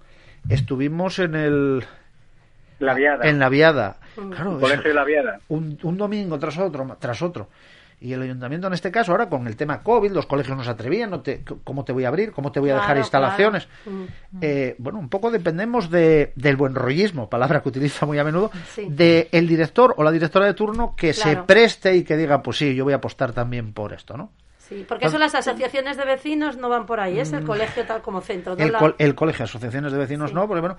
Estuvimos 0.48 1.18
en 1.18 1.34
el 1.34 1.84
La 2.80 2.92
viada. 2.94 3.26
en 3.28 3.38
la 3.38 3.48
Viada. 3.48 3.96
Mm. 4.16 4.30
Claro, 4.30 4.58
Colegio 4.60 4.88
de 4.88 4.94
la 4.94 5.04
viada. 5.04 5.40
un, 5.48 5.78
un 5.82 5.96
domingo 5.96 6.38
tras 6.38 6.58
otro, 6.58 6.96
tras 7.00 7.22
otro. 7.22 7.48
Y 8.00 8.12
el 8.12 8.20
ayuntamiento 8.22 8.66
en 8.66 8.74
este 8.74 8.90
caso, 8.90 9.12
ahora 9.12 9.28
con 9.28 9.46
el 9.46 9.56
tema 9.56 9.82
COVID, 9.82 10.12
los 10.12 10.26
colegios 10.26 10.56
no 10.56 10.62
se 10.64 10.70
atrevían, 10.70 11.10
no 11.10 11.20
te, 11.20 11.42
¿cómo 11.64 11.84
te 11.84 11.92
voy 11.92 12.04
a 12.04 12.08
abrir? 12.08 12.32
¿Cómo 12.32 12.52
te 12.52 12.60
voy 12.60 12.70
a 12.70 12.74
dejar 12.74 12.88
Claro, 12.88 13.00
instalaciones? 13.00 13.66
claro. 13.84 13.98
Mm. 13.98 14.38
Eh, 14.42 14.74
bueno, 14.78 14.98
un 14.98 15.08
poco 15.08 15.30
dependemos 15.30 15.90
de, 15.90 16.32
del 16.36 16.56
buen 16.56 16.74
rollismo, 16.74 17.30
palabra 17.30 17.62
que 17.62 17.68
utiliza 17.70 18.04
muy 18.06 18.18
a 18.18 18.24
menudo, 18.24 18.50
Sí. 18.74 18.86
de 18.90 19.28
el 19.32 19.48
director 19.48 19.94
o 19.96 20.02
la 20.02 20.10
directora 20.12 20.46
de 20.46 20.54
turno 20.54 20.94
que 20.96 21.12
se 21.12 21.36
preste 21.38 21.96
y 21.96 22.04
que 22.04 22.16
diga, 22.16 22.42
pues 22.42 22.58
sí, 22.58 22.74
yo 22.74 22.84
voy 22.84 22.92
a 22.92 22.96
apostar 22.96 23.32
también 23.32 23.72
por 23.72 23.92
esto, 23.92 24.16
¿no? 24.16 24.30
Sí, 24.68 24.84
porque 24.88 25.06
eso 25.06 25.18
las 25.18 25.34
asociaciones 25.34 25.96
de 25.98 26.04
vecinos 26.06 26.56
no 26.56 26.68
van 26.70 26.86
por 26.86 26.98
ahí, 26.98 27.18
es 27.20 27.32
el 27.32 27.44
colegio 27.44 27.84
tal 27.84 28.00
como 28.00 28.20
centro. 28.22 28.56
Mm. 28.56 28.60
El, 28.62 28.72
la- 28.72 28.78
col- 28.78 28.94
el 28.98 29.14
colegio, 29.14 29.44
asociaciones 29.44 29.92
de 29.92 29.98
vecinos 29.98 30.30
Sí. 30.30 30.34
no, 30.34 30.46
porque 30.48 30.60
bueno, 30.62 30.76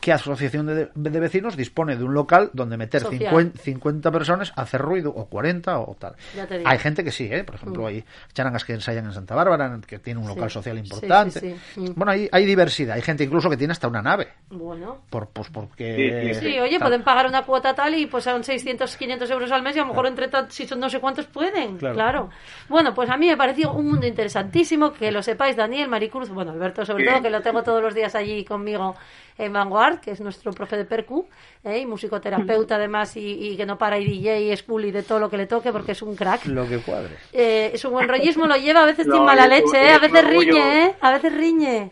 ¿qué 0.00 0.12
asociación 0.12 0.66
de, 0.66 0.88
de 0.94 1.20
vecinos 1.20 1.56
dispone 1.56 1.96
de 1.96 2.04
un 2.04 2.14
local 2.14 2.50
donde 2.54 2.76
meter 2.78 3.02
Social. 3.02 3.18
50, 3.30 3.58
50 3.62 4.10
personas, 4.10 4.52
hacer 4.56 4.80
ruido, 4.80 5.10
o 5.14 5.26
40 5.26 5.78
o 5.78 5.94
tal? 5.98 6.14
Ya 6.34 6.46
te 6.46 6.58
digo. 6.58 6.70
Hay 6.70 6.78
gente 6.78 7.04
que 7.04 7.10
sí, 7.10 7.28
¿eh? 7.30 7.44
por 7.44 7.56
ejemplo, 7.56 7.82
Mm. 7.82 7.86
hay 7.86 8.04
charangas 8.32 8.64
que 8.64 8.72
ensayan 8.72 9.04
en 9.04 9.12
Santa 9.12 9.34
Bárbara, 9.34 9.78
que 9.86 9.98
tiene 9.98 10.20
un 10.20 10.26
Sí. 10.26 10.34
local 10.34 10.50
social 10.50 10.76
Sí, 10.76 10.82
importante. 10.82 11.40
sí, 11.40 11.56
sí. 11.74 11.80
Mm. 11.80 11.94
Bueno, 11.96 12.12
hay, 12.12 12.28
hay 12.32 12.46
diversidad, 12.46 12.96
hay 12.96 13.02
gente 13.02 13.24
incluso 13.24 13.50
que 13.50 13.56
tiene 13.58 13.72
hasta 13.72 13.88
una 13.88 14.00
nave, 14.00 14.28
Bueno. 14.48 15.02
por, 15.10 15.28
pues 15.28 15.48
porque... 15.50 16.32
Sí, 16.34 16.48
Sí, 16.48 16.58
oye, 16.60 16.78
tal. 16.78 16.88
pueden 16.88 17.02
pagar 17.04 17.26
una 17.26 17.42
cuota 17.44 17.74
tal 17.74 17.94
y 17.94 18.06
pues 18.06 18.24
son 18.24 18.42
600, 18.42 18.96
500 18.96 19.30
euros 19.30 19.52
al 19.52 19.62
mes 19.62 19.76
y 19.76 19.80
a 19.80 19.82
lo 19.82 19.88
mejor 19.88 20.06
entre 20.06 20.28
si 20.48 20.66
son 20.66 20.80
no 20.80 20.88
sé 20.88 20.98
cuántos 20.98 21.26
pueden. 21.26 21.76
Claro. 21.76 21.94
Claro. 21.94 22.30
Bueno, 22.68 22.94
pues 22.94 23.10
a 23.10 23.16
mí 23.16 23.27
me 23.28 23.36
pareció 23.36 23.72
un 23.72 23.86
mundo 23.90 24.06
interesantísimo, 24.06 24.92
que 24.92 25.12
lo 25.12 25.22
sepáis, 25.22 25.56
Daniel, 25.56 25.88
Maricruz, 25.88 26.28
bueno, 26.30 26.50
Alberto 26.52 26.84
sobre 26.84 27.04
Sí. 27.04 27.10
todo, 27.10 27.22
que 27.22 27.30
lo 27.30 27.40
tengo 27.42 27.62
todos 27.62 27.82
los 27.82 27.94
días 27.94 28.14
allí 28.14 28.44
conmigo 28.44 28.94
en 29.36 29.52
Vanguard, 29.52 30.00
que 30.00 30.10
es 30.10 30.20
nuestro 30.20 30.52
profe 30.52 30.76
de 30.76 30.84
percu, 30.84 31.28
¿eh? 31.64 31.78
y 31.78 31.86
musicoterapeuta 31.86 32.74
además, 32.76 33.16
y, 33.16 33.50
y 33.50 33.56
que 33.56 33.64
no 33.66 33.78
para, 33.78 33.98
y 33.98 34.04
DJ, 34.04 34.40
y 34.52 34.56
school 34.56 34.84
y 34.86 34.90
de 34.90 35.02
todo 35.02 35.20
lo 35.20 35.30
que 35.30 35.36
le 35.36 35.46
toque, 35.46 35.70
porque 35.72 35.92
es 35.92 36.02
un 36.02 36.16
crack. 36.16 36.46
Lo 36.46 36.68
que 36.68 36.78
cuadre. 36.78 37.16
Eh, 37.32 37.72
su 37.76 37.90
buen 37.90 38.08
rollismo 38.08 38.46
lo 38.46 38.56
lleva 38.56 38.82
a 38.82 38.86
veces 38.86 39.06
No, 39.08 39.16
sin 39.16 39.24
mala 39.24 39.46
leche, 39.46 39.76
¿eh? 39.80 39.92
a 39.92 39.98
veces 39.98 40.24
riñe, 40.26 40.84
¿eh? 40.86 40.94
a 41.00 41.12
veces 41.12 41.34
riñe. 41.36 41.90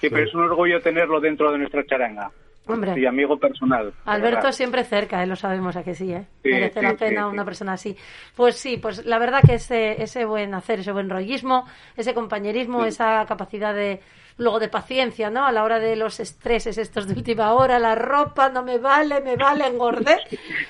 Sí, 0.00 0.08
pero 0.10 0.24
es 0.24 0.34
un 0.34 0.42
orgullo 0.44 0.80
tenerlo 0.80 1.20
dentro 1.20 1.50
de 1.50 1.58
nuestra 1.58 1.84
charanga. 1.86 2.30
Hombre. 2.68 3.00
Y 3.00 3.06
amigo 3.06 3.38
personal. 3.38 3.92
Alberto 4.04 4.52
siempre 4.52 4.84
cerca, 4.84 5.22
¿eh? 5.22 5.26
lo 5.26 5.36
sabemos 5.36 5.74
a 5.76 5.82
que 5.82 5.94
sí, 5.94 6.12
¿eh? 6.12 6.26
Sí, 6.42 6.50
merece 6.50 6.80
sí, 6.80 6.86
la 6.86 6.94
pena 6.94 7.22
sí. 7.26 7.32
una 7.32 7.44
persona 7.44 7.72
así. 7.72 7.96
Pues 8.36 8.56
sí, 8.56 8.76
pues 8.76 9.04
la 9.06 9.18
verdad 9.18 9.40
que 9.44 9.54
ese, 9.54 10.02
ese 10.02 10.24
buen 10.24 10.54
hacer, 10.54 10.80
ese 10.80 10.92
buen 10.92 11.08
rollismo, 11.08 11.64
ese 11.96 12.14
compañerismo, 12.14 12.84
esa 12.84 13.24
capacidad 13.26 13.74
de 13.74 14.00
luego 14.38 14.58
de 14.58 14.68
paciencia, 14.68 15.30
¿no? 15.30 15.44
A 15.46 15.52
la 15.52 15.62
hora 15.64 15.78
de 15.78 15.96
los 15.96 16.20
estreses 16.20 16.78
estos 16.78 17.06
de 17.06 17.14
última 17.14 17.52
hora, 17.52 17.78
la 17.78 17.94
ropa 17.94 18.48
no 18.48 18.62
me 18.62 18.78
vale, 18.78 19.20
me 19.20 19.36
vale, 19.36 19.66
engordé, 19.66 20.16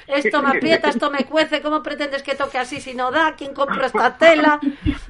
esto 0.06 0.42
me 0.42 0.56
aprieta, 0.56 0.88
esto 0.88 1.10
me 1.10 1.24
cuece, 1.24 1.60
¿cómo 1.60 1.82
pretendes 1.82 2.22
que 2.22 2.34
toque 2.34 2.56
así 2.58 2.80
si 2.80 2.94
no 2.94 3.10
da? 3.10 3.34
¿Quién 3.36 3.52
compra 3.52 3.86
esta 3.86 4.16
tela? 4.16 4.58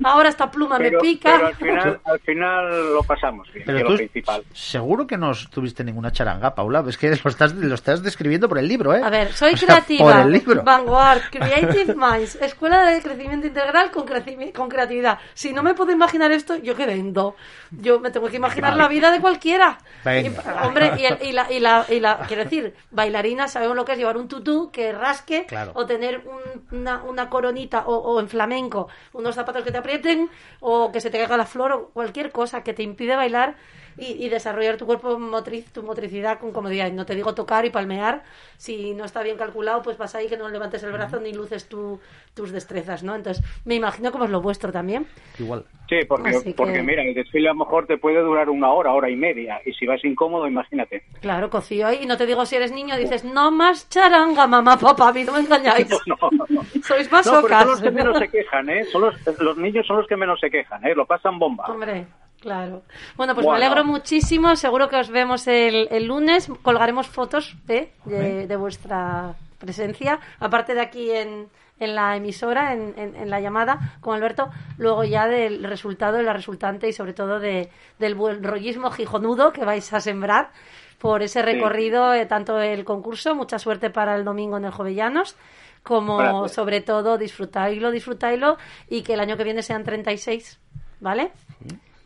Ahora 0.03 0.29
esta 0.29 0.51
pluma 0.51 0.77
Pero, 0.79 0.99
me 0.99 1.03
pica. 1.09 1.33
pero 1.35 1.47
al, 1.47 1.55
final, 1.55 2.01
al 2.05 2.21
final 2.21 2.93
lo 2.95 3.03
pasamos 3.05 3.47
bien, 3.53 3.65
que 3.65 3.73
Pero 3.73 3.79
es 3.79 3.85
tú, 3.85 3.91
lo 3.93 3.97
principal. 3.97 4.43
seguro 4.53 5.07
que 5.07 5.17
no 5.17 5.31
tuviste 5.53 5.85
ninguna 5.85 6.11
charanga, 6.11 6.55
Paula. 6.55 6.85
Es 6.89 6.99
que 6.99 7.09
lo 7.11 7.31
estás, 7.31 7.55
lo 7.55 7.75
estás 7.75 8.03
describiendo 8.03 8.49
por 8.49 8.59
el 8.59 8.67
libro, 8.67 8.93
¿eh? 8.95 9.01
A 9.05 9.11
ver, 9.11 9.33
soy 9.33 9.55
O 9.55 9.57
sea, 9.57 9.67
creativa. 9.69 10.05
Por 10.13 10.21
el 10.27 10.33
libro. 10.33 10.63
Vanguard, 10.65 11.21
Creative 11.31 11.95
Minds, 11.95 12.35
Escuela 12.43 12.83
de 12.91 13.01
Crecimiento 13.03 13.47
Integral 13.47 13.91
con, 13.93 14.05
creci- 14.05 14.53
con 14.53 14.69
creatividad. 14.69 15.19
Si 15.35 15.53
no 15.53 15.63
me 15.63 15.75
puedo 15.75 15.93
imaginar 15.93 16.33
esto, 16.33 16.57
¿yo 16.57 16.75
qué 16.75 16.87
vendo? 16.87 17.37
Yo 17.71 18.01
me 18.01 18.11
tengo 18.11 18.27
que 18.29 18.37
imaginar 18.37 18.48
imaginar 18.49 18.77
la 18.77 18.89
vida 18.89 19.11
de 19.11 19.21
cualquiera. 19.21 19.79
Venga. 20.05 20.65
Hombre, 20.67 20.93
y, 20.99 21.05
el- 21.05 21.19
y 21.23 21.33
la, 21.33 21.51
y, 21.53 21.61
la, 21.61 21.85
y 21.89 22.01
la- 22.01 22.19
quiero 22.27 22.45
decir, 22.45 22.75
bailarinas 22.91 23.53
sabemos 23.53 23.77
lo 23.77 23.85
que 23.85 23.93
es 23.93 23.99
llevar 23.99 24.17
un 24.17 24.29
tutú 24.29 24.71
que 24.71 24.93
rasque 24.93 25.47
Claro. 25.47 25.73
o 25.75 25.87
tener 25.87 26.23
un- 26.27 26.79
una, 26.79 27.03
una 27.03 27.29
coronita 27.29 27.85
o, 27.87 27.95
o 27.97 28.21
en 28.21 28.29
flamenco 28.29 28.89
unos 29.13 29.35
zapatos 29.35 29.63
que 29.65 29.71
te 29.73 29.79
aprieten 29.79 30.31
o 30.61 30.91
que 30.93 31.01
se 31.01 31.11
te 31.11 31.19
caiga 31.19 31.37
la 31.37 31.47
flor 31.47 31.73
o 31.73 31.89
cualquier 31.91 32.31
cosa 32.33 32.63
que 32.63 32.73
te 32.75 32.83
impide 32.83 33.17
bailar 33.17 33.57
y, 33.99 34.25
y 34.25 34.29
desarrollar 34.29 34.77
tu 34.77 34.87
cuerpo 34.87 35.19
motriz, 35.19 35.71
tu 35.73 35.83
motricidad 35.83 36.39
con 36.39 36.53
comodidad. 36.53 36.87
Y 36.89 36.93
no 36.93 37.05
te 37.07 37.15
digo 37.15 37.35
tocar 37.35 37.65
y 37.67 37.71
palmear, 37.71 38.23
si 38.57 38.95
no 38.95 39.05
está 39.05 39.23
bien 39.23 39.37
calculado, 39.37 39.83
pues 39.83 39.99
vas 39.99 40.15
ahí 40.15 40.29
que 40.29 40.37
no 40.37 40.49
levantes 40.49 40.83
el 40.83 40.93
brazo 40.93 41.21
ni 41.21 41.33
luces 41.33 41.69
tu- 41.69 42.01
tus 42.35 42.53
destrezas, 42.53 43.03
¿no? 43.03 43.15
Entonces, 43.15 43.45
me 43.65 43.75
imagino 43.75 44.13
como 44.13 44.25
es 44.25 44.31
lo 44.31 44.41
vuestro 44.41 44.71
también. 44.73 45.07
Igual. 45.39 45.65
Sí, 45.89 46.01
porque, 46.07 46.31
que- 46.45 46.53
porque 46.55 46.83
mira, 46.83 47.03
el 47.03 47.15
desfile 47.15 47.49
a 47.49 47.53
lo 47.53 47.61
mejor 47.61 47.87
te 47.87 47.97
puede 47.97 48.21
durar 48.21 48.51
una 48.51 48.71
hora, 48.73 48.93
hora 48.93 49.09
y 49.11 49.17
media. 49.17 49.61
Y 49.65 49.73
si 49.73 49.87
vas 49.87 50.05
incómodo, 50.05 50.47
imagínate. 50.47 51.03
Claro, 51.21 51.49
cocío 51.51 51.87
ahí. 51.87 52.01
Y 52.03 52.07
no 52.07 52.17
te 52.19 52.27
digo 52.27 52.45
si 52.47 52.57
eres 52.57 52.73
niño, 52.73 52.97
dices, 52.97 53.25
no 53.25 53.51
más 53.51 53.89
charanga, 53.89 54.47
mamá, 54.47 54.79
papá, 54.79 55.09
a 55.09 55.13
mí 55.13 55.25
no 55.25 55.33
me 55.33 55.41
engañáis. 55.41 55.89
No, 56.07 56.17
no, 56.33 56.45
no. 56.49 56.63
Sois 56.83 57.11
No, 57.11 57.43
pero 57.43 57.59
son 57.59 57.69
los 57.69 57.81
que 57.81 57.91
menos 57.91 58.19
se 58.19 58.29
quejan, 58.29 58.69
¿eh? 58.71 58.85
Son 58.85 59.01
los, 59.03 59.15
los 59.41 59.57
niños 59.59 59.87
son 59.87 59.97
los 59.99 60.07
que 60.07 60.17
menos 60.17 60.39
se 60.41 60.51
quejan, 60.51 60.87
¿eh? 60.87 60.95
Lo 60.95 61.07
pasan 61.07 61.39
bomba. 61.39 61.65
Hombre, 61.67 62.07
claro. 62.49 62.83
Bueno, 63.17 63.35
pues 63.35 63.45
Bueno. 63.47 63.61
me 63.61 63.67
alegro 63.67 63.85
muchísimo. 63.85 64.57
Seguro 64.57 64.89
que 64.89 64.97
os 64.97 65.11
vemos 65.11 65.47
el, 65.47 65.89
el 65.91 66.07
lunes. 66.07 66.49
Colgaremos 66.63 67.07
fotos 67.07 67.57
¿eh? 67.69 67.93
de, 68.05 68.47
de 68.47 68.57
vuestra 68.57 69.35
presencia. 69.59 70.19
Aparte 70.41 70.75
de 70.75 70.81
aquí 70.81 71.11
en, 71.11 71.49
en 71.81 71.95
la 71.95 72.17
emisora, 72.17 72.73
en, 72.73 72.95
en- 72.97 73.17
en 73.17 73.31
la 73.31 73.41
llamada 73.41 73.97
con 74.01 74.15
Alberto. 74.17 74.49
Luego 74.79 75.05
ya 75.05 75.27
del 75.29 75.65
resultado, 75.65 76.17
de 76.17 76.23
la 76.23 76.33
resultante 76.33 76.89
y 76.89 76.93
sobre 76.93 77.13
todo 77.13 77.39
de, 77.41 77.71
del 77.99 78.15
buen 78.15 78.43
rollismo 78.43 78.91
gijonudo 78.91 79.53
que 79.53 79.65
vais 79.65 79.93
a 79.93 80.01
sembrar 80.01 80.51
por 80.99 81.23
ese 81.23 81.43
recorrido, 81.43 82.13
eh, 82.15 82.27
tanto 82.27 82.61
el 82.61 82.85
concurso. 82.85 83.35
Mucha 83.35 83.59
suerte 83.59 83.91
para 83.91 84.17
el 84.17 84.25
domingo 84.25 84.57
en 84.57 84.65
el 84.65 84.71
Jovellanos. 84.73 85.37
Como 85.85 86.19
Gracias. 86.19 86.53
sobre 86.53 86.81
todo 86.81 87.17
disfrutáislo, 87.17 87.91
disfrutáislo 87.93 88.59
y 88.91 89.03
que 89.03 89.15
el 89.15 89.21
año 89.21 89.37
que 89.37 89.45
viene 89.45 89.63
sean 89.63 89.85
36, 89.85 90.59
¿vale? 91.01 91.31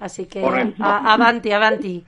Así 0.03 0.27
que 0.27 0.41
a- 0.81 1.13
avanti, 1.15 1.53
avanti. 1.53 2.05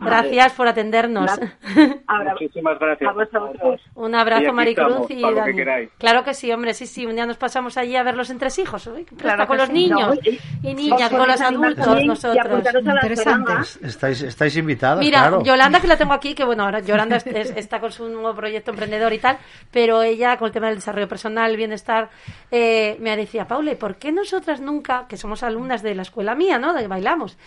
Gracias 0.00 0.52
por 0.52 0.66
atendernos. 0.68 1.30
Ahora, 2.06 2.32
Muchísimas 2.32 2.78
gracias. 2.78 3.10
a 3.10 3.12
vosotros. 3.12 3.80
Un 3.94 4.14
abrazo, 4.14 4.52
Maricruz 4.52 5.10
y 5.10 5.16
que 5.22 5.34
Dani. 5.34 5.88
Claro 5.98 6.24
que 6.24 6.34
sí, 6.34 6.50
hombre, 6.52 6.74
sí, 6.74 6.86
sí. 6.86 7.06
Un 7.06 7.14
día 7.14 7.26
nos 7.26 7.36
pasamos 7.36 7.76
allí 7.76 7.96
a 7.96 8.02
ver 8.02 8.16
los 8.16 8.30
entresijos. 8.30 8.88
Qué 9.08 9.16
Claro 9.16 9.46
con 9.46 9.56
los 9.56 9.66
sí. 9.68 9.72
niños 9.72 10.08
No, 10.08 10.14
y- 10.22 10.40
y 10.62 10.74
niñas, 10.74 11.10
con 11.10 11.26
los 11.28 11.40
adultos, 11.40 12.04
nosotros. 12.04 12.38
apuntaros 12.46 12.86
a 12.86 12.88
la 12.94 13.00
Interesante. 13.02 13.50
charanga. 13.52 13.66
Estáis, 13.82 14.22
estáis 14.22 14.56
invitadas, 14.56 14.98
Mira, 15.00 15.20
claro. 15.20 15.42
Yolanda, 15.44 15.80
que 15.80 15.86
la 15.86 15.96
tengo 15.96 16.12
aquí, 16.12 16.34
que 16.34 16.44
bueno, 16.44 16.64
ahora 16.64 16.80
Yolanda 16.80 17.16
es- 17.16 17.26
es- 17.26 17.50
está 17.56 17.80
con 17.80 17.92
su 17.92 18.08
nuevo 18.08 18.34
proyecto 18.34 18.70
emprendedor 18.70 19.12
y 19.12 19.18
tal, 19.18 19.38
pero 19.70 20.02
ella 20.02 20.36
con 20.36 20.46
el 20.46 20.52
tema 20.52 20.66
del 20.68 20.76
desarrollo 20.76 21.08
personal, 21.08 21.50
el 21.50 21.56
bienestar, 21.56 22.10
eh, 22.50 22.96
me 23.00 23.16
decía, 23.16 23.46
Paula, 23.46 23.72
¿y 23.72 23.76
por 23.76 23.96
qué 23.96 24.12
nosotras 24.12 24.60
nunca, 24.60 25.06
que 25.08 25.16
somos 25.16 25.42
alumnas 25.42 25.82
de 25.82 25.94
la 25.94 26.02
escuela 26.02 26.34
mía, 26.34 26.58
¿no? 26.58 26.72
De 26.74 26.82
que 26.82 26.88
bailamos, 26.88 27.38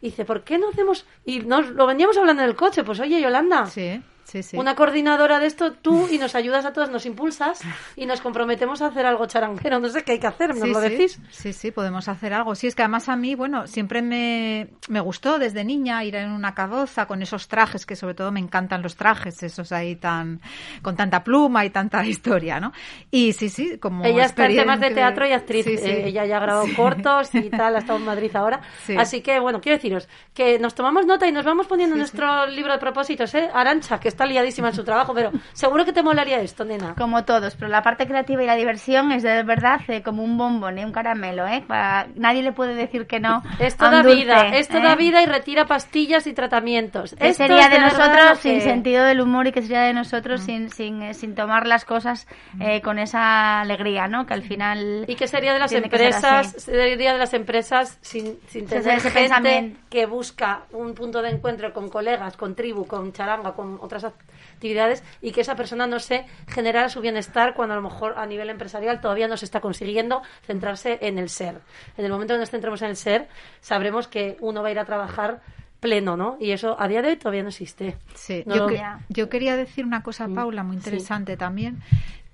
dice, 0.00 0.24
¿por 0.24 0.42
qué 0.44 0.58
no 0.58 0.68
hacemos, 0.68 1.06
y 1.24 1.40
nos 1.40 1.74
lo 1.84 1.88
veníamos 1.88 2.16
hablando 2.16 2.42
en 2.42 2.48
el 2.48 2.56
coche, 2.56 2.82
pues 2.82 2.98
oye, 3.00 3.20
Yolanda, 3.20 3.66
Sí, 3.66 4.00
sí, 4.24 4.42
sí. 4.42 4.56
una 4.56 4.74
coordinadora 4.74 5.38
de 5.38 5.46
esto, 5.46 5.72
tú, 5.72 6.08
y 6.10 6.18
nos 6.18 6.34
ayudas 6.34 6.64
a 6.64 6.72
todas, 6.72 6.90
nos 6.90 7.06
impulsas 7.06 7.60
y 7.96 8.06
nos 8.06 8.20
comprometemos 8.20 8.82
a 8.82 8.86
hacer 8.86 9.06
algo 9.06 9.26
charanguero, 9.26 9.78
no 9.78 9.88
sé 9.88 10.02
qué 10.02 10.12
hay 10.12 10.18
que 10.18 10.26
hacer, 10.26 10.50
¿nos 10.50 10.60
Sí, 10.60 10.72
lo 10.72 10.80
decís? 10.80 11.20
Sí, 11.30 11.52
sí, 11.52 11.70
podemos 11.70 12.08
hacer 12.08 12.32
algo. 12.32 12.54
Sí, 12.54 12.66
es 12.66 12.74
que 12.74 12.82
además 12.82 13.08
a 13.08 13.16
mí, 13.16 13.34
bueno, 13.34 13.66
siempre 13.66 14.02
me, 14.02 14.68
me 14.88 15.00
gustó 15.00 15.38
desde 15.38 15.64
niña 15.64 16.02
ir 16.04 16.16
en 16.16 16.30
una 16.30 16.54
caboza 16.54 17.06
con 17.06 17.22
esos 17.22 17.48
trajes, 17.48 17.86
que 17.86 17.96
sobre 17.96 18.14
todo 18.14 18.32
me 18.32 18.40
encantan 18.40 18.82
los 18.82 18.96
trajes, 18.96 19.42
esos 19.42 19.72
ahí 19.72 19.96
tan, 19.96 20.40
con 20.82 20.96
tanta 20.96 21.22
pluma 21.22 21.64
y 21.64 21.70
tanta 21.70 22.04
historia, 22.06 22.60
¿no? 22.60 22.72
Y 23.10 23.32
sí, 23.32 23.48
sí, 23.48 23.78
como 23.78 24.04
Ella 24.04 24.24
está 24.24 24.46
en 24.46 24.56
temas 24.56 24.80
de 24.80 24.90
teatro 24.90 25.26
y 25.26 25.32
actriz. 25.32 25.66
Eh, 25.66 26.08
ella 26.08 26.24
ya 26.24 26.36
ha 26.36 26.40
grabado 26.40 26.66
cortos 26.76 27.34
y 27.34 27.50
tal, 27.50 27.76
ha 27.76 27.78
estado 27.78 27.98
en 27.98 28.04
Madrid 28.04 28.34
ahora. 28.34 28.60
Sí. 28.84 28.96
Así 28.96 29.20
que, 29.20 29.38
bueno, 29.38 29.60
quiero 29.60 29.76
deciros 29.76 30.08
que 30.32 30.58
nos 30.58 30.74
tomamos 30.74 31.06
nota 31.06 31.26
y 31.26 31.32
nos 31.32 31.44
vamos 31.44 31.66
poniendo 31.66 31.96
nuestro 31.96 32.46
libro 32.46 32.72
de 32.72 32.78
propósitos, 32.78 33.34
¿eh? 33.34 33.50
Arancha, 33.52 33.98
que 33.98 34.08
está 34.14 34.26
liadísima 34.26 34.68
en 34.68 34.74
su 34.74 34.84
trabajo, 34.84 35.12
pero 35.14 35.30
seguro 35.52 35.84
que 35.84 35.92
te 35.92 36.02
molaría 36.02 36.40
esto, 36.40 36.64
nena. 36.64 36.94
Como 36.96 37.24
todos, 37.24 37.54
pero 37.56 37.68
la 37.68 37.82
parte 37.82 38.06
creativa 38.06 38.42
y 38.42 38.46
la 38.46 38.54
diversión 38.56 39.12
es 39.12 39.22
de 39.22 39.42
verdad 39.42 39.80
eh, 39.88 40.02
como 40.02 40.22
un 40.22 40.38
bombón, 40.38 40.78
¿eh? 40.78 40.84
un 40.86 40.92
caramelo. 40.92 41.46
¿eh? 41.46 41.62
Pa- 41.66 42.06
Nadie 42.14 42.42
le 42.42 42.52
puede 42.52 42.74
decir 42.74 43.06
que 43.06 43.20
no. 43.20 43.42
Esto 43.58 43.90
da 43.90 44.02
dulce, 44.02 44.16
vida, 44.22 44.48
esto 44.56 44.78
¿eh? 44.78 44.82
da 44.82 44.94
vida 44.94 45.22
y 45.22 45.26
retira 45.26 45.66
pastillas 45.66 46.26
y 46.26 46.32
tratamientos. 46.32 47.14
¿Qué 47.18 47.28
Esto 47.28 47.46
sería 47.46 47.68
de 47.68 47.78
nosotros 47.80 48.38
sin 48.38 48.54
que- 48.54 48.60
sentido 48.60 49.04
del 49.04 49.20
humor 49.20 49.46
y 49.48 49.52
que 49.52 49.62
sería 49.62 49.82
de 49.82 49.92
nosotros 49.92 50.40
sin, 50.42 50.70
sin, 50.70 51.02
eh, 51.02 51.14
sin 51.14 51.34
tomar 51.34 51.66
las 51.66 51.84
cosas 51.84 52.26
eh, 52.60 52.80
con 52.80 52.98
esa 52.98 53.60
alegría, 53.60 54.06
¿no? 54.06 54.26
Que 54.26 54.34
al 54.34 54.42
final... 54.42 55.04
¿Y 55.08 55.16
qué 55.16 55.26
sería 55.26 55.52
de 55.52 55.58
las 55.58 55.72
empresas? 55.72 56.52
Sería 56.58 57.12
de 57.12 57.18
las 57.18 57.34
empresas 57.34 57.98
sin, 58.00 58.38
sin 58.46 58.66
tener 58.66 58.98
ese 58.98 59.10
gente 59.10 59.20
pensamiento. 59.20 59.80
que 59.90 60.06
busca 60.06 60.62
un 60.72 60.94
punto 60.94 61.20
de 61.22 61.30
encuentro 61.30 61.72
con 61.72 61.88
colegas, 61.88 62.36
con 62.36 62.54
tribu, 62.54 62.86
con 62.86 63.12
charanga, 63.12 63.52
con 63.52 63.78
otras 63.80 64.03
actividades 64.04 65.02
y 65.20 65.32
que 65.32 65.40
esa 65.40 65.56
persona 65.56 65.86
no 65.86 65.98
se 66.00 66.24
generara 66.48 66.88
su 66.88 67.00
bienestar 67.00 67.54
cuando 67.54 67.74
a 67.74 67.76
lo 67.76 67.82
mejor 67.82 68.14
a 68.16 68.26
nivel 68.26 68.50
empresarial 68.50 69.00
todavía 69.00 69.28
no 69.28 69.36
se 69.36 69.44
está 69.44 69.60
consiguiendo 69.60 70.22
centrarse 70.46 70.98
en 71.02 71.18
el 71.18 71.28
ser. 71.28 71.60
En 71.96 72.04
el 72.04 72.10
momento 72.12 72.34
que 72.34 72.40
nos 72.40 72.50
centremos 72.50 72.80
en 72.82 72.90
el 72.90 72.96
ser, 72.96 73.28
sabremos 73.60 74.08
que 74.08 74.36
uno 74.40 74.62
va 74.62 74.68
a 74.68 74.70
ir 74.72 74.78
a 74.78 74.84
trabajar 74.84 75.40
pleno, 75.80 76.16
¿no? 76.16 76.38
Y 76.40 76.52
eso 76.52 76.76
a 76.80 76.88
día 76.88 77.02
de 77.02 77.08
hoy 77.08 77.16
todavía 77.16 77.42
no 77.42 77.50
existe. 77.50 77.96
Sí, 78.14 78.42
No 78.46 78.54
yo, 78.54 78.60
lo- 78.62 78.68
que- 78.68 78.82
yo 79.10 79.28
quería 79.28 79.54
decir 79.56 79.84
una 79.84 80.02
cosa, 80.02 80.26
Paula, 80.28 80.62
muy 80.62 80.76
interesante 80.76 81.36
también, 81.36 81.82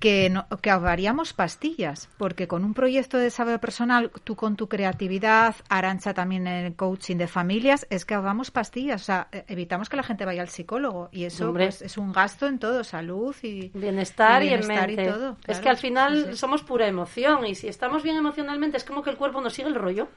que, 0.00 0.30
no, 0.30 0.48
que 0.62 0.70
ahorraríamos 0.70 1.32
pastillas, 1.34 2.08
porque 2.16 2.48
con 2.48 2.64
un 2.64 2.74
proyecto 2.74 3.18
de 3.18 3.24
desarrollo 3.24 3.60
personal, 3.60 4.10
tú 4.24 4.34
con 4.34 4.56
tu 4.56 4.68
creatividad, 4.68 5.54
Arancha 5.68 6.14
también 6.14 6.46
en 6.46 6.64
el 6.66 6.74
coaching 6.74 7.16
de 7.18 7.28
familias, 7.28 7.86
es 7.90 8.04
que 8.04 8.14
ahorramos 8.14 8.50
pastillas, 8.50 9.02
o 9.02 9.04
sea, 9.04 9.28
eh, 9.30 9.44
evitamos 9.46 9.88
que 9.88 9.96
la 9.96 10.02
gente 10.02 10.24
vaya 10.24 10.42
al 10.42 10.48
psicólogo 10.48 11.10
y 11.12 11.24
eso 11.24 11.52
pues, 11.52 11.82
es 11.82 11.98
un 11.98 12.12
gasto 12.12 12.46
en 12.46 12.58
todo, 12.58 12.82
salud 12.82 13.36
y 13.42 13.68
Bienestar 13.74 14.42
y, 14.42 14.48
bienestar 14.48 14.90
en 14.90 14.94
y 14.94 14.96
mente. 14.96 15.12
todo, 15.12 15.36
es 15.46 15.60
que 15.60 15.68
al 15.68 15.76
final 15.76 16.24
Sí, 16.24 16.30
sí. 16.30 16.36
somos 16.38 16.62
pura 16.62 16.88
emoción 16.88 17.46
y 17.46 17.54
si 17.54 17.68
estamos 17.68 18.02
bien 18.02 18.16
emocionalmente 18.16 18.78
es 18.78 18.84
como 18.84 19.02
que 19.02 19.10
el 19.10 19.16
cuerpo 19.16 19.40
nos 19.40 19.52
sigue 19.52 19.68
el 19.68 19.74
rollo. 19.74 20.08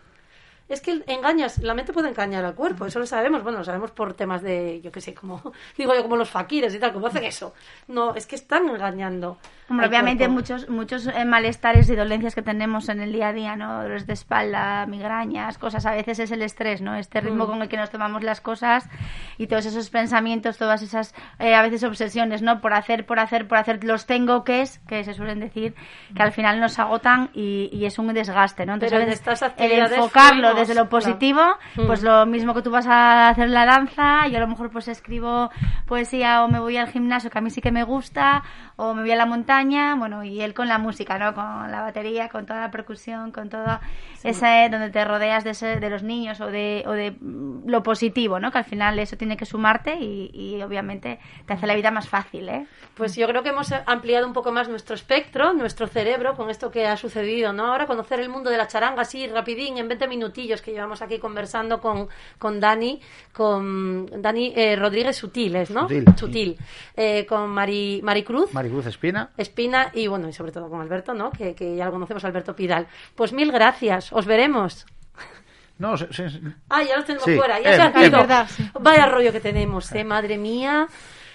Es 0.70 0.82
que 0.82 1.04
engañas, 1.08 1.60
la 1.60 1.74
mente 1.74 1.94
puede 1.94 2.10
engañar 2.10 2.44
al 2.46 2.56
cuerpo, 2.56 2.86
eso 2.86 3.00
lo 3.00 3.06
sabemos, 3.06 3.44
bueno, 3.44 3.60
lo 3.60 3.64
sabemos 3.64 3.92
por 3.92 4.14
temas 4.14 4.42
de, 4.42 4.82
yo 4.82 4.92
qué 4.92 5.02
sé, 5.02 5.14
como, 5.14 5.42
digo 5.78 5.94
yo, 5.94 6.02
como 6.04 6.16
los 6.16 6.30
faquires 6.30 6.74
y 6.74 6.80
tal, 6.80 6.94
¿cómo 6.94 7.08
hacen 7.08 7.24
eso? 7.24 7.54
No, 7.88 8.16
es 8.16 8.26
que 8.26 8.36
están 8.36 8.68
engañando. 8.70 9.38
Hombre, 9.70 9.88
obviamente 9.88 10.26
cuerpo. 10.26 10.34
muchos 10.34 10.70
muchos 10.70 11.08
eh, 11.08 11.26
malestares 11.26 11.90
y 11.90 11.96
dolencias 11.96 12.36
que 12.36 12.42
tenemos 12.42 12.90
en 12.90 13.00
el 13.02 13.14
día 13.14 13.30
a 13.30 13.34
día, 13.34 13.56
¿no? 13.56 13.82
Dolores 13.82 14.06
de 14.06 14.14
espalda, 14.14 14.86
migrañas, 14.86 15.58
cosas. 15.58 15.86
A 15.86 15.92
veces 15.92 16.20
es 16.20 16.32
el 16.32 16.42
estrés, 16.42 16.82
¿no? 16.82 16.96
Este 16.96 17.22
ritmo 17.22 17.46
Mm. 17.46 17.48
con 17.48 17.62
el 17.62 17.70
que 17.70 17.78
nos 17.78 17.90
tomamos 17.90 18.24
las 18.24 18.42
cosas 18.42 18.90
y 19.38 19.48
todos 19.48 19.66
esos 19.66 19.90
pensamientos, 19.90 20.58
todas 20.58 20.82
esas, 20.82 21.16
eh, 21.40 21.56
a 21.56 21.62
veces 21.62 21.84
obsesiones, 21.84 22.42
¿no? 22.42 22.60
Por 22.60 22.74
hacer, 22.74 23.06
por 23.06 23.20
hacer, 23.20 23.48
por 23.48 23.58
hacer, 23.58 23.84
los 23.84 24.06
tengo 24.06 24.44
que 24.44 24.62
es, 24.62 24.80
que 24.80 25.04
se 25.04 25.14
suelen 25.14 25.40
decir, 25.40 25.76
que 26.16 26.22
al 26.22 26.34
final 26.34 26.60
nos 26.60 26.78
agotan 26.78 27.30
y, 27.34 27.70
y 27.72 27.86
es 27.86 27.98
un 28.00 28.14
desgaste, 28.14 28.66
¿no? 28.66 28.78
Pero 28.80 28.98
a 28.98 29.00
en 29.00 29.06
veces 29.06 29.20
estas 29.22 29.54
el 29.58 29.72
enfocarlo 29.72 30.53
desde 30.56 30.76
lo 30.76 30.90
positivo, 30.90 31.42
Mm. 31.76 31.86
pues 31.88 32.04
lo 32.04 32.26
mismo 32.26 32.54
que 32.54 32.62
tú 32.62 32.70
vas 32.72 32.88
a 32.88 33.30
hacer 33.30 33.50
la 33.50 33.66
danza, 33.66 34.28
yo 34.28 34.38
a 34.38 34.42
lo 34.42 34.48
mejor 34.48 34.70
pues 34.72 34.88
escribo 34.88 35.50
poesía 35.88 36.44
o 36.44 36.48
me 36.48 36.60
voy 36.60 36.78
al 36.78 36.88
gimnasio, 36.88 37.30
que 37.30 37.38
a 37.38 37.42
mí 37.42 37.50
sí 37.50 37.62
que 37.62 37.72
me 37.72 37.84
gusta, 37.84 38.44
o 38.76 38.94
me 38.94 39.02
voy 39.02 39.12
a 39.12 39.16
la 39.16 39.26
montaña, 39.26 39.96
bueno, 39.96 40.24
y 40.24 40.42
él 40.42 40.54
con 40.54 40.68
la 40.68 40.78
música, 40.78 41.18
¿no? 41.18 41.34
Con 41.34 41.72
la 41.72 41.82
batería, 41.82 42.30
con 42.30 42.46
toda 42.46 42.62
la 42.62 42.72
percusión, 42.72 43.32
con 43.32 43.50
todo 43.50 43.80
ese 44.24 44.68
donde 44.72 44.90
te 44.90 45.04
rodeas 45.06 45.44
de, 45.44 45.52
ese- 45.52 45.80
de 45.80 45.90
los 45.90 46.04
niños 46.04 46.40
o 46.42 46.48
de, 46.48 46.84
o 46.88 46.92
de 46.92 47.12
mm, 47.20 47.68
lo 47.70 47.84
positivo, 47.84 48.40
¿no? 48.40 48.52
Que 48.52 48.60
al 48.60 48.64
final 48.66 48.98
eso 49.00 49.18
tiene 49.18 49.38
que 49.38 49.46
sumarte 49.46 49.96
y, 50.00 50.32
y 50.34 50.62
obviamente 50.62 51.20
te 51.46 51.54
hace 51.54 51.68
la 51.68 51.76
vida 51.76 51.92
más 51.92 52.08
fácil, 52.08 52.50
¿eh? 52.50 52.66
Pues 52.96 53.16
yo 53.16 53.28
creo 53.28 53.44
que 53.44 53.50
hemos 53.50 53.72
ampliado 53.86 54.26
un 54.28 54.34
poco 54.34 54.52
más 54.52 54.70
nuestro 54.70 54.96
espectro, 54.96 55.54
nuestro 55.54 55.88
cerebro, 55.88 56.36
con 56.36 56.50
esto 56.50 56.72
que 56.72 56.88
ha 56.88 56.96
sucedido, 56.98 57.54
¿no? 57.54 57.68
Ahora 57.68 57.86
conocer 57.88 58.20
el 58.20 58.30
mundo 58.30 58.50
de 58.50 58.58
la 58.58 58.68
charanga 58.68 59.02
así, 59.02 59.28
rapidín, 59.28 59.78
en 59.78 59.88
20 59.88 60.08
minutillos 60.44 60.62
que 60.62 60.72
llevamos 60.72 61.02
aquí 61.02 61.20
conversando 61.20 61.80
con, 61.80 62.08
con 62.38 62.60
Dani, 62.60 63.00
con 63.32 64.06
Dani 64.22 64.54
eh, 64.56 64.76
Rodríguez 64.76 65.16
Sutiles, 65.16 65.72
¿no? 65.72 65.88
Sutil. 66.16 66.58
Eh, 66.96 67.26
con 67.26 67.50
Mari, 67.50 68.02
Maricruz. 68.04 68.54
Maricruz 68.54 68.86
Espina. 68.88 69.30
Espina 69.38 69.92
y 69.94 70.08
bueno, 70.08 70.28
y 70.28 70.34
sobre 70.34 70.52
todo 70.52 70.70
con 70.70 70.82
Alberto, 70.82 71.14
¿no? 71.14 71.32
Que, 71.32 71.56
que 71.56 71.76
ya 71.76 71.86
lo 71.86 71.92
conocemos, 71.92 72.24
Alberto 72.26 72.56
Pidal. 72.56 72.88
Pues 73.16 73.34
mil 73.34 73.52
gracias, 73.52 74.12
os 74.12 74.26
veremos. 74.26 74.86
No, 75.80 75.98
sí. 75.98 76.06
Ah, 76.70 76.84
ya 76.84 76.98
los 76.98 77.06
tenemos 77.06 77.26
Sí, 77.26 77.36
fuera, 77.36 77.60
ya 77.60 77.72
eh, 77.72 77.76
se 77.76 77.82
han 77.82 77.98
eh, 77.98 78.46
sí. 78.48 78.70
Vaya 78.80 79.08
rollo 79.08 79.32
que 79.32 79.40
tenemos, 79.40 79.92
¿eh? 79.94 80.04
Madre 80.04 80.38
mía. 80.38 80.88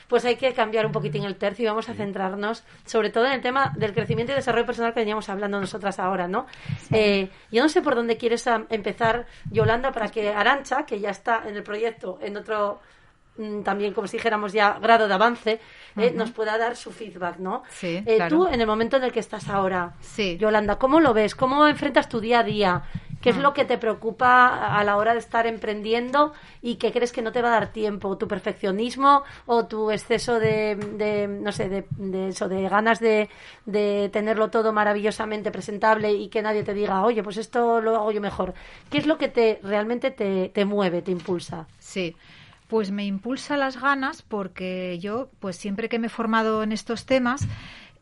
Pues 0.09 0.25
hay 0.25 0.37
que 0.37 0.53
cambiar 0.55 0.87
un 0.87 0.93
poquitín 0.93 1.25
el 1.25 1.37
tercio 1.37 1.65
y 1.65 1.69
vamos 1.69 1.89
a 1.89 1.95
centrarnos 1.95 2.65
sobre 2.87 3.11
todo 3.11 3.27
en 3.27 3.33
el 3.33 3.41
tema 3.43 3.73
del 3.77 3.93
crecimiento 3.93 4.33
y 4.33 4.37
desarrollo 4.37 4.67
personal 4.67 4.93
que 4.95 5.01
veníamos 5.01 5.29
hablando 5.29 5.61
nosotras 5.61 5.99
ahora, 5.99 6.27
¿no? 6.27 6.47
Eh, 6.91 7.29
yo 7.53 7.63
no 7.63 7.69
sé 7.69 7.83
por 7.83 7.95
dónde 7.95 8.17
quieres 8.17 8.47
empezar, 8.71 9.27
Yolanda, 9.51 9.93
para 9.93 10.09
que 10.09 10.31
Arancha, 10.31 10.85
que 10.87 10.99
ya 10.99 11.11
está 11.11 11.43
en 11.47 11.57
el 11.57 11.63
proyecto, 11.63 12.19
en 12.23 12.37
otro 12.39 12.81
mm, 13.37 13.63
también, 13.63 13.93
como 13.93 14.07
si 14.09 14.17
dijéramos 14.17 14.53
ya, 14.53 14.79
grado 14.81 15.07
de 15.09 15.15
avance, 15.15 15.61
eh, 15.97 16.13
nos 16.15 16.31
pueda 16.33 16.57
dar 16.59 16.75
su 16.75 16.91
feedback, 16.91 17.37
¿no? 17.39 17.63
Sí, 17.69 18.03
Eh, 18.05 18.17
claro. 18.17 18.37
Tú, 18.37 18.47
en 18.49 18.61
el 18.61 18.67
momento 18.67 18.97
en 18.97 19.05
el 19.05 19.13
que 19.13 19.21
estás 19.21 19.49
ahora, 19.49 19.93
Sí. 20.01 20.37
Yolanda, 20.39 20.77
¿cómo 20.77 21.01
lo 21.01 21.13
ves? 21.15 21.35
¿Cómo 21.35 21.67
enfrentas 21.69 22.09
tu 22.09 22.19
día 22.21 22.41
a 22.41 22.45
día? 22.45 22.83
¿Qué 23.21 23.31
es 23.31 23.37
Mm. 23.37 23.41
lo 23.41 23.53
que 23.53 23.65
te 23.65 23.79
preocupa 23.79 24.79
a 24.79 24.85
la 24.85 24.97
hora 24.97 25.13
de 25.13 25.19
estar 25.19 25.47
emprendiendo 25.47 26.33
y 26.63 26.77
que 26.77 26.93
crees 26.93 27.11
que 27.13 27.21
no 27.23 27.33
te 27.33 27.43
va 27.43 27.49
a 27.49 27.53
dar 27.53 27.73
tiempo? 27.73 28.17
¿Tu 28.17 28.29
perfeccionismo 28.29 29.25
o 29.47 29.67
tu 29.67 29.91
exceso 29.91 30.39
de, 30.39 30.77
de, 30.77 31.27
no 31.29 31.51
sé, 31.51 31.69
de, 31.69 31.87
de 31.97 32.29
eso, 32.29 32.49
de 32.49 32.69
ganas 32.69 33.01
de, 33.01 33.29
de 33.67 34.09
tenerlo 34.13 34.51
todo 34.51 34.73
maravillosamente 34.73 35.51
presentable 35.51 36.13
y 36.13 36.29
que 36.29 36.43
nadie 36.43 36.63
te 36.63 36.75
diga, 36.75 37.03
oye, 37.05 37.23
pues 37.23 37.37
esto 37.39 37.81
lo 37.81 37.97
hago 37.97 38.13
yo 38.13 38.21
mejor? 38.21 38.55
¿Qué 38.91 38.99
es 38.99 39.07
lo 39.07 39.19
que 39.19 39.29
te 39.29 39.59
realmente 39.63 40.11
te, 40.11 40.49
te 40.51 40.65
mueve, 40.65 41.03
te 41.03 41.11
impulsa? 41.11 41.67
Sí. 41.79 42.15
Pues 42.69 42.91
me 42.91 43.07
impulsa 43.07 43.57
las 43.57 43.81
ganas 43.81 44.21
porque 44.21 44.99
yo, 45.01 45.29
pues 45.41 45.57
siempre 45.57 45.89
que 45.89 45.99
me 45.99 46.09
he 46.09 46.11
formado 46.11 46.63
en 46.63 46.73
estos 46.73 47.07
temas, 47.07 47.49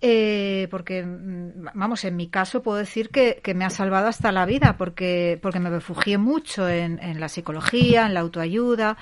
eh, 0.03 0.69
porque, 0.71 1.03
mm, 1.03 1.69
vamos, 1.75 2.05
en 2.05 2.17
mi 2.17 2.29
caso 2.29 2.63
puedo 2.63 2.79
decir 2.79 3.09
que, 3.09 3.41
que 3.43 3.55
me 3.55 3.65
ha 3.65 3.71
salvado 3.71 4.09
hasta 4.09 4.31
la 4.31 4.45
vida, 4.45 4.77
porque, 4.77 5.39
porque 5.41 5.59
me 5.59 5.71
refugié 5.71 6.19
mucho 6.19 6.69
en, 6.69 7.21
la 7.21 7.29
psicología, 7.29 8.07
en 8.07 8.15
la 8.15 8.21
autoayuda. 8.21 8.97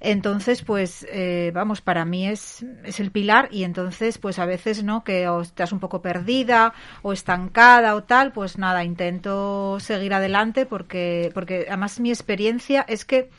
Entonces, 0.00 0.62
pues, 0.62 1.06
eh, 1.10 1.50
vamos, 1.54 1.80
para 1.80 2.04
mí 2.04 2.26
es, 2.26 2.64
es 2.84 3.00
el 3.00 3.10
pilar 3.10 3.48
y 3.50 3.64
entonces, 3.64 4.18
pues 4.18 4.38
a 4.38 4.46
veces, 4.46 4.82
¿no? 4.82 5.04
Que 5.04 5.28
o 5.28 5.42
estás 5.42 5.72
un 5.72 5.80
poco 5.80 6.00
perdida 6.00 6.72
o 7.02 7.12
estancada 7.12 7.94
o 7.94 8.04
tal, 8.04 8.32
pues 8.32 8.58
nada, 8.58 8.84
intento 8.84 9.78
seguir 9.80 10.14
adelante 10.14 10.66
porque, 10.66 11.30
porque 11.34 11.66
además 11.68 12.00
mi 12.00 12.10
experiencia 12.10 12.84
es 12.88 13.04
que, 13.04 13.30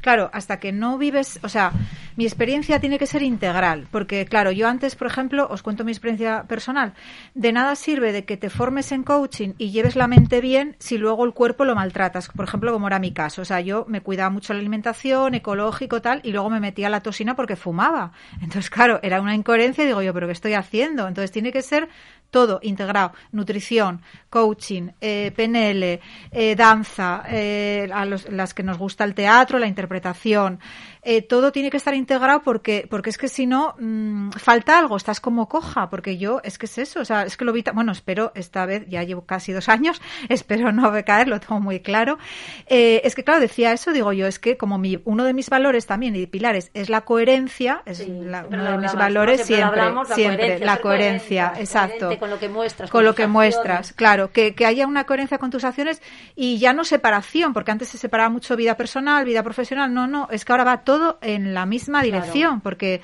claro, 0.00 0.30
hasta 0.32 0.60
que 0.60 0.72
no 0.72 0.96
vives, 0.98 1.40
o 1.42 1.48
sea, 1.48 1.72
mi 2.16 2.24
experiencia 2.24 2.78
tiene 2.78 2.98
que 2.98 3.06
ser 3.06 3.22
integral, 3.22 3.88
porque 3.90 4.26
claro, 4.26 4.52
yo 4.52 4.68
antes, 4.68 4.94
por 4.96 5.06
ejemplo, 5.06 5.48
os 5.50 5.62
cuento 5.62 5.84
mi 5.84 5.92
experiencia 5.92 6.44
personal, 6.52 6.92
de 7.34 7.50
nada 7.52 7.74
sirve 7.76 8.12
de 8.12 8.26
que 8.26 8.36
te 8.36 8.50
formes 8.50 8.92
en 8.92 9.04
coaching 9.04 9.54
y 9.56 9.70
lleves 9.70 9.96
la 9.96 10.06
mente 10.06 10.42
bien 10.42 10.76
si 10.78 10.98
luego 10.98 11.24
el 11.24 11.32
cuerpo 11.32 11.64
lo 11.64 11.74
maltratas, 11.74 12.28
por 12.28 12.44
ejemplo, 12.44 12.74
como 12.74 12.88
era 12.88 12.98
mi 12.98 13.12
caso, 13.12 13.40
o 13.40 13.44
sea, 13.46 13.60
yo 13.62 13.86
me 13.88 14.02
cuidaba 14.02 14.28
mucho 14.28 14.52
la 14.52 14.58
alimentación, 14.60 15.34
ecológico, 15.34 16.02
tal, 16.02 16.20
y 16.24 16.32
luego 16.32 16.50
me 16.50 16.60
metía 16.60 16.90
la 16.90 17.00
tosina 17.00 17.34
porque 17.34 17.56
fumaba. 17.56 18.12
Entonces, 18.42 18.68
claro, 18.68 19.00
era 19.02 19.22
una 19.22 19.34
incoherencia 19.34 19.84
y 19.84 19.86
digo 19.86 20.02
yo, 20.02 20.12
pero 20.12 20.26
¿qué 20.26 20.34
estoy 20.34 20.52
haciendo? 20.52 21.08
Entonces 21.08 21.30
tiene 21.32 21.52
que 21.52 21.62
ser 21.62 21.88
todo 22.30 22.60
integrado, 22.62 23.12
nutrición, 23.30 24.00
coaching, 24.30 24.88
eh, 25.00 25.32
PNL, 25.36 26.00
eh, 26.30 26.56
danza, 26.56 27.22
eh, 27.28 27.90
a 27.92 28.06
los- 28.06 28.28
las 28.30 28.54
que 28.54 28.62
nos 28.62 28.78
gusta 28.78 29.04
el 29.04 29.14
teatro, 29.14 29.58
la 29.58 29.66
interpretación, 29.66 30.58
eh, 31.02 31.20
todo 31.22 31.52
tiene 31.52 31.68
que 31.70 31.76
estar 31.76 31.94
integrado 31.94 32.42
porque, 32.42 32.86
porque 32.88 33.10
es 33.10 33.18
que 33.18 33.28
si 33.28 33.44
no, 33.46 33.74
mm, 33.78 34.30
falta 34.32 34.78
algo, 34.78 34.96
estás 34.96 35.20
como 35.20 35.46
coja, 35.48 35.90
porque 35.90 36.16
yo, 36.16 36.40
es 36.44 36.58
que 36.58 36.66
es 36.66 36.78
eso, 36.78 37.00
o 37.00 37.04
sea, 37.04 37.22
es 37.24 37.36
que 37.36 37.44
lo 37.44 37.52
vi, 37.52 37.64
bueno, 37.74 37.92
espero 37.92 38.32
esta 38.34 38.66
vez, 38.66 38.84
ya 38.88 39.02
llevo 39.02 39.24
casi 39.26 39.52
dos 39.52 39.68
años, 39.68 40.00
espero 40.28 40.72
no 40.72 40.92
caer, 41.04 41.28
lo 41.28 41.40
tengo 41.40 41.60
muy 41.60 41.80
claro. 41.80 42.18
Eh, 42.66 43.00
es 43.04 43.14
que 43.14 43.24
claro, 43.24 43.40
decía 43.40 43.72
eso, 43.72 43.92
digo 43.92 44.12
yo, 44.12 44.26
es 44.26 44.38
que 44.38 44.56
como 44.56 44.78
mi, 44.78 45.00
uno 45.04 45.24
de 45.24 45.32
mis 45.34 45.48
valores 45.50 45.86
también 45.86 46.14
y 46.16 46.26
pilares 46.26 46.70
es 46.74 46.88
la 46.90 47.02
coherencia, 47.02 47.82
es 47.86 47.98
Sí, 47.98 48.06
la- 48.24 48.46
uno 48.46 48.64
de 48.72 48.78
mis 48.78 48.94
valores 48.94 49.42
Siempre 49.46 49.64
hablamos, 49.64 50.08
la 50.08 50.14
siempre, 50.14 50.36
coherencia, 50.38 50.66
la 50.66 50.76
coherencia, 50.80 51.52
exacto 51.58 52.18
con 52.18 52.30
lo 52.30 52.38
que 52.38 52.48
muestras, 52.48 52.90
con 52.90 52.98
con 52.98 53.04
lo 53.04 53.14
que 53.14 53.22
acciones. 53.24 53.32
muestras, 53.32 53.92
claro, 53.92 54.30
que, 54.32 54.54
que 54.54 54.66
haya 54.66 54.86
una 54.86 55.04
coherencia 55.04 55.38
con 55.38 55.50
tus 55.50 55.64
acciones 55.64 56.00
y 56.36 56.58
ya 56.58 56.72
no 56.72 56.84
separación, 56.84 57.52
porque 57.52 57.70
antes 57.70 57.88
se 57.88 57.98
separaba 57.98 58.28
mucho 58.30 58.56
vida 58.56 58.76
personal, 58.76 59.24
vida 59.24 59.42
profesional, 59.42 59.92
no, 59.92 60.06
no, 60.06 60.28
es 60.30 60.44
que 60.44 60.52
ahora 60.52 60.64
va 60.64 60.78
todo 60.84 61.18
en 61.22 61.54
la 61.54 61.66
misma 61.66 62.02
dirección, 62.02 62.60
porque 62.60 63.00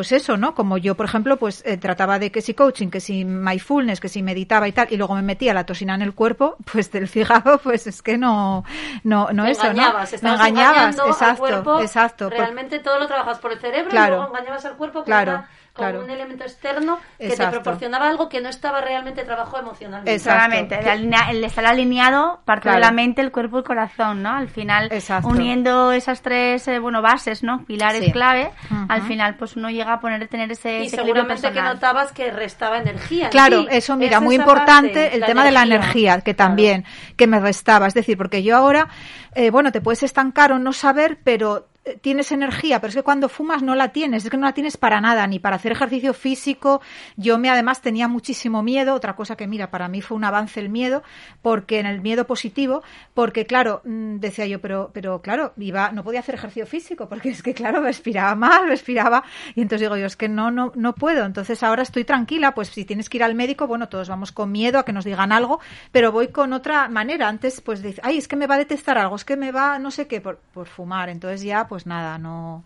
pues 0.00 0.12
eso, 0.12 0.38
¿no? 0.38 0.54
Como 0.54 0.78
yo, 0.78 0.94
por 0.94 1.04
ejemplo, 1.04 1.36
pues 1.36 1.62
eh, 1.66 1.76
trataba 1.76 2.18
de 2.18 2.32
que 2.32 2.40
si 2.40 2.54
coaching, 2.54 2.88
que 2.88 3.00
si 3.00 3.22
mindfulness, 3.26 4.00
que 4.00 4.08
si 4.08 4.22
meditaba 4.22 4.66
y 4.66 4.72
tal, 4.72 4.88
y 4.90 4.96
luego 4.96 5.14
me 5.14 5.20
metía 5.20 5.52
la 5.52 5.64
toxina 5.66 5.94
en 5.94 6.00
el 6.00 6.14
cuerpo, 6.14 6.56
pues 6.72 6.90
del 6.90 7.06
fígado, 7.06 7.58
pues 7.58 7.86
es 7.86 8.00
que 8.00 8.16
no, 8.16 8.64
no, 9.04 9.28
no 9.32 9.44
eso, 9.44 9.64
¿no? 9.64 9.70
engañabas, 9.72 10.10
Me 10.12 10.16
estabas 10.16 10.40
engañabas, 10.48 10.98
al 10.98 11.08
exacto, 11.10 11.38
cuerpo, 11.40 11.80
exacto. 11.82 12.28
por- 12.30 12.38
Realmente 12.38 12.78
todo 12.78 12.98
lo 12.98 13.06
trabajas 13.06 13.38
por 13.40 13.52
el 13.52 13.58
cerebro 13.58 13.90
Claro. 13.90 14.14
y 14.14 14.16
luego 14.16 14.34
engañabas 14.34 14.64
al 14.64 14.76
cuerpo 14.78 15.04
Claro, 15.04 15.32
una- 15.32 15.48
con 15.80 16.04
un 16.04 16.10
elemento 16.10 16.44
externo 16.44 16.98
que 17.18 17.30
te 17.36 17.46
proporcionaba 17.48 18.08
algo 18.08 18.28
que 18.28 18.40
no 18.40 18.48
estaba 18.48 18.80
realmente 18.80 19.24
trabajado 19.24 19.58
emocionalmente. 19.60 20.12
Exacto. 20.14 20.40
Solamente, 20.44 20.78
el, 20.78 20.86
alinea- 20.88 21.30
el 21.30 21.42
estar 21.44 21.66
alineado 21.66 22.40
parte 22.44 22.62
Claro. 22.62 22.76
de 22.76 22.80
la 22.82 22.92
mente, 22.92 23.20
el 23.22 23.32
cuerpo 23.32 23.56
y 23.56 23.60
el 23.60 23.64
corazón, 23.64 24.22
¿no? 24.22 24.30
Al 24.30 24.48
final, 24.48 24.88
Exacto. 24.92 25.28
uniendo 25.28 25.92
esas 25.92 26.22
tres, 26.22 26.66
eh, 26.68 26.78
bueno, 26.78 27.02
bases, 27.02 27.42
¿no? 27.42 27.64
Pilares 27.64 28.04
Sí. 28.04 28.12
clave, 28.12 28.50
al 28.88 29.02
final, 29.02 29.36
pues 29.36 29.56
uno 29.56 29.70
llega 29.70 29.94
a 29.94 30.00
poner, 30.00 30.26
tener 30.28 30.50
ese, 30.52 30.80
Y 30.82 30.86
ese 30.86 30.96
seguramente 30.96 31.50
que 31.52 31.62
notabas 31.62 32.12
que 32.12 32.30
restaba 32.30 32.78
energía. 32.78 33.26
en 33.26 33.30
Claro, 33.30 33.66
eso, 33.70 33.96
mira, 33.96 34.16
Es 34.18 34.22
muy 34.22 34.34
importante 34.36 34.92
parte, 35.04 35.16
el 35.16 35.24
tema 35.24 35.44
de 35.44 35.50
la 35.50 35.62
energía, 35.62 36.20
que 36.20 36.34
Claro. 36.34 36.48
también, 36.50 36.84
que 37.16 37.26
me 37.26 37.40
restaba. 37.40 37.86
Es 37.86 37.94
decir, 37.94 38.16
porque 38.16 38.42
yo 38.42 38.56
ahora, 38.56 38.88
eh, 39.34 39.50
bueno, 39.50 39.72
te 39.72 39.80
puedes 39.80 40.02
estancar 40.02 40.52
o 40.52 40.58
no 40.58 40.72
saber, 40.72 41.18
pero 41.24 41.68
tienes 42.02 42.30
energía, 42.30 42.80
pero 42.80 42.90
es 42.90 42.94
que 42.94 43.02
cuando 43.02 43.28
fumas 43.28 43.62
no 43.62 43.74
la 43.74 43.88
tienes, 43.88 44.24
es 44.24 44.30
que 44.30 44.36
no 44.36 44.46
la 44.46 44.52
tienes 44.52 44.76
para 44.76 45.00
nada, 45.00 45.26
ni 45.26 45.38
para 45.38 45.56
hacer 45.56 45.72
ejercicio 45.72 46.12
físico. 46.12 46.80
Yo 47.16 47.38
me 47.38 47.48
además 47.48 47.80
tenía 47.80 48.06
muchísimo 48.06 48.62
miedo, 48.62 48.94
otra 48.94 49.16
cosa 49.16 49.36
que 49.36 49.46
mira, 49.46 49.70
para 49.70 49.88
mí 49.88 50.02
fue 50.02 50.16
un 50.16 50.24
avance 50.24 50.60
el 50.60 50.68
miedo, 50.68 51.02
porque 51.42 51.80
en 51.80 51.86
el 51.86 52.00
miedo 52.00 52.26
positivo, 52.26 52.82
porque 53.14 53.46
claro, 53.46 53.80
mm, 53.84 54.16
decía 54.16 54.46
yo, 54.46 54.60
pero, 54.60 54.90
pero 54.92 55.22
claro, 55.22 55.52
iba, 55.56 55.90
no 55.92 56.04
podía 56.04 56.20
hacer 56.20 56.34
ejercicio 56.34 56.66
físico, 56.66 57.08
porque 57.08 57.30
es 57.30 57.42
que 57.42 57.54
claro, 57.54 57.80
respiraba 57.80 58.34
mal, 58.34 58.68
respiraba, 58.68 59.24
y 59.54 59.62
entonces 59.62 59.80
digo 59.80 59.96
yo, 59.96 60.06
es 60.06 60.16
que 60.16 60.28
no, 60.28 60.50
no, 60.50 60.72
no 60.74 60.94
puedo. 60.94 61.24
Entonces 61.24 61.62
ahora 61.62 61.82
estoy 61.82 62.04
tranquila, 62.04 62.54
pues 62.54 62.68
si 62.68 62.84
tienes 62.84 63.08
que 63.08 63.18
ir 63.18 63.24
al 63.24 63.34
médico, 63.34 63.66
bueno, 63.66 63.88
todos 63.88 64.08
vamos 64.08 64.32
con 64.32 64.52
miedo 64.52 64.78
a 64.78 64.84
que 64.84 64.92
nos 64.92 65.04
digan 65.04 65.32
algo, 65.32 65.60
pero 65.92 66.12
voy 66.12 66.28
con 66.28 66.52
otra 66.52 66.88
manera. 66.88 67.28
Antes, 67.28 67.60
pues 67.60 67.82
dice, 67.82 68.00
ay, 68.04 68.18
es 68.18 68.28
que 68.28 68.36
me 68.36 68.46
va 68.46 68.56
a 68.56 68.58
detectar 68.58 68.98
algo, 68.98 69.16
es 69.16 69.24
que 69.24 69.36
me 69.36 69.52
va, 69.52 69.78
no 69.78 69.90
sé 69.90 70.06
qué, 70.06 70.20
por, 70.20 70.38
por 70.52 70.66
fumar. 70.66 71.08
Entonces 71.08 71.42
ya, 71.42 71.66
pues 71.70 71.86
nada, 71.86 72.18
no 72.18 72.64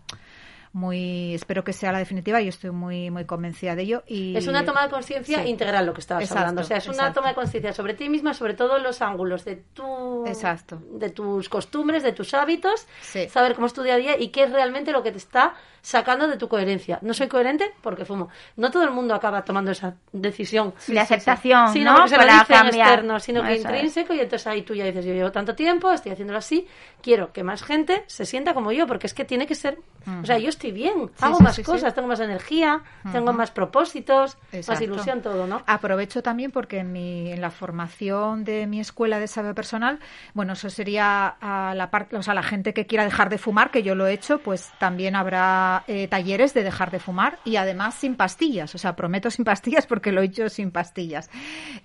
muy 0.73 1.33
espero 1.33 1.63
que 1.63 1.71
sea 1.71 1.93
la 1.93 1.99
definitiva 1.99 2.41
yo 2.41 2.49
estoy 2.49 2.71
muy 2.71 3.09
muy 3.09 3.23
convencida 3.23 3.75
de 3.75 3.83
ello 3.83 4.03
y 4.07 4.35
Es 4.35 4.47
una 4.47 4.65
toma 4.65 4.83
de 4.83 4.89
conciencia 4.89 5.41
Sí. 5.43 5.49
integral 5.49 5.85
lo 5.85 5.93
que 5.93 6.01
estabas 6.01 6.23
Exacto, 6.23 6.39
hablando. 6.41 6.61
O 6.61 6.65
sea, 6.65 6.77
es 6.77 6.87
una 6.89 7.13
toma 7.13 7.29
de 7.29 7.35
conciencia 7.35 7.71
sobre 7.71 7.93
ti 7.93 8.09
misma, 8.09 8.33
sobre 8.33 8.55
todos 8.55 8.81
los 8.81 9.01
ángulos 9.01 9.45
de 9.45 9.55
tu, 9.73 10.25
Exacto. 10.25 10.81
de 10.91 11.11
tus 11.11 11.47
costumbres, 11.47 12.03
de 12.03 12.11
tus 12.11 12.33
hábitos, 12.33 12.87
Sí. 13.01 13.29
saber 13.29 13.55
cómo 13.55 13.67
es 13.67 13.73
tu 13.73 13.83
día 13.83 13.93
a 13.93 13.97
día 13.97 14.19
y 14.19 14.29
qué 14.29 14.43
es 14.43 14.51
realmente 14.51 14.91
lo 14.91 15.01
que 15.01 15.11
te 15.13 15.17
está 15.19 15.53
sacando 15.85 16.27
de 16.27 16.35
tu 16.35 16.47
coherencia. 16.49 16.97
No 17.03 17.13
soy 17.13 17.27
coherente 17.27 17.71
porque 17.81 18.05
fumo. 18.05 18.29
No 18.57 18.71
todo 18.71 18.83
el 18.83 18.89
mundo 18.89 19.13
acaba 19.13 19.43
tomando 19.45 19.69
esa 19.69 19.93
decisión. 20.11 20.73
de 20.87 20.99
aceptación, 20.99 21.71
Sí, 21.71 21.83
¿no? 21.83 21.95
no, 21.95 22.07
se 22.07 22.15
lo 22.15 22.23
Para 22.23 22.43
cambiar. 22.43 22.87
externo, 22.87 23.19
sino 23.19 23.43
que 23.43 23.53
es. 23.53 23.61
intrínseco 23.61 24.13
y 24.15 24.19
entonces 24.19 24.47
ahí 24.47 24.63
tú 24.63 24.73
ya 24.73 24.83
dices, 24.85 25.05
yo 25.05 25.13
llevo 25.13 25.31
tanto 25.31 25.53
tiempo, 25.53 25.91
estoy 25.91 26.11
haciéndolo 26.13 26.39
así, 26.39 26.65
quiero 27.03 27.31
que 27.31 27.43
más 27.43 27.61
gente 27.61 28.03
se 28.07 28.25
sienta 28.25 28.55
como 28.55 28.71
yo, 28.71 28.87
porque 28.87 29.05
es 29.05 29.13
que 29.13 29.25
tiene 29.25 29.45
que 29.45 29.53
ser, 29.53 29.77
o 30.23 30.25
sea, 30.25 30.39
yo 30.39 30.49
estoy 30.49 30.71
bien, 30.71 31.11
hago 31.21 31.39
más 31.39 31.59
cosas, 31.59 31.93
tengo 31.93 32.07
más 32.07 32.19
energía, 32.19 32.81
tengo 33.11 33.31
más 33.31 33.51
propósitos, 33.51 34.37
más 34.67 34.81
ilusión, 34.81 35.21
todo, 35.21 35.45
¿no? 35.45 35.61
Aprovecho 35.67 36.23
también 36.23 36.49
porque 36.49 36.79
en, 36.79 36.91
mi, 36.91 37.31
en 37.31 37.41
la 37.41 37.51
formación 37.51 38.43
de 38.43 38.65
mi 38.65 38.79
escuela 38.79 39.17
de 39.17 39.21
desarrollo 39.21 39.53
personal, 39.53 39.99
bueno, 40.33 40.53
eso 40.53 40.69
sería 40.71 41.27
a 41.39 41.73
la 41.75 41.91
parte, 41.91 42.17
o 42.17 42.23
sea, 42.23 42.33
la 42.33 42.41
gente 42.43 42.73
que 42.73 42.87
quiera 42.87 43.03
dejar 43.05 43.29
de 43.29 43.37
fumar, 43.37 43.69
que 43.69 43.83
yo 43.83 43.93
lo 43.93 44.07
he 44.07 44.13
hecho, 44.13 44.39
pues 44.39 44.71
también 44.79 45.15
habrá 45.15 45.74
eh, 45.87 46.07
talleres 46.07 46.53
de 46.53 46.63
dejar 46.63 46.91
de 46.91 46.99
fumar 46.99 47.39
y 47.43 47.57
además 47.57 47.95
sin 47.95 48.15
pastillas, 48.15 48.73
o 48.75 48.77
sea, 48.77 48.95
prometo 48.95 49.29
sin 49.29 49.45
pastillas 49.45 49.87
porque 49.87 50.11
lo 50.11 50.21
he 50.21 50.25
hecho 50.25 50.49
sin 50.49 50.71
pastillas. 50.71 51.29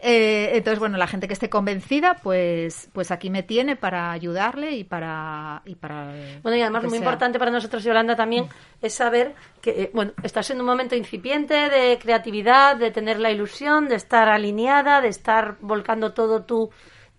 Eh, 0.01 0.51
entonces, 0.55 0.78
bueno, 0.78 0.97
la 0.97 1.07
gente 1.07 1.26
que 1.26 1.32
esté 1.32 1.49
convencida, 1.49 2.14
pues, 2.22 2.88
pues 2.93 3.11
aquí 3.11 3.30
me 3.30 3.43
tiene 3.43 3.76
para 3.76 4.12
ayudarle 4.12 4.72
y 4.72 4.84
para, 4.84 5.62
y 5.64 5.74
para 5.74 6.12
Bueno, 6.43 6.57
y 6.57 6.62
además 6.62 6.82
muy 6.82 6.91
sea. 6.91 6.99
importante 6.99 7.38
para 7.38 7.51
nosotros, 7.51 7.84
Yolanda, 7.84 8.16
también 8.16 8.47
es 8.80 8.95
saber 8.95 9.34
que, 9.61 9.70
eh, 9.70 9.91
bueno, 9.93 10.12
estás 10.22 10.51
en 10.51 10.61
un 10.61 10.66
momento 10.66 10.95
incipiente 10.95 11.55
de 11.55 11.99
creatividad, 12.01 12.76
de 12.76 12.91
tener 12.91 13.18
la 13.18 13.30
ilusión, 13.30 13.88
de 13.88 13.97
estar 13.97 14.28
alineada, 14.28 15.01
de 15.01 15.09
estar 15.09 15.57
volcando 15.61 16.12
todo 16.12 16.43
tu, 16.45 16.70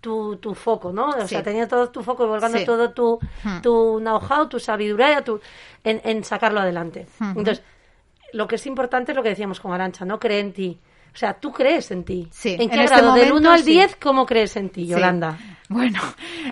tu, 0.02 0.36
tu 0.36 0.54
foco, 0.54 0.92
¿no? 0.92 1.08
O 1.08 1.20
Sí. 1.22 1.28
sea, 1.28 1.42
teniendo 1.42 1.68
todo 1.68 1.88
tu 1.90 2.02
foco 2.02 2.24
y 2.24 2.28
volcando 2.28 2.58
Sí. 2.58 2.64
todo 2.66 2.90
tu, 2.90 3.18
Hmm. 3.42 3.62
tu 3.62 3.98
know-how, 4.00 4.48
tu 4.48 4.58
sabiduría 4.60 5.22
tu, 5.24 5.40
en, 5.82 6.00
en 6.04 6.22
sacarlo 6.24 6.60
adelante. 6.60 7.06
Ujú. 7.20 7.38
Entonces, 7.38 7.62
lo 8.34 8.46
que 8.46 8.56
es 8.56 8.66
importante 8.66 9.12
es 9.12 9.16
lo 9.16 9.22
que 9.22 9.30
decíamos 9.30 9.60
con 9.60 9.72
Arancha, 9.72 10.04
¿no? 10.04 10.18
Cree 10.18 10.40
en 10.40 10.52
ti. 10.52 10.78
O 11.14 11.16
sea, 11.16 11.34
tú 11.34 11.52
crees 11.52 11.90
en 11.90 12.04
ti. 12.04 12.26
Sí, 12.30 12.56
¿En 12.58 12.68
qué 12.70 12.74
en 12.76 12.80
este 12.82 12.96
grado? 12.96 13.12
Del 13.14 13.28
momento, 13.28 13.36
1 13.48 13.50
al 13.52 13.60
sí. 13.62 13.70
10, 13.72 13.96
¿cómo 13.96 14.26
crees 14.26 14.56
en 14.56 14.70
ti, 14.70 14.86
Sí. 14.86 14.92
Bueno, 15.72 16.00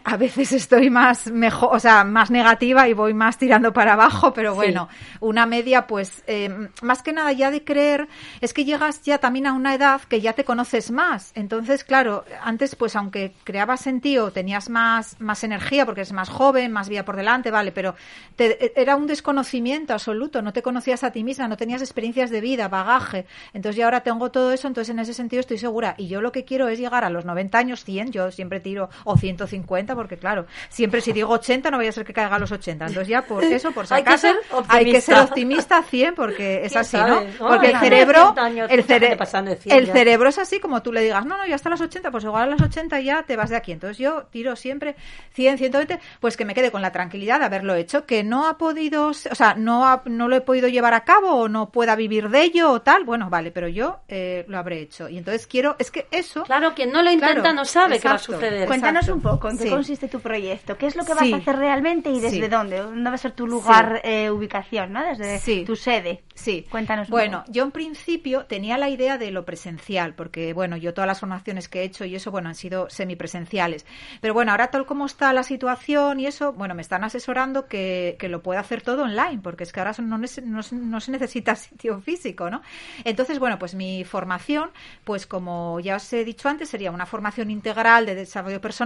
a 0.04 0.16
veces 0.16 0.50
estoy 0.52 0.88
más 0.88 1.30
mejor, 1.30 1.68
o 1.72 1.78
sea, 1.78 2.04
más 2.04 2.30
negativa 2.30 2.88
y 2.88 2.94
voy 2.94 3.12
más 3.12 3.36
tirando 3.36 3.70
para 3.70 3.92
abajo, 3.92 4.32
pero 4.34 4.54
bueno, 4.54 4.88
una 5.20 5.44
media, 5.44 5.86
pues, 5.86 6.22
eh, 6.26 6.68
más 6.80 7.02
que 7.02 7.12
nada 7.12 7.30
ya 7.32 7.50
de 7.50 7.62
creer, 7.62 8.08
es 8.40 8.54
que 8.54 8.64
llegas 8.64 9.02
ya 9.02 9.18
también 9.18 9.46
a 9.46 9.52
una 9.52 9.74
edad 9.74 10.00
que 10.00 10.22
ya 10.22 10.32
te 10.32 10.44
conoces 10.44 10.90
más. 10.90 11.32
Entonces, 11.34 11.84
claro, 11.84 12.24
antes, 12.42 12.76
pues, 12.76 12.96
aunque 12.96 13.34
creabas 13.44 13.86
en 13.86 14.00
ti 14.00 14.16
o 14.16 14.30
tenías 14.30 14.70
más, 14.70 15.20
más 15.20 15.44
energía 15.44 15.84
porque 15.84 16.00
eres 16.00 16.14
más 16.14 16.30
joven, 16.30 16.72
más 16.72 16.88
vida 16.88 17.04
por 17.04 17.16
delante, 17.16 17.50
vale, 17.50 17.70
pero 17.72 17.94
era 18.38 18.96
un 18.96 19.06
desconocimiento 19.06 19.92
absoluto, 19.92 20.40
no 20.40 20.54
te 20.54 20.62
conocías 20.62 21.04
a 21.04 21.10
ti 21.10 21.24
misma, 21.24 21.46
no 21.46 21.58
tenías 21.58 21.82
experiencias 21.82 22.30
de 22.30 22.40
vida, 22.40 22.68
bagaje. 22.68 23.26
Entonces, 23.52 23.76
ya 23.76 23.84
ahora 23.84 24.00
tengo 24.00 24.30
todo 24.30 24.50
eso, 24.50 24.66
entonces 24.66 24.90
en 24.94 24.98
ese 24.98 25.12
sentido 25.12 25.40
estoy 25.40 25.58
segura. 25.58 25.94
Y 25.98 26.08
yo 26.08 26.22
lo 26.22 26.32
que 26.32 26.46
quiero 26.46 26.68
es 26.68 26.78
llegar 26.78 27.04
a 27.04 27.10
los 27.10 27.26
90 27.26 27.58
años, 27.58 27.84
100, 27.84 28.12
yo 28.12 28.30
siempre 28.30 28.60
tiro, 28.60 28.88
o 29.10 29.16
150, 29.16 29.94
porque 29.94 30.16
claro, 30.16 30.46
siempre 30.68 31.00
si 31.00 31.12
digo 31.12 31.32
80 31.32 31.70
no 31.70 31.76
voy 31.76 31.86
a 31.86 31.92
ser 31.92 32.04
que 32.04 32.12
caiga 32.12 32.36
a 32.36 32.38
los 32.38 32.52
80. 32.52 32.86
Entonces 32.86 33.08
ya 33.08 33.22
por 33.22 33.44
eso, 33.44 33.72
por 33.72 33.86
si 33.86 33.94
hay 33.94 34.02
acaso, 34.02 34.28
que 34.28 34.64
hay 34.68 34.92
que 34.92 35.00
ser 35.00 35.18
optimista 35.18 35.82
100 35.82 36.14
porque 36.14 36.60
es 36.64 36.76
así, 36.76 36.96
¿no? 36.96 37.22
Porque 37.38 37.70
el 37.70 37.78
cerebro, 37.78 38.34
el, 38.68 38.68
el 38.68 39.86
cerebro 39.86 40.28
es 40.28 40.38
así 40.38 40.60
como 40.60 40.82
tú 40.82 40.92
le 40.92 41.02
digas, 41.02 41.24
no, 41.24 41.36
no, 41.36 41.46
ya 41.46 41.54
hasta 41.54 41.70
las 41.70 41.80
80, 41.80 42.10
pues 42.10 42.24
igual 42.24 42.42
a 42.44 42.46
las 42.46 42.62
80 42.62 43.00
ya 43.00 43.22
te 43.22 43.36
vas 43.36 43.50
de 43.50 43.56
aquí. 43.56 43.72
Entonces 43.72 43.98
yo 43.98 44.24
tiro 44.30 44.56
siempre 44.56 44.96
100, 45.32 45.58
120, 45.58 46.00
pues 46.20 46.36
que 46.36 46.44
me 46.44 46.54
quede 46.54 46.70
con 46.70 46.82
la 46.82 46.92
tranquilidad 46.92 47.40
de 47.40 47.46
haberlo 47.46 47.74
hecho, 47.74 48.06
que 48.06 48.22
no 48.22 48.46
ha 48.46 48.58
podido, 48.58 49.08
o 49.08 49.14
sea, 49.14 49.54
no, 49.54 50.02
no 50.04 50.28
lo 50.28 50.36
he 50.36 50.40
podido 50.40 50.68
llevar 50.68 50.94
a 50.94 51.04
cabo 51.04 51.34
o 51.34 51.48
no 51.48 51.70
pueda 51.70 51.96
vivir 51.96 52.28
de 52.28 52.42
ello 52.42 52.70
o 52.70 52.82
tal, 52.82 53.04
bueno, 53.04 53.30
vale, 53.30 53.50
pero 53.50 53.68
yo 53.68 54.00
eh, 54.08 54.44
lo 54.48 54.58
habré 54.58 54.80
hecho. 54.80 55.08
Y 55.08 55.18
entonces 55.18 55.46
quiero, 55.46 55.76
es 55.78 55.90
que 55.90 56.06
eso... 56.10 56.44
Claro, 56.44 56.74
quien 56.74 56.92
no 56.92 57.02
lo 57.02 57.10
intenta 57.10 57.52
no 57.52 57.64
sabe 57.64 57.98
qué 57.98 58.08
va 58.08 58.14
a 58.14 58.18
suceder. 58.18 58.66
Cuéntanos 58.66 58.99
un 59.08 59.20
poco 59.20 59.48
en 59.48 59.58
qué 59.58 59.70
consiste 59.70 60.08
tu 60.08 60.20
proyecto, 60.20 60.76
qué 60.76 60.86
es 60.86 60.96
lo 60.96 61.04
que 61.04 61.14
vas 61.14 61.32
a 61.32 61.36
hacer 61.36 61.56
realmente 61.56 62.10
y 62.10 62.20
desde 62.20 62.48
dónde, 62.48 62.78
dónde 62.78 63.10
va 63.10 63.14
a 63.14 63.18
ser 63.18 63.32
tu 63.32 63.46
lugar, 63.46 64.00
eh, 64.04 64.30
ubicación, 64.30 64.92
¿no? 64.92 65.04
Desde 65.04 65.64
tu 65.64 65.76
sede. 65.76 66.22
Sí. 66.34 66.66
Cuéntanos 66.70 67.08
un 67.08 67.12
Bueno, 67.12 67.44
yo 67.48 67.62
en 67.62 67.70
principio 67.70 68.46
tenía 68.46 68.78
la 68.78 68.88
idea 68.88 69.18
de 69.18 69.30
lo 69.30 69.44
presencial, 69.44 70.14
porque 70.14 70.52
bueno, 70.52 70.76
yo 70.76 70.94
todas 70.94 71.06
las 71.06 71.20
formaciones 71.20 71.68
que 71.68 71.80
he 71.80 71.84
hecho 71.84 72.04
y 72.04 72.14
eso, 72.14 72.30
bueno, 72.30 72.48
han 72.48 72.54
sido 72.54 72.88
semipresenciales. 72.88 73.84
Pero 74.20 74.34
bueno, 74.34 74.50
ahora 74.52 74.68
tal 74.68 74.86
como 74.86 75.06
está 75.06 75.32
la 75.32 75.42
situación 75.42 76.20
y 76.20 76.26
eso, 76.26 76.52
bueno, 76.52 76.74
me 76.74 76.82
están 76.82 77.04
asesorando 77.04 77.66
que, 77.66 78.16
que 78.18 78.28
lo 78.28 78.42
pueda 78.42 78.60
hacer 78.60 78.82
todo 78.82 79.04
online, 79.04 79.40
porque 79.42 79.64
es 79.64 79.72
que 79.72 79.80
ahora 79.80 79.92
no, 79.98 80.18
no, 80.18 81.00
se 81.00 81.12
necesita 81.12 81.54
sitio 81.56 82.00
físico, 82.00 82.50
¿no? 82.50 82.62
Entonces, 83.04 83.38
bueno, 83.38 83.58
pues 83.58 83.74
mi 83.74 84.04
formación, 84.04 84.70
pues 85.04 85.26
como 85.26 85.78
ya 85.80 85.96
os 85.96 86.12
he 86.12 86.24
dicho 86.24 86.48
antes, 86.48 86.70
sería 86.70 86.90
una 86.90 87.06
formación 87.06 87.50
integral 87.50 88.06
de 88.06 88.14
desarrollo 88.14 88.60
personal 88.60 88.79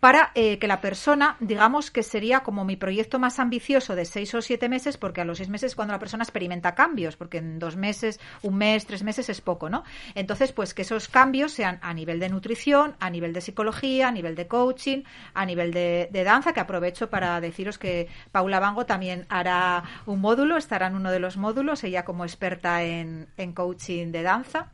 para 0.00 0.32
eh, 0.34 0.58
que 0.58 0.66
la 0.66 0.80
persona, 0.80 1.36
digamos 1.40 1.90
que 1.90 2.02
sería 2.02 2.40
como 2.40 2.64
mi 2.64 2.76
proyecto 2.76 3.18
más 3.18 3.38
ambicioso 3.38 3.94
de 3.94 4.04
seis 4.04 4.34
o 4.34 4.42
siete 4.42 4.68
meses, 4.68 4.96
porque 4.96 5.20
a 5.20 5.24
los 5.24 5.38
seis 5.38 5.48
meses 5.48 5.74
cuando 5.74 5.92
la 5.92 5.98
persona 5.98 6.24
experimenta 6.24 6.74
cambios, 6.74 7.16
porque 7.16 7.38
en 7.38 7.58
dos 7.58 7.76
meses, 7.76 8.20
un 8.42 8.56
mes, 8.56 8.86
tres 8.86 9.02
meses 9.02 9.28
es 9.28 9.40
poco, 9.40 9.68
¿no? 9.68 9.84
Entonces, 10.14 10.52
pues 10.52 10.74
que 10.74 10.82
esos 10.82 11.08
cambios 11.08 11.52
sean 11.52 11.78
a 11.82 11.94
nivel 11.94 12.20
de 12.20 12.28
nutrición, 12.28 12.96
a 13.00 13.10
nivel 13.10 13.32
de 13.32 13.40
psicología, 13.40 14.08
a 14.08 14.12
nivel 14.12 14.34
de 14.34 14.46
coaching, 14.46 15.02
a 15.34 15.46
nivel 15.46 15.72
de, 15.72 16.08
danza, 16.24 16.52
que 16.52 16.60
aprovecho 16.60 17.10
para 17.10 17.40
deciros 17.40 17.78
que 17.78 18.08
Paula 18.32 18.60
Bango 18.60 18.86
también 18.86 19.26
hará 19.28 19.84
un 20.06 20.20
módulo, 20.20 20.56
estará 20.56 20.88
en 20.88 20.96
uno 20.96 21.10
de 21.10 21.20
los 21.20 21.36
módulos, 21.36 21.84
ella 21.84 22.04
como 22.04 22.24
experta 22.24 22.82
en 22.82 23.52
coaching 23.54 24.12
de 24.12 24.22
danza. 24.22 24.72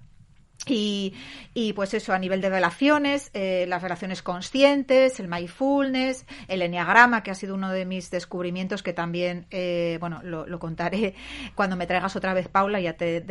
Y, 0.66 1.14
y, 1.52 1.72
pues 1.72 1.94
eso, 1.94 2.12
a 2.12 2.18
nivel 2.18 2.40
de 2.40 2.50
relaciones, 2.50 3.30
eh, 3.34 3.66
las 3.68 3.82
relaciones 3.82 4.22
conscientes, 4.22 5.20
el 5.20 5.28
mindfulness, 5.28 6.26
el 6.48 6.62
enneagrama, 6.62 7.22
que 7.22 7.30
ha 7.30 7.34
sido 7.34 7.54
uno 7.54 7.70
de 7.70 7.84
mis 7.84 8.10
descubrimientos 8.10 8.82
que 8.82 8.92
también, 8.92 9.46
eh, 9.50 9.98
bueno, 10.00 10.20
lo, 10.22 10.58
contaré 10.58 11.14
cuando 11.54 11.76
me 11.76 11.86
traigas 11.86 12.16
otra 12.16 12.34
vez, 12.34 12.48
Paula, 12.48 12.80
ya 12.80 12.94
te, 12.94 13.16
en 13.16 13.26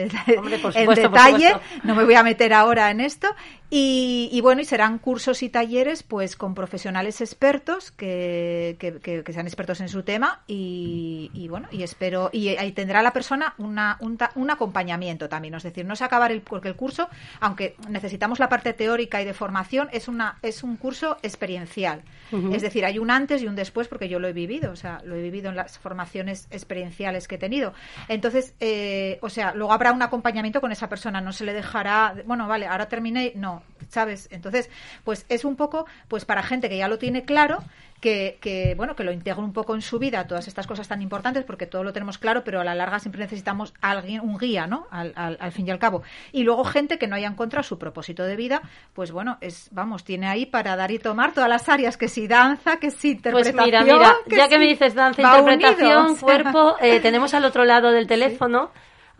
detalle, 0.95 1.55
no 1.83 1.95
me 1.95 2.03
voy 2.03 2.15
a 2.15 2.23
meter 2.23 2.53
ahora 2.53 2.91
en 2.91 3.01
esto. 3.01 3.27
Y, 3.75 4.39
bueno, 4.41 4.61
y 4.61 4.65
serán 4.65 4.99
cursos 4.99 5.41
y 5.41 5.49
talleres 5.49 6.03
pues 6.03 6.35
con 6.35 6.53
profesionales 6.53 7.21
expertos 7.21 7.91
que, 7.91 8.77
que, 8.79 9.33
sean 9.33 9.47
expertos 9.47 9.81
en 9.81 9.89
su 9.89 10.03
tema 10.03 10.43
y, 10.45 11.47
bueno, 11.49 11.67
y 11.71 11.81
espero, 11.81 12.29
y 12.31 12.49
ahí 12.49 12.71
tendrá 12.73 13.01
la 13.01 13.13
persona 13.13 13.55
una, 13.57 13.97
un, 13.99 14.19
un 14.35 14.51
acompañamiento 14.51 15.27
también, 15.27 15.55
es 15.55 15.63
decir, 15.63 15.85
no 15.85 15.95
es 15.95 16.03
acabar 16.03 16.31
el, 16.31 16.41
porque 16.41 16.67
el 16.67 16.75
curso 16.75 17.09
aunque 17.39 17.75
necesitamos 17.89 18.39
la 18.39 18.49
parte 18.49 18.73
teórica 18.73 19.21
y 19.21 19.25
de 19.25 19.33
formación, 19.33 19.89
es, 19.91 20.07
una, 20.07 20.37
es 20.41 20.63
un 20.63 20.77
curso 20.77 21.17
experiencial. 21.21 22.03
Es 22.51 22.63
decir, 22.63 22.83
hay 22.83 22.97
un 22.97 23.11
antes 23.11 23.43
y 23.43 23.47
un 23.47 23.55
después 23.55 23.87
porque 23.87 24.09
yo 24.09 24.17
lo 24.17 24.27
he 24.27 24.33
vivido, 24.33 24.71
o 24.71 24.75
sea, 24.75 24.99
lo 25.03 25.15
he 25.15 25.21
vivido 25.21 25.51
en 25.51 25.55
las 25.55 25.77
formaciones 25.77 26.47
experienciales 26.49 27.27
que 27.27 27.35
he 27.35 27.37
tenido. 27.37 27.73
Entonces, 28.07 28.55
eh, 28.59 29.19
o 29.21 29.29
sea, 29.29 29.53
luego 29.53 29.71
habrá 29.71 29.91
un 29.91 30.01
acompañamiento 30.01 30.59
con 30.59 30.71
esa 30.71 30.89
persona, 30.89 31.21
no 31.21 31.31
se 31.31 31.45
le 31.45 31.53
dejará, 31.53 32.15
bueno, 32.25 32.47
vale, 32.47 32.65
ahora 32.65 32.87
terminé, 32.87 33.33
no, 33.35 33.61
¿sabes? 33.89 34.29
Entonces, 34.31 34.71
pues 35.03 35.27
es 35.29 35.45
un 35.45 35.55
poco, 35.55 35.85
pues 36.07 36.25
para 36.25 36.41
gente 36.41 36.69
que 36.69 36.77
ya 36.77 36.87
lo 36.87 36.97
tiene 36.97 37.23
claro, 37.23 37.63
que, 38.03 38.73
bueno, 38.75 38.95
que 38.95 39.03
lo 39.05 39.13
integre 39.13 39.41
un 39.41 39.53
poco 39.53 39.75
en 39.75 39.81
su 39.81 39.97
vida, 39.97 40.27
todas 40.27 40.47
estas 40.49 40.67
cosas 40.67 40.87
tan 40.89 41.01
importantes, 41.01 41.45
porque 41.45 41.65
todo 41.65 41.83
lo 41.83 41.93
tenemos 41.93 42.17
claro, 42.17 42.43
pero 42.43 42.59
a 42.59 42.63
la 42.65 42.75
larga 42.75 42.99
siempre 42.99 43.21
necesitamos 43.21 43.73
alguien, 43.79 44.19
un 44.19 44.37
guía, 44.37 44.67
¿no? 44.67 44.87
Al, 44.91 45.13
al, 45.15 45.51
fin 45.53 45.67
y 45.67 45.71
al 45.71 45.79
cabo. 45.79 46.03
Y 46.33 46.43
luego 46.43 46.65
gente 46.65 46.97
que 46.97 47.07
no 47.07 47.15
haya 47.15 47.27
encontrado 47.27 47.63
su 47.63 47.79
propósito 47.79 48.23
de 48.23 48.35
vida, 48.35 48.61
pues 48.93 49.11
bueno, 49.11 49.37
es, 49.39 49.69
vamos, 49.71 50.03
tiene 50.03 50.27
ahí 50.27 50.45
para 50.45 50.75
dar 50.75 50.91
y 50.91 50.99
tomar 50.99 51.33
todas 51.33 51.49
las 51.49 51.69
áreas, 51.69 51.95
que 51.95 52.09
si 52.09 52.27
danza, 52.27 52.77
que 52.77 52.91
si 52.91 53.11
interpretación. 53.11 53.55
Pues 53.55 53.65
mira, 53.65 53.83
mira, 53.83 54.15
ya 54.27 54.49
que 54.49 54.59
me 54.59 54.65
dices 54.65 54.93
danza, 54.93 55.21
interpretación, 55.21 56.17
cuerpo, 56.17 56.75
eh, 56.81 56.99
tenemos 57.01 57.33
al 57.33 57.45
otro 57.45 57.63
lado 57.63 57.91
del 57.91 58.07
teléfono. 58.07 58.71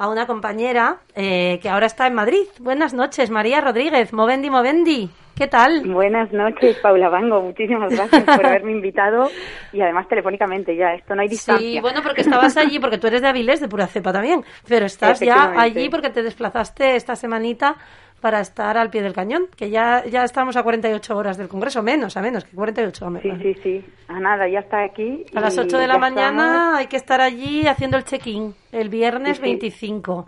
A 0.04 0.10
una 0.10 0.28
compañera 0.28 0.98
eh, 1.16 1.60
que 1.62 1.70
ahora 1.70 1.86
está 1.86 2.08
en 2.08 2.14
Madrid. 2.14 2.44
Buenas 2.60 2.94
noches, 2.94 3.30
María 3.30 3.62
Rodríguez, 3.62 4.12
Movendi 4.12 4.50
Movendi. 4.50 5.10
¿Qué 5.34 5.48
tal? 5.48 5.82
Buenas 5.90 6.30
noches, 6.34 6.78
Paula 6.80 7.08
Bango. 7.08 7.42
Muchísimas 7.42 7.90
gracias 7.90 8.24
por 8.24 8.46
haberme 8.46 8.72
invitado 8.74 9.30
y 9.72 9.80
además 9.80 10.10
telefónicamente 10.10 10.76
ya. 10.76 10.94
Esto 10.94 11.16
no 11.16 11.22
hay 11.22 11.30
distancia. 11.30 11.66
Sí, 11.66 11.80
bueno, 11.80 12.02
porque 12.04 12.20
estabas 12.20 12.58
allí, 12.58 12.80
porque 12.80 12.98
tú 12.98 13.08
eres 13.08 13.22
de 13.22 13.30
Avilés, 13.30 13.62
de 13.62 13.70
pura 13.70 13.88
cepa 13.88 14.12
también, 14.12 14.44
pero 14.68 14.86
estás 14.86 15.22
ya 15.22 15.54
allí 15.58 15.88
porque 15.88 16.10
te 16.10 16.22
desplazaste 16.22 16.98
esta 16.98 17.16
semanita 17.16 17.78
para 18.24 18.40
estar 18.40 18.78
al 18.78 18.90
pie 18.90 19.02
del 19.02 19.12
cañón, 19.12 19.48
que 19.54 19.70
ya, 19.70 20.06
ya 20.06 20.24
estamos 20.24 20.56
a 20.56 20.64
48 20.64 21.18
horas 21.18 21.38
del 21.38 21.50
Congreso, 21.50 21.84
menos, 21.84 22.16
a 22.16 22.22
menos 22.22 22.46
que 22.46 22.56
48 22.56 23.06
horas. 23.06 23.22
Sí, 23.22 23.32
sí, 23.42 23.54
sí. 23.62 23.86
A 24.08 24.18
nada, 24.18 24.48
ya 24.48 24.60
está 24.60 24.82
aquí. 24.82 25.26
A 25.36 25.42
las 25.42 25.58
8 25.58 25.78
de 25.78 25.88
la 25.88 25.98
mañana 25.98 26.78
hay 26.78 26.88
que 26.88 26.96
estar 26.96 27.20
allí 27.20 27.68
haciendo 27.68 27.98
el 27.98 28.06
check-in, 28.06 28.56
el 28.72 28.88
viernes 28.88 29.42
25 29.42 30.26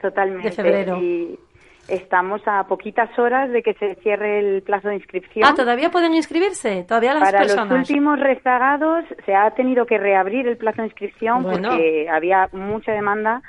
Totalmente. 0.00 0.48
de 0.48 0.52
febrero. 0.52 1.00
Y 1.00 1.38
Estamos 1.86 2.42
a 2.46 2.64
poquitas 2.64 3.16
horas 3.16 3.50
de 3.52 3.62
que 3.62 3.74
se 3.74 3.94
cierre 3.96 4.40
el 4.40 4.62
plazo 4.62 4.88
de 4.88 4.96
inscripción. 4.96 5.48
Ah, 5.48 5.54
¿todavía 5.54 5.90
pueden 5.90 6.14
inscribirse? 6.14 6.84
¿Todavía 6.88 7.14
las 7.14 7.30
Para 7.30 7.44
los 7.44 7.70
últimos 7.70 8.18
rezagados 8.18 9.04
se 9.24 9.34
ha 9.34 9.48
tenido 9.52 9.86
que 9.86 9.98
reabrir 9.98 10.48
el 10.48 10.56
plazo 10.56 10.82
de 10.82 10.88
inscripción 10.88 11.44
porque 11.44 12.08
había 12.10 12.48
mucha 12.52 12.90
demanda 12.92 13.42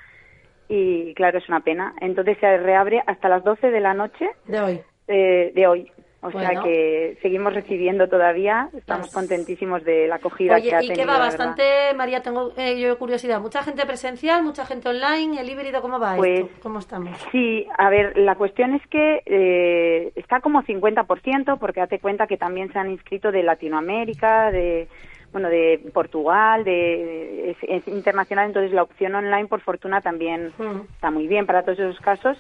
y 0.70 1.14
claro, 1.14 1.38
es 1.38 1.48
una 1.50 1.62
pena. 1.62 1.94
Entonces 2.02 2.38
se 2.40 2.58
reabre 2.58 3.04
hasta 3.06 3.30
las 3.30 3.44
12 3.44 3.72
de 3.72 3.80
la 3.80 3.94
noche. 3.94 4.30
De 4.46 4.62
hoy. 4.62 4.82
Eh, 5.08 5.52
de 5.54 5.68
hoy. 5.68 5.92
O 6.24 6.32
sea 6.32 6.62
que 6.64 7.18
seguimos 7.22 7.54
recibiendo 7.54 8.08
todavía, 8.08 8.70
estamos 8.74 9.08
pues 9.08 9.14
contentísimos 9.14 9.84
de 9.84 10.08
la 10.08 10.16
acogida 10.16 10.62
que 10.62 10.74
ha 10.74 10.80
tenido. 10.80 10.94
Y 10.94 10.98
que 10.98 11.06
va 11.06 11.20
bastante, 11.20 11.94
María, 11.98 12.22
tengo 12.22 12.54
eh, 12.56 12.80
yo 12.80 12.98
curiosidad, 12.98 13.42
mucha 13.42 13.62
gente 13.62 13.86
presencial, 13.86 14.42
mucha 14.42 14.66
gente 14.66 14.88
online, 14.88 15.42
el 15.42 15.50
híbrido, 15.50 15.82
¿cómo 15.82 16.00
va 16.00 16.16
pues, 16.16 16.46
¿Cómo 16.62 16.80
estamos? 16.80 17.18
Sí, 17.34 17.68
a 17.78 17.90
ver, 17.90 18.18
la 18.18 18.36
cuestión 18.36 18.74
es 18.74 18.88
que 18.88 19.22
eh, 19.26 20.14
está 20.16 20.40
como 20.40 20.64
50%, 20.64 21.60
porque 21.60 21.82
date 21.82 22.00
cuenta 22.00 22.26
que 22.26 22.38
también 22.38 22.72
se 22.72 22.80
han 22.80 22.90
inscrito 22.90 23.30
de 23.30 23.44
Latinoamérica, 23.44 24.50
de 24.50 24.88
bueno, 25.34 25.50
de 25.50 25.82
Portugal, 25.94 26.64
de, 26.64 27.58
es, 27.68 27.88
internacional, 27.88 28.46
entonces 28.46 28.72
la 28.72 28.84
opción 28.84 29.16
online, 29.16 29.48
por 29.48 29.60
fortuna, 29.62 30.00
también 30.00 30.54
mm. 30.58 30.94
está 30.94 31.12
muy 31.12 31.28
bien 31.28 31.46
para 31.46 31.64
todos 31.64 31.80
esos 31.80 32.00
casos 32.00 32.38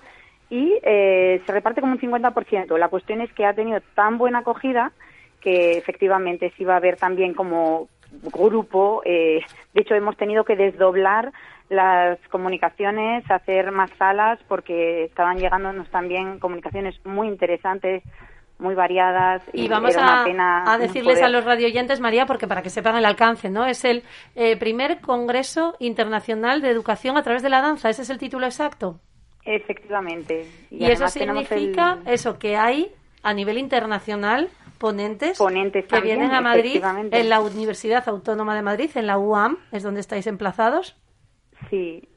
y 0.49 0.79
eh, 0.83 1.41
se 1.45 1.51
reparte 1.51 1.81
como 1.81 1.93
un 1.93 1.99
50%. 1.99 2.77
La 2.77 2.87
cuestión 2.87 3.21
es 3.21 3.33
que 3.33 3.45
ha 3.45 3.53
tenido 3.53 3.81
tan 3.95 4.17
buena 4.17 4.39
acogida 4.39 4.91
que 5.41 5.77
efectivamente 5.77 6.53
sí 6.55 6.63
va 6.63 6.75
a 6.75 6.77
haber 6.77 6.95
también 6.95 7.33
como 7.33 7.89
grupo. 8.31 9.01
Eh, 9.03 9.41
de 9.73 9.81
hecho, 9.81 9.95
hemos 9.95 10.15
tenido 10.15 10.45
que 10.45 10.55
desdoblar 10.55 11.33
las 11.69 12.19
comunicaciones, 12.29 13.29
hacer 13.29 13.71
más 13.71 13.89
salas 13.97 14.39
porque 14.47 15.05
estaban 15.05 15.37
llegándonos 15.37 15.89
también 15.89 16.39
comunicaciones 16.39 17.03
muy 17.05 17.27
interesantes 17.27 18.03
muy 18.59 18.75
variadas 18.75 19.43
y, 19.51 19.67
vamos 19.67 19.95
a, 19.97 20.23
a, 20.23 20.77
decirles 20.77 21.21
a 21.21 21.27
los 21.27 21.43
radioyentes 21.43 21.99
María 21.99 22.25
porque 22.25 22.47
para 22.47 22.61
que 22.61 22.69
sepan 22.69 22.95
el 22.95 23.05
alcance 23.05 23.49
no 23.49 23.65
es 23.65 23.83
el 23.83 24.03
eh, 24.35 24.55
primer 24.57 25.01
congreso 25.01 25.75
internacional 25.79 26.61
de 26.61 26.69
educación 26.69 27.17
a 27.17 27.23
través 27.23 27.43
de 27.43 27.49
la 27.49 27.61
danza 27.61 27.89
ese 27.89 28.03
es 28.03 28.09
el 28.09 28.19
título 28.19 28.45
exacto 28.45 28.99
Efectivamente. 29.45 30.47
Y, 30.71 30.85
eso 30.85 31.07
significa 31.07 31.99
eso, 32.05 32.39
que 32.39 32.55
hay 32.55 32.91
a 33.23 33.33
nivel 33.33 33.57
internacional 33.57 34.49
ponentes, 34.77 35.37
Ponentes 35.37 35.85
que 35.85 35.89
también, 35.89 36.19
vienen 36.19 36.35
a 36.35 36.41
Madrid, 36.41 36.83
en 37.11 37.29
la 37.29 37.41
Universidad 37.41 38.07
Autónoma 38.07 38.55
de 38.55 38.61
Madrid, 38.61 38.89
en 38.95 39.07
la 39.07 39.17
UAM, 39.17 39.57
es 39.71 39.83
donde 39.83 40.01
estáis 40.01 40.27
emplazados. 40.27 40.97
Sí, 41.69 42.07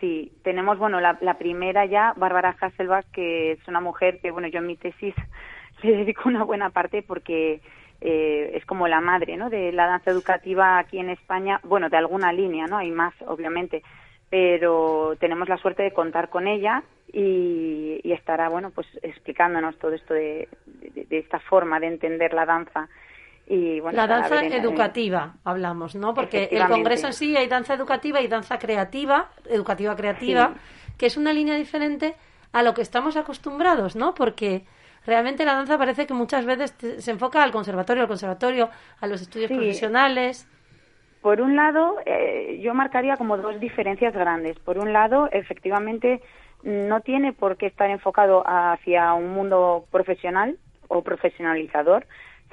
sí. 0.00 0.32
Tenemos, 0.42 0.78
bueno, 0.78 1.00
la, 1.00 1.18
la 1.20 1.38
primera 1.38 1.86
ya, 1.86 2.14
Bárbara 2.16 2.56
Hasselbach, 2.60 3.06
que 3.12 3.52
es 3.52 3.68
una 3.68 3.80
mujer 3.80 4.20
que, 4.20 4.30
bueno, 4.30 4.48
yo 4.48 4.58
en 4.58 4.66
mi 4.66 4.76
tesis 4.76 5.14
le 5.82 5.96
dedico 5.96 6.28
una 6.28 6.44
buena 6.44 6.70
parte 6.70 7.02
porque 7.02 7.60
eh, 8.00 8.50
es 8.54 8.64
como 8.66 8.88
la 8.88 9.00
madre, 9.00 9.36
¿no? 9.36 9.48
De 9.50 9.72
la 9.72 9.86
danza 9.86 10.10
educativa 10.10 10.78
aquí 10.78 10.98
en 10.98 11.10
España, 11.10 11.60
bueno, 11.64 11.88
de 11.88 11.96
alguna 11.96 12.32
línea, 12.32 12.66
¿no? 12.66 12.76
Hay 12.78 12.90
más, 12.90 13.14
obviamente, 13.26 13.82
pero 14.30 15.14
tenemos 15.20 15.48
la 15.48 15.56
suerte 15.58 15.82
de 15.82 15.92
contar 15.92 16.28
con 16.28 16.46
ella 16.48 16.82
y, 17.12 18.00
y 18.02 18.12
estará, 18.12 18.48
bueno, 18.48 18.70
pues 18.70 18.86
explicándonos 19.02 19.78
todo 19.78 19.92
esto 19.92 20.14
de, 20.14 20.48
de, 20.66 21.04
de 21.04 21.18
esta 21.18 21.38
forma 21.40 21.78
de 21.80 21.86
entender 21.88 22.34
la 22.34 22.44
danza. 22.44 22.88
Y, 23.48 23.78
bueno, 23.78 23.96
la 23.96 24.08
danza 24.08 24.44
en- 24.44 24.52
educativa, 24.52 25.34
hablamos, 25.44 25.94
¿no? 25.94 26.14
Porque 26.14 26.48
el 26.50 26.66
congreso 26.66 27.06
en 27.06 27.12
sí 27.12 27.36
hay 27.36 27.46
danza 27.46 27.74
educativa 27.74 28.20
y 28.20 28.26
danza 28.26 28.58
creativa, 28.58 29.30
educativa 29.48 29.94
creativa, 29.94 30.54
que 30.98 31.06
es 31.06 31.16
una 31.16 31.32
línea 31.32 31.54
diferente 31.54 32.14
a 32.52 32.62
lo 32.64 32.74
que 32.74 32.82
estamos 32.82 33.16
acostumbrados, 33.16 33.94
¿no? 33.94 34.14
Porque 34.14 34.64
realmente 35.06 35.44
la 35.44 35.54
danza 35.54 35.78
parece 35.78 36.06
que 36.06 36.14
muchas 36.14 36.44
veces 36.44 36.76
te- 36.76 37.00
se 37.00 37.10
enfoca 37.10 37.42
al 37.42 37.52
conservatorio, 37.52 38.02
al 38.02 38.08
conservatorio, 38.08 38.68
a 39.00 39.06
los 39.06 39.22
estudios 39.22 39.48
Sí. 39.48 39.54
profesionales. 39.56 40.48
Por 41.22 41.40
un 41.40 41.56
lado, 41.56 41.96
eh, 42.04 42.60
yo 42.62 42.74
marcaría 42.74 43.16
como 43.16 43.36
dos 43.36 43.58
diferencias 43.58 44.14
grandes. 44.14 44.58
Por 44.60 44.78
un 44.78 44.92
lado, 44.92 45.28
efectivamente, 45.32 46.20
no 46.62 47.00
tiene 47.00 47.32
por 47.32 47.56
qué 47.56 47.66
estar 47.66 47.90
enfocado 47.90 48.42
hacia 48.46 49.12
un 49.14 49.30
mundo 49.30 49.86
profesional 49.90 50.56
o 50.88 51.02
profesionalizador, 51.02 52.06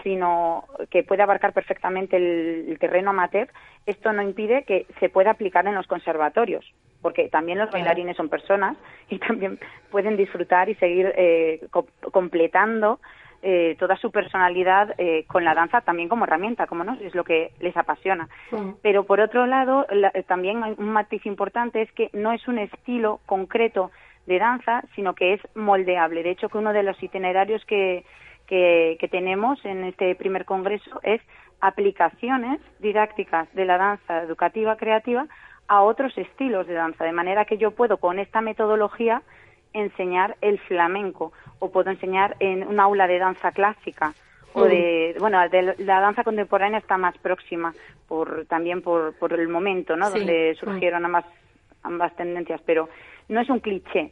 sino 0.04 0.66
que 0.90 1.04
puede 1.04 1.22
abarcar 1.22 1.54
perfectamente 1.54 2.18
el, 2.18 2.66
el 2.70 2.80
terreno 2.80 3.12
amateur. 3.12 3.48
Esto 3.86 4.12
no 4.12 4.24
impide 4.24 4.64
que 4.64 4.88
se 5.00 5.10
pueda 5.10 5.32
aplicar 5.32 5.68
en 5.68 5.76
los 5.76 5.86
conservatorios, 5.86 6.66
porque 7.04 7.30
también 7.30 7.60
los 7.60 7.70
bailarines 7.70 8.18
son 8.18 8.30
personas 8.30 8.76
y 9.10 9.20
también 9.20 9.60
pueden 9.92 10.18
disfrutar 10.18 10.70
y 10.70 10.76
seguir 10.76 11.14
eh, 11.16 11.60
co- 11.70 11.86
completando 12.12 13.00
eh, 13.46 13.76
toda 13.78 13.98
su 13.98 14.10
personalidad 14.10 14.96
eh, 14.98 15.26
con 15.28 15.44
la 15.44 15.54
danza 15.54 15.82
también 15.82 16.08
como 16.10 16.24
herramienta, 16.24 16.66
como 16.66 16.84
no, 16.86 16.94
es 17.02 17.14
lo 17.14 17.26
que 17.26 17.52
les 17.60 17.76
apasiona. 17.78 18.28
Pero 18.82 19.04
por 19.04 19.20
otro 19.20 19.46
lado, 19.46 19.86
la- 19.92 20.12
eh, 20.16 20.24
también 20.24 20.64
hay 20.64 20.74
un 20.78 20.90
matiz 20.90 21.26
importante 21.26 21.82
es 21.82 21.92
que 21.92 22.10
no 22.14 22.32
es 22.32 22.48
un 22.48 22.58
estilo 22.58 23.20
concreto 23.26 23.92
de 24.26 24.40
danza, 24.40 24.82
sino 24.96 25.14
que 25.14 25.34
es 25.34 25.42
moldeable. 25.56 26.24
De 26.24 26.30
hecho, 26.32 26.48
que 26.48 26.58
uno 26.58 26.72
de 26.72 26.84
los 26.84 27.04
itinerarios 27.04 27.66
que, 27.66 28.06
que, 28.48 28.96
que 29.02 29.08
tenemos 29.10 29.64
en 29.66 29.84
este 29.84 30.16
primer 30.16 30.46
congreso 30.46 31.02
es 31.04 31.22
aplicaciones 31.60 32.60
didácticas 32.80 33.54
de 33.54 33.66
la 33.66 33.78
danza 33.78 34.22
educativa 34.22 34.78
creativa 34.78 35.28
a 35.68 35.82
otros 35.82 36.18
estilos 36.18 36.68
de 36.68 36.74
danza, 36.74 37.06
de 37.06 37.12
manera 37.12 37.46
que 37.46 37.58
yo 37.58 37.72
puedo 37.72 37.98
con 37.98 38.20
esta 38.20 38.42
metodología 38.42 39.22
enseñar 39.74 40.36
el 40.42 40.60
flamenco 40.60 41.34
o 41.60 41.72
puedo 41.72 41.90
enseñar 41.90 42.36
en 42.40 42.68
un 42.68 42.80
aula 42.80 43.08
de 43.08 43.20
danza 43.20 43.52
clásica 43.52 44.14
o 44.54 44.66
de 44.66 45.16
bueno 45.20 45.40
de 45.50 45.76
la 45.80 46.00
danza 46.00 46.24
contemporánea 46.24 46.78
está 46.78 46.96
más 46.98 47.18
próxima 47.18 47.74
por 48.08 48.46
también 48.46 48.84
por, 48.84 49.16
por 49.18 49.34
el 49.34 49.48
momento 49.48 49.96
no 49.98 50.12
Sí. 50.12 50.20
donde 50.20 50.56
surgieron 50.60 51.06
ambas 51.06 51.26
ambas 51.82 52.16
tendencias 52.16 52.62
pero 52.66 52.88
no 53.30 53.42
es 53.42 53.50
un 53.50 53.60
cliché 53.62 54.12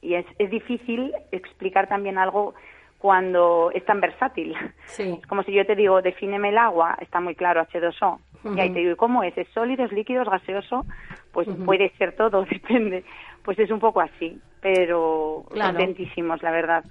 y 0.00 0.14
es, 0.14 0.26
es 0.38 0.48
difícil 0.48 1.12
explicar 1.32 1.88
también 1.88 2.18
algo 2.18 2.54
cuando 3.00 3.70
es 3.74 3.84
tan 3.86 4.00
versátil. 4.00 4.54
Sí. 4.84 5.18
es 5.20 5.26
como 5.26 5.42
si 5.42 5.52
yo 5.52 5.64
te 5.66 5.74
digo 5.74 6.02
defíneme 6.02 6.50
el 6.50 6.58
agua 6.58 6.96
está 7.00 7.18
muy 7.20 7.34
claro 7.34 7.62
H2O 7.62 8.18
y 8.56 8.60
ahí 8.60 8.70
te 8.70 8.78
digo 8.80 8.92
¿y 8.92 8.96
cómo 8.96 9.22
es 9.22 9.36
es 9.38 9.48
sólidos 9.48 9.90
líquidos 9.92 10.28
gaseoso 10.28 10.84
pues 11.32 11.48
puede 11.64 11.90
ser 11.98 12.14
todo 12.14 12.44
depende. 12.50 13.04
Pues 13.42 13.58
es 13.58 13.70
un 13.70 13.80
poco 13.80 14.00
así 14.00 14.38
pero 14.60 15.44
Claro. 15.50 15.78
contentísimos 15.78 16.42
la 16.42 16.50
verdad. 16.50 16.84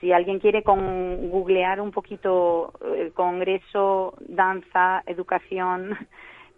Si 0.00 0.12
alguien 0.12 0.40
quiere 0.40 0.62
con 0.64 1.30
googlear 1.30 1.80
un 1.80 1.92
poquito 1.92 2.72
eh, 2.94 3.12
Congreso, 3.14 4.14
Danza, 4.20 5.02
Educación, 5.06 5.96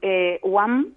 eh, 0.03 0.41
UAM, 0.43 0.95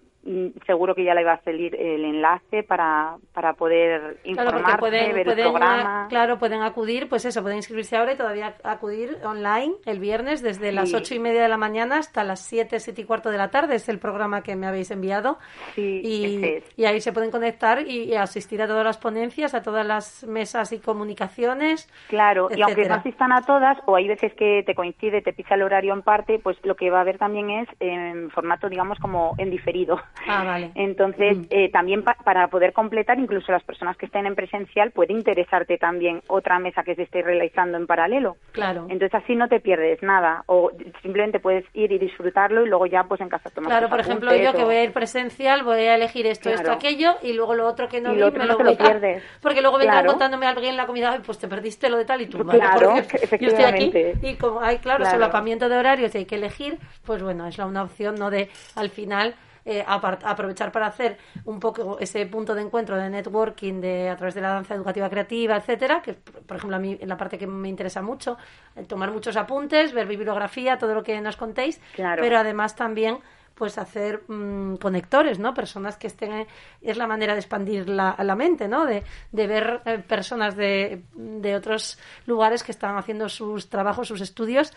seguro 0.65 0.93
que 0.95 1.03
ya 1.03 1.13
le 1.13 1.23
va 1.23 1.33
a 1.33 1.43
salir 1.43 1.75
el 1.75 2.05
enlace 2.05 2.63
para, 2.63 3.17
para 3.33 3.53
poder 3.53 4.17
Claro, 4.23 4.49
informarse, 4.49 4.77
pueden, 4.77 5.13
ver 5.15 5.25
pueden, 5.25 5.45
el 5.45 5.51
programa. 5.51 6.03
ah, 6.03 6.07
claro, 6.09 6.37
pueden 6.37 6.61
acudir, 6.61 7.09
pues 7.09 7.25
eso, 7.25 7.41
pueden 7.41 7.57
inscribirse 7.57 7.97
ahora 7.97 8.13
y 8.13 8.17
todavía 8.17 8.55
acudir 8.63 9.17
online 9.23 9.73
el 9.85 9.99
viernes 9.99 10.41
desde 10.41 10.71
las 10.71 10.93
ocho 10.93 11.15
y 11.15 11.19
media 11.19 11.41
de 11.41 11.49
la 11.49 11.57
mañana 11.57 11.97
hasta 11.97 12.23
las 12.23 12.41
siete, 12.41 12.79
siete 12.79 13.01
y 13.01 13.05
cuarto 13.05 13.29
de 13.31 13.37
la 13.37 13.49
tarde. 13.49 13.75
Es 13.75 13.89
el 13.89 13.99
programa 13.99 14.43
que 14.43 14.55
me 14.55 14.67
habéis 14.67 14.91
enviado. 14.91 15.39
Sí, 15.75 16.01
y, 16.03 16.45
es. 16.45 16.63
y 16.77 16.85
ahí 16.85 17.01
se 17.01 17.11
pueden 17.13 17.31
conectar 17.31 17.81
y, 17.87 18.03
y 18.03 18.15
asistir 18.15 18.61
a 18.61 18.67
todas 18.67 18.85
las 18.85 18.97
ponencias, 18.97 19.53
a 19.53 19.61
todas 19.63 19.85
las 19.85 20.23
mesas 20.25 20.71
y 20.71 20.79
comunicaciones. 20.79 21.87
Claro, 22.07 22.49
y 22.55 22.61
aunque 22.61 22.87
no 22.87 22.95
asistan 22.95 23.31
a 23.31 23.41
todas, 23.41 23.77
o 23.85 23.95
hay 23.95 24.07
veces 24.07 24.33
que 24.35 24.63
te 24.65 24.75
coincide, 24.75 25.21
te 25.21 25.33
pisa 25.33 25.55
el 25.55 25.63
horario 25.63 25.93
en 25.93 26.01
parte, 26.01 26.39
pues 26.39 26.57
lo 26.63 26.75
que 26.75 26.89
va 26.89 26.99
a 26.99 27.01
haber 27.01 27.17
también 27.17 27.49
es 27.49 27.67
en 27.79 28.29
formato, 28.31 28.69
digamos, 28.69 28.99
como 28.99 29.35
en 29.37 29.49
diferido. 29.49 29.99
Ah, 30.27 30.43
vale. 30.43 30.71
Entonces, 30.75 31.37
Mm. 31.37 31.45
eh, 31.49 31.69
también 31.71 32.03
pa- 32.03 32.17
para 32.23 32.47
poder 32.47 32.73
completar, 32.73 33.19
incluso 33.19 33.51
las 33.51 33.63
personas 33.63 33.95
que 33.97 34.05
estén 34.07 34.25
en 34.25 34.35
presencial, 34.35 34.91
puede 34.91 35.13
interesarte 35.13 35.77
también 35.77 36.21
otra 36.27 36.59
mesa 36.59 36.83
que 36.83 36.95
se 36.95 37.03
esté 37.03 37.21
realizando 37.21 37.77
en 37.77 37.87
paralelo. 37.87 38.37
Claro. 38.51 38.87
Entonces, 38.89 39.13
así 39.21 39.35
no 39.35 39.47
te 39.47 39.59
pierdes 39.59 40.01
nada, 40.03 40.43
o 40.47 40.71
simplemente 41.01 41.39
puedes 41.39 41.65
ir 41.73 41.91
y 41.91 41.97
disfrutarlo 41.99 42.65
y 42.65 42.69
luego 42.69 42.85
ya, 42.85 43.03
pues 43.03 43.21
en 43.21 43.29
casa 43.29 43.49
tomar 43.49 43.69
Claro, 43.71 43.89
por 43.89 43.99
ejemplo, 43.99 44.35
yo 44.35 44.53
que 44.53 44.63
voy 44.63 44.75
a 44.75 44.83
ir 44.83 44.91
presencial, 44.91 45.63
voy 45.63 45.79
a 45.81 45.95
elegir 45.95 46.25
esto, 46.27 46.49
esto, 46.49 46.63
Claro. 46.63 46.77
aquello, 46.77 47.15
y 47.23 47.33
luego 47.33 47.55
lo 47.55 47.67
otro 47.67 47.87
que 47.87 48.01
no 48.01 48.11
Y 48.11 48.15
vi 48.15 48.19
lo 48.21 48.27
otro 48.27 48.39
me 48.39 48.45
no 48.47 48.51
lo 48.53 48.57
te 48.57 48.63
lo 48.63 48.71
a- 48.71 48.77
pierdes. 48.77 49.23
Porque 49.41 49.61
luego 49.61 49.77
vendrá 49.77 49.99
Claro. 49.99 50.09
contándome 50.09 50.45
alguien 50.47 50.71
en 50.71 50.77
la 50.77 50.85
comida, 50.85 51.11
"Ay, 51.11 51.19
pues 51.25 51.37
te 51.39 51.47
perdiste 51.47 51.89
lo 51.89 51.97
de 51.97 52.05
tal 52.05 52.21
y 52.21 52.27
tú, 52.27 52.39
Claro, 52.39 52.59
vale, 52.59 52.85
yo 52.85 53.01
estoy 53.01 53.17
aquí 53.17 53.25
efectivamente. 53.25 54.15
y 54.21 54.35
como 54.35 54.61
hay, 54.61 54.77
claro, 54.79 54.99
Claro. 55.03 55.11
solapamiento 55.17 55.69
de 55.69 55.77
horarios 55.77 56.13
y 56.15 56.19
hay 56.19 56.25
que 56.25 56.35
elegir, 56.35 56.77
pues 57.05 57.21
bueno, 57.23 57.47
es 57.47 57.57
la 57.57 57.65
una 57.65 57.83
opción, 57.83 58.15
¿no? 58.15 58.29
De 58.29 58.49
al 58.75 58.89
final 58.89 59.35
eh, 59.65 59.83
aprovechar 59.87 60.71
para 60.71 60.87
hacer 60.87 61.17
un 61.45 61.59
poco 61.59 61.97
ese 61.99 62.25
punto 62.25 62.55
de 62.55 62.61
encuentro 62.61 62.95
de 62.97 63.09
networking 63.09 63.81
de 63.81 64.09
a 64.09 64.15
través 64.15 64.35
de 64.35 64.41
la 64.41 64.49
danza 64.49 64.75
educativa 64.75 65.09
creativa, 65.09 65.57
etcétera, 65.57 66.01
que 66.01 66.13
por 66.13 66.57
ejemplo 66.57 66.75
a 66.77 66.79
mí 66.79 66.97
en 66.99 67.09
la 67.09 67.17
parte 67.17 67.37
que 67.37 67.47
me 67.47 67.69
interesa 67.69 68.01
mucho, 68.01 68.37
eh, 68.75 68.83
tomar 68.85 69.11
muchos 69.11 69.35
apuntes, 69.37 69.93
ver 69.93 70.07
bibliografía, 70.07 70.77
todo 70.77 70.93
lo 70.93 71.03
que 71.03 71.19
nos 71.21 71.35
contéis, 71.37 71.79
Claro. 71.95 72.21
pero 72.21 72.37
además 72.37 72.75
también 72.75 73.19
pues 73.55 73.77
hacer 73.77 74.23
mm, 74.29 74.75
conectores, 74.77 75.37
¿no? 75.37 75.53
Personas 75.53 75.97
que 75.97 76.07
estén... 76.07 76.47
Es 76.81 76.95
la 76.95 77.07
manera 77.07 77.33
de 77.33 77.39
expandir 77.41 77.89
la, 77.89 78.15
la 78.23 78.33
mente, 78.33 78.69
¿no? 78.69 78.85
De, 78.85 79.03
de 79.33 79.47
ver 79.47 79.81
eh, 79.85 79.97
personas 79.99 80.55
de, 80.55 81.03
de 81.13 81.55
otros 81.57 81.99
lugares 82.25 82.63
que 82.63 82.71
están 82.71 82.95
haciendo 82.97 83.27
sus 83.27 83.69
trabajos, 83.69 84.07
sus 84.07 84.21
estudios 84.21 84.71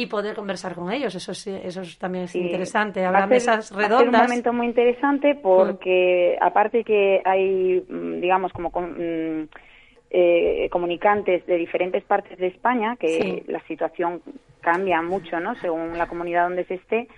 y 0.00 0.06
poder 0.06 0.36
conversar 0.36 0.74
con 0.76 0.92
ellos. 0.92 1.12
Eso, 1.14 1.34
sí, 1.34 1.50
eso 1.62 1.80
es- 1.82 1.98
también 1.98 2.24
es 2.24 2.30
Sí. 2.30 2.38
interesante. 2.40 3.04
Habrá 3.04 3.18
a 3.20 3.22
ser- 3.22 3.30
mesas 3.30 3.74
redondas. 3.74 4.04
Mm. 4.06 4.14
un 4.14 4.28
momento 4.28 4.52
muy 4.52 4.66
interesante 4.66 5.34
porque 5.42 6.38
aparte 6.40 6.84
que 6.84 7.20
hay, 7.24 7.82
mm, 7.88 8.20
digamos, 8.20 8.52
como 8.52 8.70
con- 8.70 8.92
mm, 9.42 9.48
eh, 10.10 10.68
comunicantes 10.70 11.44
de 11.46 11.56
diferentes 11.56 12.02
partes 12.04 12.38
de 12.38 12.46
España, 12.46 12.96
que 12.96 13.08
Sí. 13.08 13.42
la 13.48 13.60
situación 13.66 14.22
cambia 14.60 15.02
mucho, 15.02 15.38
¿no? 15.40 15.54
Según 15.56 15.98
la 15.98 16.06
comunidad 16.06 16.44
donde 16.44 16.64
se 16.64 16.74
esté, 16.74 17.08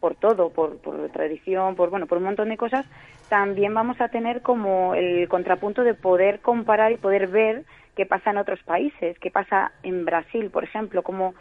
por 0.00 0.14
todo, 0.14 0.50
por, 0.50 0.78
por 0.78 1.08
tradición, 1.10 1.74
por 1.74 1.90
bueno, 1.90 2.06
por 2.06 2.18
un 2.18 2.24
montón 2.24 2.48
de 2.50 2.56
cosas, 2.56 2.86
también 3.28 3.74
vamos 3.74 4.00
a 4.00 4.08
tener 4.08 4.42
como 4.42 4.94
el 4.94 5.28
contrapunto 5.28 5.82
de 5.82 5.94
poder 5.94 6.38
comparar 6.40 6.92
y 6.92 6.96
poder 6.98 7.26
ver 7.26 7.64
qué 7.96 8.06
pasa 8.06 8.30
en 8.30 8.38
otros 8.38 8.62
países, 8.62 9.18
qué 9.18 9.30
pasa 9.30 9.72
en 9.82 10.04
Brasil, 10.04 10.50
por 10.50 10.62
ejemplo, 10.64 11.02
cómo 11.02 11.34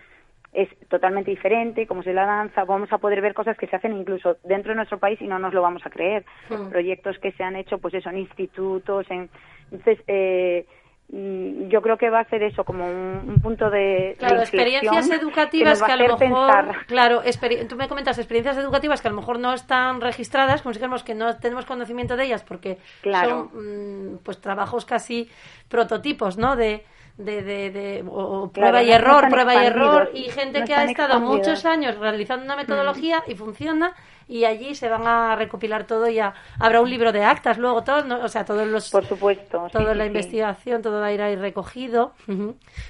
es 0.58 0.70
totalmente 0.90 1.30
diferente, 1.30 1.86
cómo 1.86 2.02
se 2.02 2.14
la 2.14 2.26
danza, 2.26 2.66
vamos 2.66 2.92
a 2.92 2.98
poder 2.98 3.22
ver 3.22 3.36
cosas 3.36 3.56
que 3.58 3.68
se 3.68 3.76
hacen 3.76 3.96
incluso 3.96 4.38
dentro 4.44 4.72
de 4.72 4.78
nuestro 4.78 4.98
país 4.98 5.22
y 5.22 5.28
no 5.28 5.38
nos 5.38 5.54
lo 5.54 5.62
vamos 5.62 5.86
a 5.86 5.92
creer. 5.92 6.26
Mm. 6.50 6.70
Proyectos 6.70 7.20
que 7.20 7.32
se 7.34 7.44
han 7.44 7.56
hecho, 7.56 7.78
pues 7.78 7.94
eso, 7.94 8.10
en 8.10 8.18
institutos, 8.18 9.06
en... 9.12 9.30
Entonces, 9.72 10.04
eh, 10.08 10.66
mm, 11.10 11.68
yo 11.68 11.84
creo 11.84 12.00
que 12.00 12.10
va 12.10 12.22
a 12.22 12.30
ser 12.30 12.42
eso, 12.42 12.64
como 12.64 12.88
un, 12.88 13.30
un 13.36 13.40
punto 13.40 13.70
de, 13.70 14.16
Claro, 14.18 14.40
experiencias 14.40 15.12
educativas 15.12 15.84
que, 15.84 15.92
a 15.92 15.96
lo 15.96 16.04
mejor, 16.06 16.18
pensar. 16.18 16.86
claro, 16.88 17.22
tú 17.70 17.76
me 17.76 17.88
comentas 17.88 18.18
experiencias 18.18 18.58
educativas 18.58 19.00
que 19.00 19.10
a 19.10 19.12
lo 19.12 19.18
mejor 19.18 19.38
no 19.38 19.54
están 19.54 20.02
registradas, 20.02 20.64
consideramos 20.64 21.04
que 21.04 21.14
no 21.14 21.38
tenemos 21.38 21.68
conocimiento 21.68 22.18
de 22.18 22.24
ellas 22.24 22.44
porque 22.44 22.80
Claro. 23.04 23.52
son 23.54 24.16
mm, 24.16 24.18
pues 24.24 24.42
trabajos 24.42 24.86
casi 24.86 25.30
prototipos, 25.70 26.40
¿no? 26.40 26.56
De, 26.56 26.84
de, 27.18 27.42
de, 27.42 27.72
de 27.72 28.06
o 28.10 28.50
prueba 28.52 28.84
y 28.84 28.92
error, 28.92 29.28
prueba 29.30 29.56
y 29.56 29.66
error, 29.66 30.12
y 30.14 30.24
gente 30.30 30.64
que 30.64 30.74
ha 30.74 30.84
estado 30.84 31.20
muchos 31.20 31.66
años 31.66 31.98
realizando 31.98 32.46
una 32.46 32.56
metodología 32.56 33.24
y 33.28 33.36
funciona, 33.36 33.96
y 34.28 34.46
allí 34.46 34.76
se 34.76 34.90
van 34.90 35.08
a 35.08 35.36
recopilar 35.36 35.86
todo 35.86 36.10
y 36.10 36.20
habrá 36.20 36.82
un 36.82 36.90
libro 36.90 37.12
de 37.12 37.24
actas 37.24 37.58
luego 37.58 37.84
todo 37.84 38.24
o 38.24 38.28
sea 38.28 38.44
todos 38.44 38.68
los 38.68 38.90
por 38.90 39.06
supuesto 39.06 39.68
toda 39.72 39.96
la 39.96 40.06
investigación 40.06 40.82
todo 40.82 41.00
va 41.00 41.08
a 41.08 41.14
ir 41.14 41.22
ahí 41.22 41.36
recogido. 41.36 42.14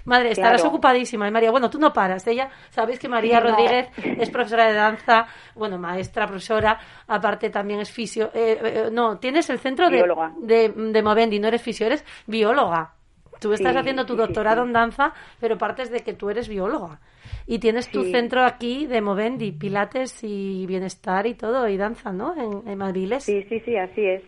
Madre 0.06 0.32
estarás 0.32 0.64
ocupadísima 0.66 1.28
¿eh, 1.28 1.32
María 1.32 1.52
bueno 1.52 1.70
tú 1.70 1.80
no 1.80 1.94
paras 1.94 2.26
ella 2.28 2.50
sabéis 2.70 3.00
que 3.00 3.08
María 3.08 3.40
Rodríguez 3.40 3.90
es 3.98 4.30
profesora 4.30 4.66
de 4.68 4.74
danza 4.74 5.28
bueno 5.54 5.78
maestra 5.78 6.26
profesora 6.26 6.80
aparte 7.08 7.50
también 7.50 7.82
es 7.82 7.92
fisio 7.92 8.32
eh, 8.34 8.60
eh, 8.64 8.90
no 8.92 9.20
tienes 9.20 9.50
el 9.50 9.60
centro 9.60 9.90
de, 9.90 10.04
de, 10.42 10.70
de 10.70 11.04
Movendi 11.04 11.40
no 11.40 11.50
eres 11.50 11.62
fisio 11.62 11.86
eres 11.86 12.04
bióloga 12.26 12.97
Tú 13.40 13.54
estás 13.54 13.76
haciendo 13.76 14.06
tu 14.06 14.16
doctorado 14.16 14.64
en 14.64 14.74
danza, 14.74 15.14
pero 15.40 15.58
partes 15.58 15.92
de 15.92 16.02
que 16.02 16.14
tú 16.14 16.30
eres 16.30 16.48
bióloga. 16.48 17.00
Y 17.46 17.60
tienes 17.60 17.90
tu 17.90 18.04
centro 18.04 18.44
aquí 18.44 18.88
de 18.88 19.02
Movendi, 19.02 19.52
Pilates 19.52 20.24
y 20.24 20.66
bienestar 20.68 21.28
y 21.28 21.34
todo, 21.34 21.68
y 21.68 21.78
danza, 21.78 22.12
¿no? 22.12 22.34
En, 22.36 22.68
en 22.68 22.78
Madrid. 22.78 23.14
Sí, 23.20 23.44
sí, 23.50 23.60
sí, 23.62 23.78
así 23.78 24.06
es. 24.06 24.24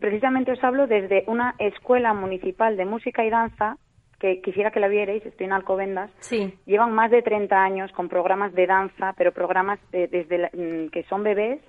Precisamente 0.00 0.52
os 0.52 0.64
hablo 0.64 0.86
desde 0.86 1.24
una 1.26 1.54
escuela 1.58 2.12
municipal 2.14 2.76
de 2.76 2.84
música 2.84 3.24
y 3.24 3.30
danza 3.30 3.76
que 4.20 4.42
quisiera 4.42 4.70
que 4.70 4.80
la 4.80 4.88
vierais, 4.88 5.24
estoy 5.24 5.46
en 5.46 5.52
Alcobendas. 5.52 6.10
Sí. 6.20 6.54
Llevan 6.66 6.92
más 6.92 7.10
de 7.10 7.22
30 7.22 7.56
años 7.56 7.90
con 7.92 8.08
programas 8.08 8.52
de 8.52 8.66
danza, 8.66 9.14
pero 9.16 9.32
programas 9.32 9.80
desde 9.90 10.50
mm, 10.52 10.90
que 10.90 11.04
son 11.04 11.22
bebés 11.22 11.60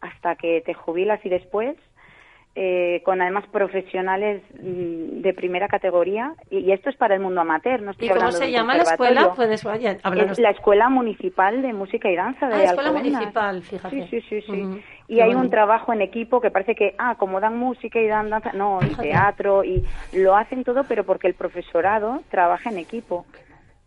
hasta 0.00 0.34
que 0.34 0.62
te 0.66 0.74
jubilas 0.74 1.24
y 1.24 1.28
después 1.28 1.76
eh, 2.54 3.00
con 3.02 3.22
además 3.22 3.44
profesionales 3.50 4.42
mm, 4.62 5.22
de 5.22 5.32
primera 5.32 5.68
categoría 5.68 6.34
y, 6.50 6.70
esto 6.70 6.90
es 6.90 6.96
para 6.96 7.14
el 7.14 7.20
mundo 7.20 7.40
amateur 7.40 7.80
no 7.80 7.92
estoy 7.92 8.08
¿Y 8.08 8.10
cómo 8.10 8.30
se 8.30 8.50
llama 8.50 8.76
la 8.76 8.82
escuela? 8.82 9.32
Puedes, 9.34 9.64
es 9.64 10.38
la 10.38 10.50
escuela 10.50 10.90
municipal 10.90 11.62
de 11.62 11.72
música 11.72 12.10
y 12.10 12.16
danza 12.16 12.48
de 12.48 12.54
ah, 12.56 12.64
escuela 12.64 12.92
municipal 12.92 13.62
fíjate. 13.62 14.06
sí 14.08 14.20
sí 14.28 14.42
sí, 14.42 14.82
y 15.08 15.20
hay 15.20 15.34
un 15.34 15.48
trabajo 15.48 15.94
en 15.94 16.02
equipo 16.02 16.42
que 16.42 16.50
parece 16.50 16.74
que 16.74 16.94
ah 16.98 17.14
como 17.18 17.40
dan 17.40 17.56
música 17.56 17.98
y 17.98 18.06
dan 18.06 18.28
danza 18.28 18.52
no 18.52 18.80
y 18.82 18.94
teatro 18.96 19.64
y 19.64 19.82
lo 20.12 20.36
hacen 20.36 20.62
todo 20.62 20.84
pero 20.84 21.04
porque 21.04 21.28
el 21.28 21.34
profesorado 21.34 22.20
trabaja 22.30 22.68
en 22.68 22.78
equipo 22.78 23.24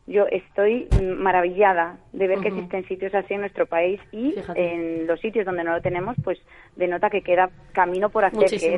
yo 0.08 0.28
estoy 0.28 0.88
maravillada 1.18 1.97
de 2.14 2.28
ver 2.28 2.39
que 2.39 2.49
existen 2.49 2.88
sitios 2.88 3.14
así 3.16 3.34
en 3.34 3.41
nuestro 3.41 3.66
país 3.66 3.99
y 4.12 4.36
en 4.56 5.08
los 5.08 5.20
sitios 5.20 5.45
donde 5.45 5.64
no 5.64 5.74
lo 5.74 5.82
tenemos, 5.82 6.16
pues 6.24 6.39
denota 6.76 7.10
que 7.10 7.22
queda 7.22 7.49
camino 7.74 8.10
por 8.10 8.24
hacer, 8.24 8.47
que 8.47 8.76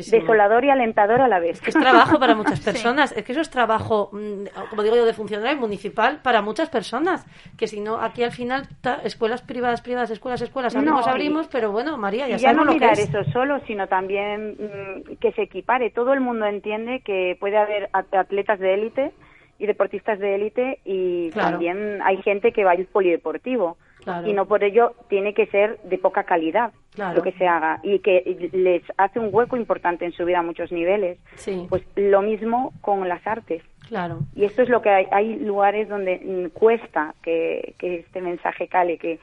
es 0.00 0.10
desolador 0.10 0.64
y 0.64 0.70
alentador 0.70 1.20
a 1.20 1.28
la 1.28 1.38
vez. 1.38 1.62
Es, 1.64 1.74
trabajo 1.74 2.18
para 2.18 2.34
muchas 2.34 2.60
personas, 2.64 3.16
es 3.16 3.24
que 3.24 3.32
eso 3.32 3.40
es 3.40 3.50
trabajo, 3.50 4.10
mm, 4.12 4.46
como 4.70 4.82
digo 4.82 4.96
yo, 4.96 5.06
de 5.06 5.12
funcionario 5.12 5.56
municipal 5.60 6.20
para 6.22 6.42
muchas 6.42 6.68
personas, 6.70 7.24
que 7.56 7.68
si 7.68 7.80
no, 7.80 8.00
aquí 8.00 8.24
al 8.24 8.32
final, 8.32 8.66
escuelas 9.04 9.42
privadas, 9.42 9.80
privadas, 9.80 10.10
escuelas, 10.10 10.42
escuelas, 10.42 10.74
abrimos, 10.74 11.06
abrimos, 11.06 11.46
pero 11.46 11.70
bueno, 11.70 11.96
María, 11.98 12.26
ya, 12.26 12.36
ya 12.36 12.52
no 12.52 12.64
mirar 12.64 12.98
eso 12.98 13.22
solo, 13.32 13.60
sino 13.68 13.86
también 13.86 14.56
mm, 14.58 15.16
que 15.20 15.30
se 15.32 15.42
equipare. 15.42 15.90
Todo 15.90 16.12
el 16.12 16.20
mundo 16.20 16.46
entiende 16.46 17.00
que 17.04 17.36
puede 17.38 17.58
haber 17.58 17.90
atletas 17.92 18.58
de 18.58 18.74
élite 18.74 19.12
y 19.58 19.66
deportistas 19.66 20.18
de 20.18 20.34
élite 20.34 20.80
y 20.84 21.30
también 21.30 22.00
hay 22.02 22.18
gente 22.22 22.52
que 22.52 22.64
va 22.64 22.72
al 22.72 22.84
polideportivo 22.86 23.76
y 24.26 24.32
no 24.32 24.46
por 24.46 24.62
ello 24.62 24.94
tiene 25.08 25.32
que 25.34 25.46
ser 25.46 25.78
de 25.82 25.98
poca 25.98 26.24
calidad 26.24 26.72
lo 26.96 27.22
que 27.22 27.32
se 27.32 27.46
haga 27.46 27.80
y 27.82 28.00
que 28.00 28.50
les 28.52 28.82
hace 28.96 29.18
un 29.18 29.30
hueco 29.32 29.56
importante 29.56 30.04
en 30.04 30.12
su 30.12 30.24
vida 30.24 30.40
a 30.40 30.42
muchos 30.42 30.70
niveles. 30.70 31.18
Pues 31.68 31.82
lo 31.96 32.22
mismo 32.22 32.72
con 32.80 33.08
las 33.08 33.26
artes. 33.26 33.62
Claro. 33.88 34.20
Y 34.34 34.44
esto 34.44 34.62
es 34.62 34.68
lo 34.68 34.80
que 34.80 34.90
hay, 34.90 35.06
hay 35.10 35.36
lugares 35.36 35.88
donde 35.88 36.50
cuesta 36.54 37.14
que, 37.22 37.74
este 37.80 38.20
mensaje 38.20 38.68
cale, 38.68 38.98
que 38.98 39.18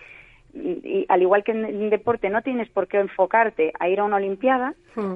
y, 0.54 1.06
al 1.08 1.22
igual 1.22 1.44
que 1.44 1.54
en 1.54 1.90
deporte 1.90 2.30
no 2.30 2.42
tienes 2.42 2.70
por 2.70 2.88
qué 2.88 3.00
enfocarte 3.00 3.72
a 3.80 3.88
ir 3.88 4.02
a 4.02 4.04
una 4.04 4.18
olimpiada, 4.18 4.74
hmm 4.96 5.16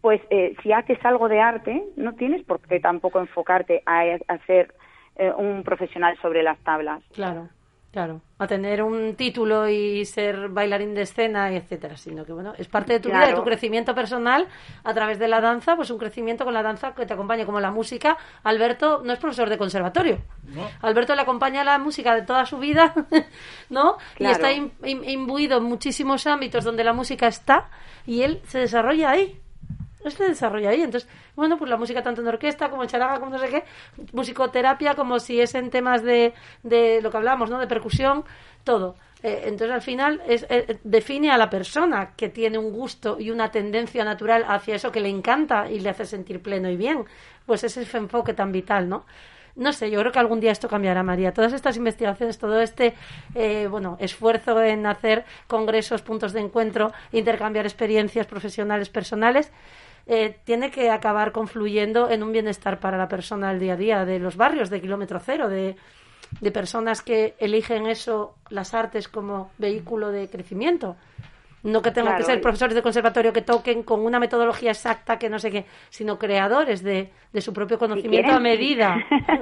pues 0.00 0.20
eh, 0.30 0.56
si 0.62 0.72
haces 0.72 0.98
algo 1.04 1.28
de 1.28 1.40
arte, 1.40 1.84
no 1.96 2.14
tienes 2.14 2.44
por 2.44 2.60
qué 2.60 2.80
tampoco 2.80 3.20
enfocarte 3.20 3.82
a, 3.84 4.04
ser 4.46 4.74
eh, 5.16 5.30
un 5.36 5.62
profesional 5.62 6.16
sobre 6.22 6.42
las 6.42 6.58
tablas. 6.60 7.02
Claro, 7.12 7.48
claro. 7.92 8.22
A 8.38 8.46
tener 8.46 8.82
un 8.82 9.14
título 9.14 9.68
y 9.68 10.06
ser 10.06 10.48
bailarín 10.48 10.94
de 10.94 11.02
escena, 11.02 11.52
y 11.52 11.56
etcétera, 11.56 11.98
sino 11.98 12.24
que 12.24 12.32
bueno, 12.32 12.54
es 12.56 12.66
parte 12.66 12.94
de 12.94 13.00
tu 13.00 13.10
vida, 13.10 13.26
de 13.26 13.34
tu 13.34 13.44
crecimiento 13.44 13.94
personal 13.94 14.48
a 14.82 14.94
través 14.94 15.18
de 15.18 15.28
la 15.28 15.42
danza, 15.42 15.76
pues 15.76 15.90
un 15.90 15.98
crecimiento 15.98 16.46
con 16.46 16.54
la 16.54 16.62
danza 16.62 16.94
que 16.94 17.04
te 17.04 17.12
acompaña 17.12 17.44
como 17.44 17.60
la 17.60 17.70
música. 17.70 18.16
Alberto 18.42 19.02
no 19.04 19.12
es 19.12 19.18
profesor 19.18 19.50
de 19.50 19.58
conservatorio. 19.58 20.16
Alberto 20.80 21.14
le 21.14 21.20
acompaña 21.20 21.62
la 21.62 21.78
música 21.78 22.14
de 22.14 22.22
toda 22.22 22.46
su 22.46 22.56
vida, 22.56 22.94
¿no? 23.68 23.98
Y 24.18 24.24
está 24.24 24.50
imbuido 24.50 25.58
en 25.58 25.64
muchísimos 25.64 26.26
ámbitos 26.26 26.64
donde 26.64 26.84
la 26.84 26.94
música 26.94 27.26
está 27.26 27.68
y 28.06 28.22
él 28.22 28.40
se 28.44 28.60
desarrolla 28.60 29.10
ahí 29.10 29.38
este 30.04 30.28
desarrollo 30.28 30.68
ahí. 30.68 30.82
Entonces, 30.82 31.08
bueno, 31.36 31.58
pues 31.58 31.70
la 31.70 31.76
música 31.76 32.02
tanto 32.02 32.20
en 32.20 32.28
orquesta 32.28 32.70
como 32.70 32.82
en 32.82 32.88
charaga, 32.88 33.18
como 33.18 33.32
no 33.32 33.38
sé 33.38 33.48
qué, 33.48 33.64
musicoterapia, 34.12 34.94
como 34.94 35.18
si 35.18 35.40
es 35.40 35.54
en 35.54 35.70
temas 35.70 36.02
de, 36.02 36.32
de 36.62 37.00
lo 37.02 37.10
que 37.10 37.16
hablamos, 37.16 37.50
¿no? 37.50 37.58
De 37.58 37.66
percusión, 37.66 38.24
todo. 38.64 38.96
Eh, 39.22 39.42
entonces, 39.44 39.74
al 39.74 39.82
final, 39.82 40.22
es, 40.26 40.46
eh, 40.48 40.78
define 40.82 41.30
a 41.30 41.36
la 41.36 41.50
persona 41.50 42.12
que 42.16 42.28
tiene 42.28 42.58
un 42.58 42.72
gusto 42.72 43.18
y 43.20 43.30
una 43.30 43.50
tendencia 43.50 44.04
natural 44.04 44.44
hacia 44.48 44.76
eso 44.76 44.90
que 44.90 45.00
le 45.00 45.08
encanta 45.08 45.70
y 45.70 45.80
le 45.80 45.90
hace 45.90 46.06
sentir 46.06 46.40
pleno 46.40 46.70
y 46.70 46.76
bien. 46.76 47.04
Pues 47.46 47.64
ese 47.64 47.82
es 47.82 47.94
el 47.94 48.02
enfoque 48.02 48.32
tan 48.32 48.52
vital, 48.52 48.88
¿no? 48.88 49.04
no 49.56 49.72
sé, 49.72 49.90
yo 49.90 50.00
creo 50.00 50.12
que 50.12 50.18
algún 50.18 50.40
día 50.40 50.52
esto 50.52 50.68
cambiará, 50.68 51.02
María. 51.02 51.32
Todas 51.32 51.52
estas 51.52 51.76
investigaciones, 51.76 52.38
todo 52.38 52.60
este 52.60 52.94
eh, 53.34 53.66
bueno 53.70 53.96
esfuerzo 54.00 54.62
en 54.62 54.86
hacer 54.86 55.24
congresos, 55.46 56.02
puntos 56.02 56.32
de 56.32 56.40
encuentro, 56.40 56.92
intercambiar 57.12 57.66
experiencias 57.66 58.26
profesionales, 58.26 58.88
personales, 58.88 59.52
eh, 60.06 60.36
tiene 60.44 60.70
que 60.70 60.90
acabar 60.90 61.32
confluyendo 61.32 62.10
en 62.10 62.22
un 62.22 62.32
bienestar 62.32 62.80
para 62.80 62.98
la 62.98 63.08
persona 63.08 63.50
del 63.50 63.60
día 63.60 63.74
a 63.74 63.76
día, 63.76 64.04
de 64.04 64.18
los 64.18 64.36
barrios 64.36 64.70
de 64.70 64.80
kilómetro 64.80 65.20
cero, 65.20 65.48
de, 65.48 65.76
de 66.40 66.50
personas 66.50 67.02
que 67.02 67.34
eligen 67.38 67.86
eso, 67.86 68.34
las 68.48 68.74
artes, 68.74 69.08
como 69.08 69.50
vehículo 69.58 70.10
de 70.10 70.28
crecimiento. 70.28 70.96
No 71.62 71.82
que 71.82 71.90
tengan 71.90 72.16
que 72.16 72.22
ser 72.22 72.40
profesores 72.40 72.74
de 72.74 72.82
conservatorio 72.82 73.34
que 73.34 73.42
toquen 73.42 73.82
con 73.82 74.00
una 74.00 74.18
metodología 74.18 74.70
exacta 74.70 75.18
que 75.18 75.28
no 75.28 75.38
sé 75.38 75.50
qué, 75.50 75.66
sino 75.90 76.18
creadores 76.18 76.82
de, 76.82 77.10
de 77.32 77.40
su 77.42 77.52
propio 77.52 77.78
conocimiento 77.78 78.32
a 78.32 78.40
medida. 78.40 78.96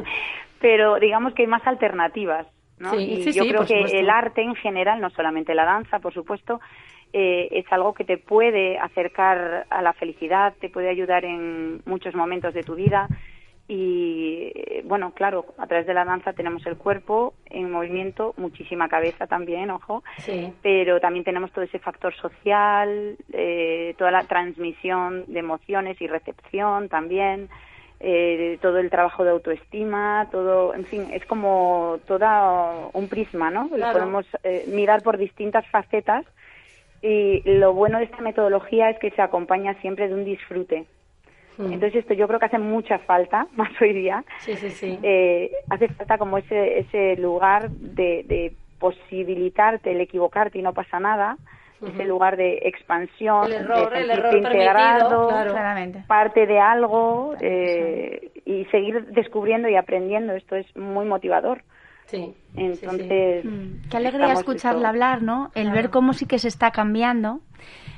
Pero 0.60 0.98
digamos 0.98 1.32
que 1.34 1.42
hay 1.42 1.48
más 1.48 1.64
alternativas. 1.64 2.46
¿No? 2.78 2.98
y 2.98 3.32
yo 3.32 3.44
creo 3.46 3.66
que 3.66 3.98
el 3.98 4.10
arte 4.10 4.42
en 4.42 4.54
general, 4.54 5.00
no 5.00 5.10
solamente 5.10 5.54
la 5.54 5.64
danza, 5.64 5.98
por 5.98 6.14
supuesto, 6.14 6.60
eh, 7.12 7.48
es 7.52 7.72
algo 7.72 7.94
que 7.94 8.04
te 8.04 8.18
puede 8.18 8.78
acercar 8.78 9.66
a 9.70 9.82
la 9.82 9.92
felicidad, 9.94 10.54
te 10.60 10.68
puede 10.68 10.90
ayudar 10.90 11.24
en 11.24 11.80
muchos 11.86 12.14
momentos 12.14 12.52
de 12.52 12.62
tu 12.62 12.74
vida. 12.74 13.08
Y 13.66 14.50
eh, 14.54 14.82
bueno, 14.84 15.12
claro, 15.12 15.44
a 15.58 15.66
través 15.66 15.86
de 15.86 15.94
la 15.94 16.04
danza 16.04 16.32
tenemos 16.32 16.64
el 16.66 16.76
cuerpo 16.76 17.34
en 17.46 17.70
movimiento, 17.70 18.34
muchísima 18.38 18.88
cabeza 18.88 19.26
también, 19.26 19.70
ojo, 19.70 20.02
pero 20.62 21.00
también 21.00 21.24
tenemos 21.24 21.52
todo 21.52 21.64
ese 21.64 21.78
factor 21.78 22.14
social, 22.14 23.16
eh, 23.32 23.94
toda 23.98 24.10
la 24.10 24.24
transmisión 24.24 25.24
de 25.26 25.40
emociones 25.40 26.00
y 26.00 26.06
recepción 26.06 26.88
también, 26.88 27.50
todo 28.60 28.78
el 28.78 28.90
trabajo 28.90 29.24
de 29.24 29.30
autoestima, 29.30 30.28
todo, 30.30 30.74
en 30.74 30.84
fin, 30.84 31.08
es 31.12 31.24
como 31.26 31.98
todo 32.06 32.90
un 32.92 33.08
prisma, 33.08 33.50
¿no? 33.50 33.68
Lo 33.76 33.92
podemos 33.92 34.26
mirar 34.68 35.02
por 35.02 35.18
distintas 35.18 35.66
facetas 35.68 36.24
y 37.02 37.42
lo 37.44 37.72
bueno 37.74 37.98
de 37.98 38.04
esta 38.04 38.20
metodología 38.22 38.90
es 38.90 38.98
que 38.98 39.10
se 39.10 39.22
acompaña 39.22 39.74
siempre 39.80 40.08
de 40.08 40.14
un 40.14 40.24
disfrute. 40.24 40.86
Mm. 41.58 41.72
Entonces 41.72 42.00
esto 42.00 42.14
yo 42.14 42.26
creo 42.26 42.38
que 42.38 42.46
hace 42.46 42.58
mucha 42.58 42.98
falta, 43.00 43.46
más 43.56 43.70
hoy 43.80 43.92
día. 43.92 44.24
Sí, 44.40 44.56
sí, 44.56 44.70
sí. 44.70 44.98
Eh, 45.02 45.50
hace 45.68 45.88
falta 45.88 46.18
como 46.18 46.38
ese, 46.38 46.80
ese 46.80 47.16
lugar 47.16 47.70
de, 47.70 48.24
de 48.26 48.52
posibilitarte 48.78 49.92
el 49.92 50.00
equivocarte 50.00 50.58
y 50.58 50.62
no 50.62 50.72
pasa 50.72 50.98
nada. 51.00 51.36
Ese 51.86 52.04
lugar 52.04 52.36
de 52.36 52.58
expansión, 52.62 53.46
el 53.46 53.52
error, 53.52 53.92
de 53.92 54.00
el 54.00 54.10
error 54.10 54.36
integrado, 54.36 55.28
parte 56.08 56.46
de 56.46 56.58
algo 56.58 57.34
eh, 57.40 58.32
y 58.44 58.64
seguir 58.66 59.06
descubriendo 59.06 59.68
y 59.68 59.76
aprendiendo. 59.76 60.32
Esto 60.32 60.56
es 60.56 60.66
muy 60.76 61.06
motivador. 61.06 61.62
Sí. 62.06 62.34
Entonces. 62.56 63.44
Mm. 63.44 63.88
Qué 63.90 63.96
alegría 63.96 64.32
escucharla 64.32 64.88
hablar, 64.88 65.22
¿no? 65.22 65.50
El 65.54 65.70
ver 65.70 65.90
cómo 65.90 66.14
sí 66.14 66.26
que 66.26 66.38
se 66.38 66.48
está 66.48 66.70
cambiando. 66.70 67.40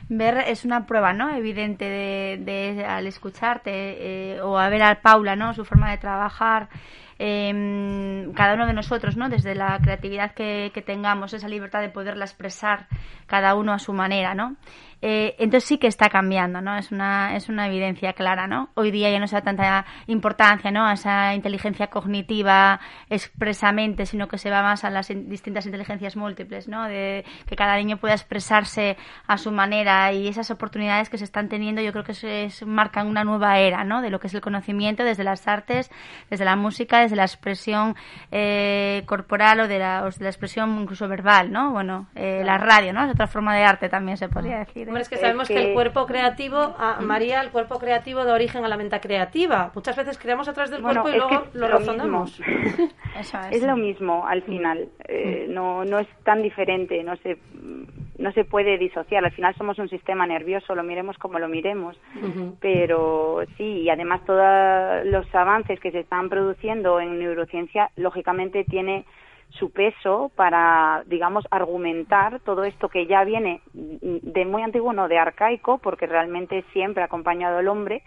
Ver 0.09 0.39
es 0.49 0.65
una 0.65 0.87
prueba, 0.87 1.13
¿no? 1.13 1.35
Evidente 1.35 1.85
de, 1.85 2.85
al 2.85 3.07
escucharte 3.07 3.71
eh, 3.73 4.41
o 4.41 4.59
a 4.59 4.69
ver 4.69 4.83
a 4.83 5.01
Paula, 5.01 5.37
¿no? 5.37 5.55
Su 5.55 5.65
forma 5.65 5.91
de 5.93 5.99
trabajar. 5.99 6.69
Em, 7.23 8.33
cada 8.33 8.55
uno 8.55 8.67
de 8.67 8.73
nosotros, 8.73 9.15
¿no? 9.15 9.29
Desde 9.29 9.55
la 9.55 9.79
creatividad 9.83 10.33
que, 10.33 10.71
que 10.73 10.81
tengamos, 10.81 11.35
esa 11.35 11.49
libertad 11.49 11.83
de 11.83 11.91
poderla 11.91 12.25
expresar 12.25 12.87
cada 13.27 13.55
uno 13.55 13.75
a 13.75 13.79
su 13.79 13.93
manera, 13.93 14.35
¿no? 14.35 14.57
Eh, 15.03 15.35
entonces 15.39 15.67
sí 15.67 15.79
que 15.79 15.87
está 15.87 16.09
cambiando, 16.11 16.61
¿no? 16.61 16.77
Es 16.77 16.93
una, 16.93 17.35
es 17.37 17.49
una 17.49 17.67
evidencia 17.67 18.13
clara, 18.13 18.47
¿no? 18.47 18.71
Hoy 18.75 18.91
día 18.91 19.11
ya 19.11 19.19
no 19.19 19.27
se 19.27 19.37
da 19.37 19.43
tanta 19.43 19.87
importancia, 20.07 20.71
¿no? 20.71 20.87
A 20.87 20.93
esa 20.93 21.35
inteligencia 21.35 21.87
cognitiva 21.87 22.81
expresamente, 23.09 24.05
sino 24.05 24.29
que 24.29 24.37
se 24.37 24.51
va 24.51 24.63
más 24.63 24.85
a 24.85 24.91
las 24.91 25.09
distintas 25.09 25.65
inteligencias 25.65 26.17
múltiples, 26.17 26.69
¿no? 26.69 26.85
De 26.85 27.25
que 27.47 27.57
cada 27.57 27.77
niño 27.77 27.97
pueda 27.97 28.15
expresarse 28.15 28.97
a 29.27 29.39
su 29.39 29.53
manera 29.53 30.13
y 30.13 30.29
esas 30.29 30.51
oportunidades 30.51 31.09
que 31.09 31.19
se 31.19 31.25
están 31.25 31.49
teniendo 31.49 31.81
yo 31.81 31.93
creo 31.93 32.05
que 32.05 32.15
se, 32.15 32.51
marcan 32.67 33.07
una 33.07 33.25
nueva 33.25 33.59
era, 33.59 33.85
¿no? 33.85 34.03
De 34.03 34.11
lo 34.11 34.21
que 34.21 34.27
es 34.27 34.35
el 34.35 34.41
conocimiento 34.41 35.05
desde 35.05 35.25
las 35.25 35.49
artes, 35.49 35.91
desde 36.29 36.45
la 36.45 36.57
música, 36.57 37.01
desde 37.01 37.17
la 37.17 37.25
expresión 37.25 37.97
eh, 38.31 39.03
corporal 39.07 39.61
o 39.61 39.69
de, 39.69 39.79
la, 39.79 40.05
o 40.05 40.11
de 40.11 40.25
la 40.25 40.31
expresión 40.31 40.79
incluso 40.81 41.09
verbal, 41.09 41.51
¿no? 41.51 41.71
Bueno, 41.73 42.09
eh, 42.15 42.43
la 42.45 42.59
radio, 42.59 42.93
¿no? 42.93 43.05
Es 43.05 43.11
otra 43.11 43.27
forma 43.27 43.57
de 43.57 43.65
arte 43.65 43.89
también 43.89 44.17
se 44.19 44.29
podría 44.29 44.59
decir. 44.59 44.90
Hombre, 44.91 45.03
es 45.03 45.09
que 45.09 45.19
sabemos 45.19 45.47
que... 45.47 45.55
el 45.55 45.73
cuerpo 45.73 46.05
creativo, 46.05 46.59
a 46.59 47.01
María, 47.01 47.41
el 47.43 47.51
cuerpo 47.51 47.79
creativo 47.79 48.25
da 48.25 48.35
origen 48.35 48.65
a 48.65 48.69
la 48.69 48.77
mente 48.77 48.99
creativa. 48.99 49.71
Muchas 49.73 49.95
veces 49.95 50.19
creamos 50.19 50.49
a 50.49 50.53
través 50.53 50.73
del 50.73 50.83
cuerpo 50.83 51.09
y 51.09 51.13
luego 51.13 51.45
lo, 51.53 51.69
razonamos. 51.69 52.41
es. 53.53 53.63
lo 53.63 53.77
mismo 53.77 54.27
al 54.27 54.43
final. 54.43 54.89
Eh, 55.07 55.47
no, 55.49 55.85
no 55.85 56.01
es 56.01 56.09
tan 56.25 56.43
diferente, 56.43 57.05
no 57.05 57.15
se, 57.19 57.39
no 58.19 58.33
se 58.33 58.45
puede 58.45 58.79
disociar. 58.79 59.25
Al 59.25 59.31
final 59.31 59.55
somos 59.55 59.79
un 59.79 59.89
sistema 59.89 60.27
nervioso, 60.27 60.75
lo 60.75 60.83
miremos 60.83 61.17
como 61.19 61.39
lo 61.39 61.47
miremos. 61.47 61.97
Pero 62.61 63.43
sí, 63.57 63.83
y 63.83 63.91
además 63.91 64.25
todos 64.27 65.07
los 65.07 65.33
avances 65.33 65.79
que 65.79 65.93
se 65.93 66.01
están 66.01 66.29
produciendo 66.29 66.99
en 66.99 67.21
neurociencia, 67.21 67.91
lógicamente 67.95 68.65
tiene 68.65 69.05
su 69.51 69.71
peso 69.71 70.31
para, 70.37 71.03
digamos, 71.07 71.47
argumentar 71.51 72.41
todo 72.41 72.65
esto 72.65 72.89
que 72.89 73.07
ya 73.07 73.25
viene 73.25 73.63
de 73.73 74.45
muy 74.45 74.63
antiguo, 74.63 74.93
no 74.93 75.09
de 75.09 75.19
arcaico, 75.19 75.79
porque 75.79 76.07
realmente 76.07 76.65
siempre 76.73 77.03
ha 77.03 77.07
acompañado 77.07 77.59
al 77.59 77.69
hombre, 77.69 78.03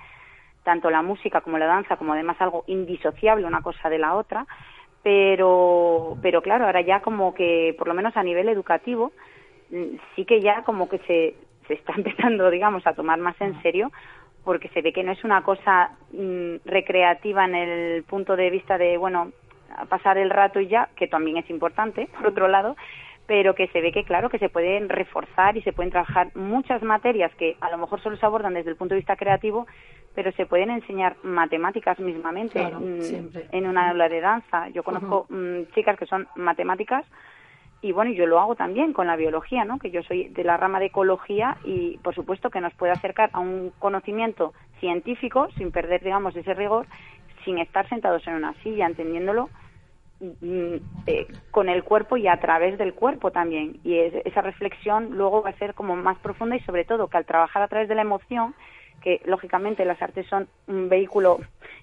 tanto 0.63 0.89
la 0.89 1.01
música 1.01 1.41
como 1.41 1.57
la 1.57 1.65
danza, 1.65 1.97
como 1.97 2.13
además 2.13 2.37
algo 2.39 2.63
indisociable 2.67 3.45
una 3.45 3.61
cosa 3.61 3.89
de 3.89 3.99
la 3.99 4.15
otra, 4.15 4.47
pero, 5.03 6.17
pero 6.21 6.41
claro, 6.41 6.65
ahora 6.65 6.81
ya 6.81 7.01
como 7.01 7.33
que, 7.33 7.75
por 7.77 7.87
lo 7.87 7.93
menos 7.93 8.15
a 8.15 8.23
nivel 8.23 8.47
educativo, 8.47 9.11
sí 10.15 10.25
que 10.25 10.39
ya 10.39 10.63
como 10.63 10.87
que 10.87 10.99
se, 10.99 11.35
se 11.67 11.73
está 11.73 11.93
empezando, 11.97 12.49
digamos, 12.49 12.87
a 12.87 12.93
tomar 12.93 13.19
más 13.19 13.39
en 13.41 13.61
serio 13.61 13.91
porque 14.43 14.67
se 14.69 14.81
ve 14.81 14.91
que 14.91 15.03
no 15.03 15.11
es 15.11 15.23
una 15.23 15.41
cosa 15.43 15.91
mm, 16.11 16.55
recreativa 16.65 17.45
en 17.45 17.55
el 17.55 18.03
punto 18.03 18.35
de 18.35 18.49
vista 18.49 18.77
de, 18.77 18.97
bueno, 18.97 19.31
a 19.77 19.85
pasar 19.85 20.17
el 20.17 20.29
rato 20.29 20.59
y 20.59 20.67
ya, 20.67 20.89
que 20.95 21.07
también 21.07 21.37
es 21.37 21.49
importante, 21.49 22.07
por 22.17 22.27
otro 22.27 22.47
lado, 22.47 22.75
pero 23.25 23.55
que 23.55 23.67
se 23.67 23.81
ve 23.81 23.91
que, 23.91 24.03
claro, 24.03 24.29
que 24.29 24.39
se 24.39 24.49
pueden 24.49 24.89
reforzar 24.89 25.55
y 25.55 25.61
se 25.61 25.71
pueden 25.71 25.91
trabajar 25.91 26.35
muchas 26.35 26.83
materias 26.83 27.33
que 27.35 27.55
a 27.61 27.69
lo 27.69 27.77
mejor 27.77 28.01
solo 28.01 28.17
se 28.17 28.25
abordan 28.25 28.53
desde 28.53 28.71
el 28.71 28.75
punto 28.75 28.95
de 28.95 28.99
vista 28.99 29.15
creativo, 29.15 29.65
pero 30.13 30.31
se 30.33 30.45
pueden 30.45 30.69
enseñar 30.69 31.15
matemáticas 31.23 31.99
mismamente 31.99 32.63
mm, 32.63 33.37
en 33.51 33.67
una 33.67 33.89
aula 33.89 34.09
de 34.09 34.21
danza. 34.21 34.69
Yo 34.69 34.83
conozco 34.83 35.25
mm, 35.29 35.73
chicas 35.73 35.97
que 35.97 36.05
son 36.05 36.27
matemáticas 36.35 37.05
y 37.81 37.91
bueno, 37.91 38.11
yo 38.11 38.25
lo 38.25 38.39
hago 38.39 38.55
también 38.55 38.93
con 38.93 39.07
la 39.07 39.15
biología, 39.15 39.65
¿no? 39.65 39.79
Que 39.79 39.91
yo 39.91 40.03
soy 40.03 40.29
de 40.29 40.43
la 40.43 40.57
rama 40.57 40.79
de 40.79 40.85
ecología 40.87 41.57
y 41.63 41.97
por 41.97 42.15
supuesto 42.15 42.49
que 42.49 42.61
nos 42.61 42.73
puede 42.75 42.93
acercar 42.93 43.29
a 43.33 43.39
un 43.39 43.71
conocimiento 43.79 44.53
científico 44.79 45.47
sin 45.57 45.71
perder, 45.71 46.01
digamos, 46.03 46.35
ese 46.35 46.53
rigor, 46.53 46.87
sin 47.43 47.57
estar 47.57 47.87
sentados 47.89 48.25
en 48.27 48.35
una 48.35 48.53
silla, 48.63 48.85
entendiéndolo 48.85 49.49
eh, 51.05 51.27
con 51.51 51.69
el 51.69 51.83
cuerpo 51.83 52.17
y 52.17 52.27
a 52.27 52.39
través 52.39 52.77
del 52.77 52.93
cuerpo 52.93 53.31
también. 53.31 53.79
Y 53.83 53.97
esa 53.97 54.41
reflexión 54.41 55.11
luego 55.11 55.41
va 55.41 55.49
a 55.49 55.57
ser 55.57 55.73
como 55.73 55.95
más 55.95 56.17
profunda 56.19 56.55
y 56.55 56.61
sobre 56.61 56.85
todo 56.85 57.07
que 57.07 57.17
al 57.17 57.25
trabajar 57.25 57.61
a 57.61 57.67
través 57.67 57.89
de 57.89 57.95
la 57.95 58.01
emoción, 58.03 58.55
que 59.01 59.21
lógicamente 59.25 59.83
las 59.83 60.01
artes 60.01 60.25
son 60.27 60.47
un 60.67 60.87
vehículo 60.87 61.39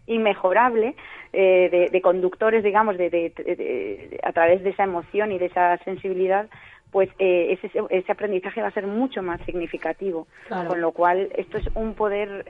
inmejorable 0.06 0.94
eh, 1.32 1.88
de, 1.92 2.00
conductores, 2.00 2.64
digamos, 2.64 2.96
de, 2.96 4.18
a 4.22 4.32
través 4.32 4.64
de 4.64 4.70
esa 4.70 4.84
emoción 4.84 5.30
y 5.30 5.38
de 5.38 5.46
esa 5.46 5.76
sensibilidad, 5.84 6.48
pues 6.90 7.08
eh, 7.18 7.58
ese, 7.62 7.70
ese, 7.90 8.12
aprendizaje 8.12 8.62
va 8.62 8.68
a 8.68 8.72
ser 8.72 8.86
mucho 8.86 9.22
más 9.22 9.40
significativo. 9.42 10.26
Con 10.48 10.80
lo 10.80 10.92
cual, 10.92 11.28
esto 11.36 11.58
es 11.58 11.68
un 11.74 11.94
poder 11.94 12.44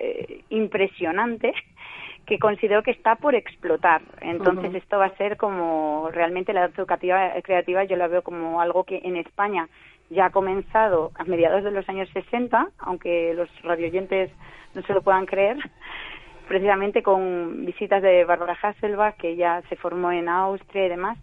impresionante 0.49 1.53
que 2.26 2.38
considero 2.38 2.82
que 2.82 2.93
está 2.93 3.16
por 3.16 3.34
explotar. 3.34 4.03
Entonces, 4.20 4.74
esto 4.74 4.99
va 4.99 5.07
a 5.07 5.16
ser 5.16 5.36
como 5.36 6.09
realmente 6.12 6.53
la 6.53 6.66
educativa 6.66 7.32
creativa, 7.43 7.84
yo 7.84 7.97
la 7.97 8.09
veo 8.09 8.22
como 8.22 8.61
algo 8.61 8.84
que 8.84 9.01
en 9.05 9.16
España 9.16 9.68
ya 10.11 10.26
ha 10.26 10.30
comenzado 10.30 11.12
a 11.14 11.24
mediados 11.24 11.64
de 11.64 11.70
los 11.70 11.88
años 11.88 12.09
60, 12.12 12.68
aunque 12.78 13.32
los 13.34 13.49
radioyentes 13.62 14.30
no 14.74 14.82
se 14.82 14.93
lo 14.93 15.03
puedan 15.03 15.26
creer, 15.26 15.57
precisamente 16.49 17.03
con 17.03 17.64
visitas 17.64 18.03
de 18.03 18.24
Barbara 18.24 18.59
Hasselbach, 18.61 19.16
que 19.16 19.36
ya 19.36 19.62
se 19.68 19.76
formó 19.76 20.11
en 20.12 20.28
Austria 20.28 20.86
y 20.86 20.88
demás, 20.88 21.18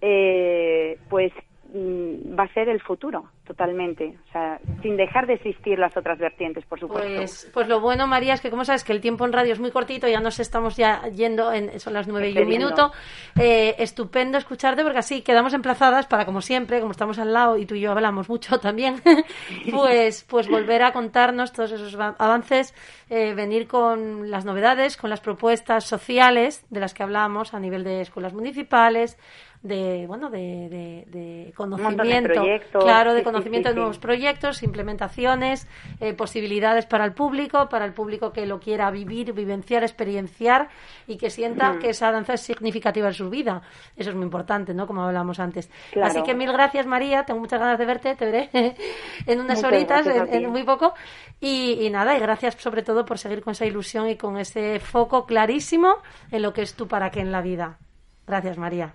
eh, 0.00 0.98
pues 1.10 1.32
va 1.72 2.44
a 2.44 2.52
ser 2.52 2.68
el 2.68 2.80
futuro 2.80 3.24
totalmente, 3.46 4.16
o 4.28 4.32
sea, 4.32 4.60
sin 4.80 4.96
dejar 4.96 5.26
de 5.26 5.34
existir 5.34 5.78
las 5.78 5.96
otras 5.96 6.18
vertientes, 6.18 6.64
por 6.66 6.78
supuesto. 6.78 7.08
Pues, 7.16 7.50
pues 7.52 7.68
lo 7.68 7.80
bueno, 7.80 8.06
María, 8.06 8.34
es 8.34 8.40
que 8.40 8.50
como 8.50 8.64
sabes 8.64 8.84
que 8.84 8.92
el 8.92 9.00
tiempo 9.00 9.24
en 9.24 9.32
radio 9.32 9.52
es 9.52 9.60
muy 9.60 9.72
cortito, 9.72 10.06
ya 10.06 10.20
nos 10.20 10.38
estamos 10.38 10.76
ya 10.76 11.02
yendo, 11.08 11.52
en, 11.52 11.78
son 11.80 11.92
las 11.94 12.06
nueve 12.06 12.30
y 12.30 12.38
un 12.38 12.48
minuto, 12.48 12.92
eh, 13.40 13.74
estupendo 13.78 14.38
escucharte 14.38 14.82
porque 14.82 14.98
así 14.98 15.22
quedamos 15.22 15.52
emplazadas 15.52 16.06
para, 16.06 16.24
como 16.24 16.40
siempre, 16.40 16.80
como 16.80 16.92
estamos 16.92 17.18
al 17.18 17.32
lado 17.32 17.56
y 17.56 17.66
tú 17.66 17.74
y 17.74 17.80
yo 17.80 17.90
hablamos 17.90 18.28
mucho 18.28 18.58
también, 18.60 19.00
pues, 19.70 20.24
pues 20.28 20.48
volver 20.48 20.82
a 20.82 20.92
contarnos 20.92 21.52
todos 21.52 21.72
esos 21.72 21.96
avances, 21.96 22.74
eh, 23.10 23.34
venir 23.34 23.66
con 23.66 24.30
las 24.30 24.44
novedades, 24.44 24.96
con 24.96 25.10
las 25.10 25.20
propuestas 25.20 25.84
sociales 25.84 26.64
de 26.70 26.80
las 26.80 26.94
que 26.94 27.02
hablamos 27.02 27.52
a 27.54 27.58
nivel 27.58 27.82
de 27.82 28.00
escuelas 28.00 28.32
municipales, 28.32 29.18
de 29.62 30.06
bueno 30.06 30.30
de, 30.30 31.04
de, 31.06 31.52
conocimiento. 31.54 32.42
claro 32.72 33.12
de 33.12 33.22
conocimiento 33.22 33.68
de 33.68 33.74
nuevos 33.74 33.98
proyectos 33.98 34.62
implementaciones 34.62 35.68
eh, 36.00 36.14
posibilidades 36.14 36.86
para 36.86 37.04
el 37.04 37.12
público 37.12 37.68
para 37.68 37.84
el 37.84 37.92
público 37.92 38.32
que 38.32 38.46
lo 38.46 38.58
quiera 38.58 38.90
vivir 38.90 39.34
vivenciar 39.34 39.82
experienciar 39.82 40.70
y 41.06 41.16
que 41.16 41.28
sienta 41.28 41.78
que 41.78 41.90
esa 41.90 42.10
danza 42.10 42.34
es 42.34 42.40
significativa 42.40 43.08
en 43.08 43.14
su 43.14 43.28
vida. 43.30 43.62
Eso 43.96 44.10
es 44.10 44.16
muy 44.16 44.24
importante 44.24 44.74
no 44.74 44.86
como 44.86 45.02
hablábamos 45.02 45.40
antes. 45.40 45.70
Así 46.02 46.22
que 46.22 46.34
mil 46.34 46.52
gracias 46.52 46.86
María. 46.86 47.24
Tengo 47.24 47.40
muchas 47.40 47.60
ganas 47.60 47.78
de 47.78 47.86
verte. 47.86 48.14
Te 48.14 48.24
veré 48.24 48.50
en 49.26 49.40
unas 49.40 49.62
horitas 49.64 50.06
en, 50.06 50.50
muy 50.50 50.64
poco. 50.64 50.94
Y, 51.40 51.84
y 51.84 51.90
nada 51.90 52.16
y 52.16 52.20
gracias 52.20 52.54
sobre 52.54 52.82
todo 52.82 53.04
por 53.04 53.18
seguir 53.18 53.42
con 53.42 53.52
esa 53.52 53.66
ilusión 53.66 54.08
y 54.08 54.16
con 54.16 54.38
ese 54.38 54.80
foco 54.80 55.26
clarísimo 55.26 55.96
en 56.30 56.42
lo 56.42 56.52
que 56.52 56.62
es 56.62 56.74
tú 56.74 56.86
para 56.88 57.10
qué 57.10 57.20
en 57.20 57.32
la 57.32 57.42
vida. 57.42 57.78
Gracias 58.26 58.58
María 58.58 58.94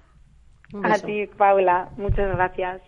a 0.84 0.99
ti, 0.99 1.28
Paula. 1.28 1.89
Muchas 1.97 2.36
gracias. 2.36 2.82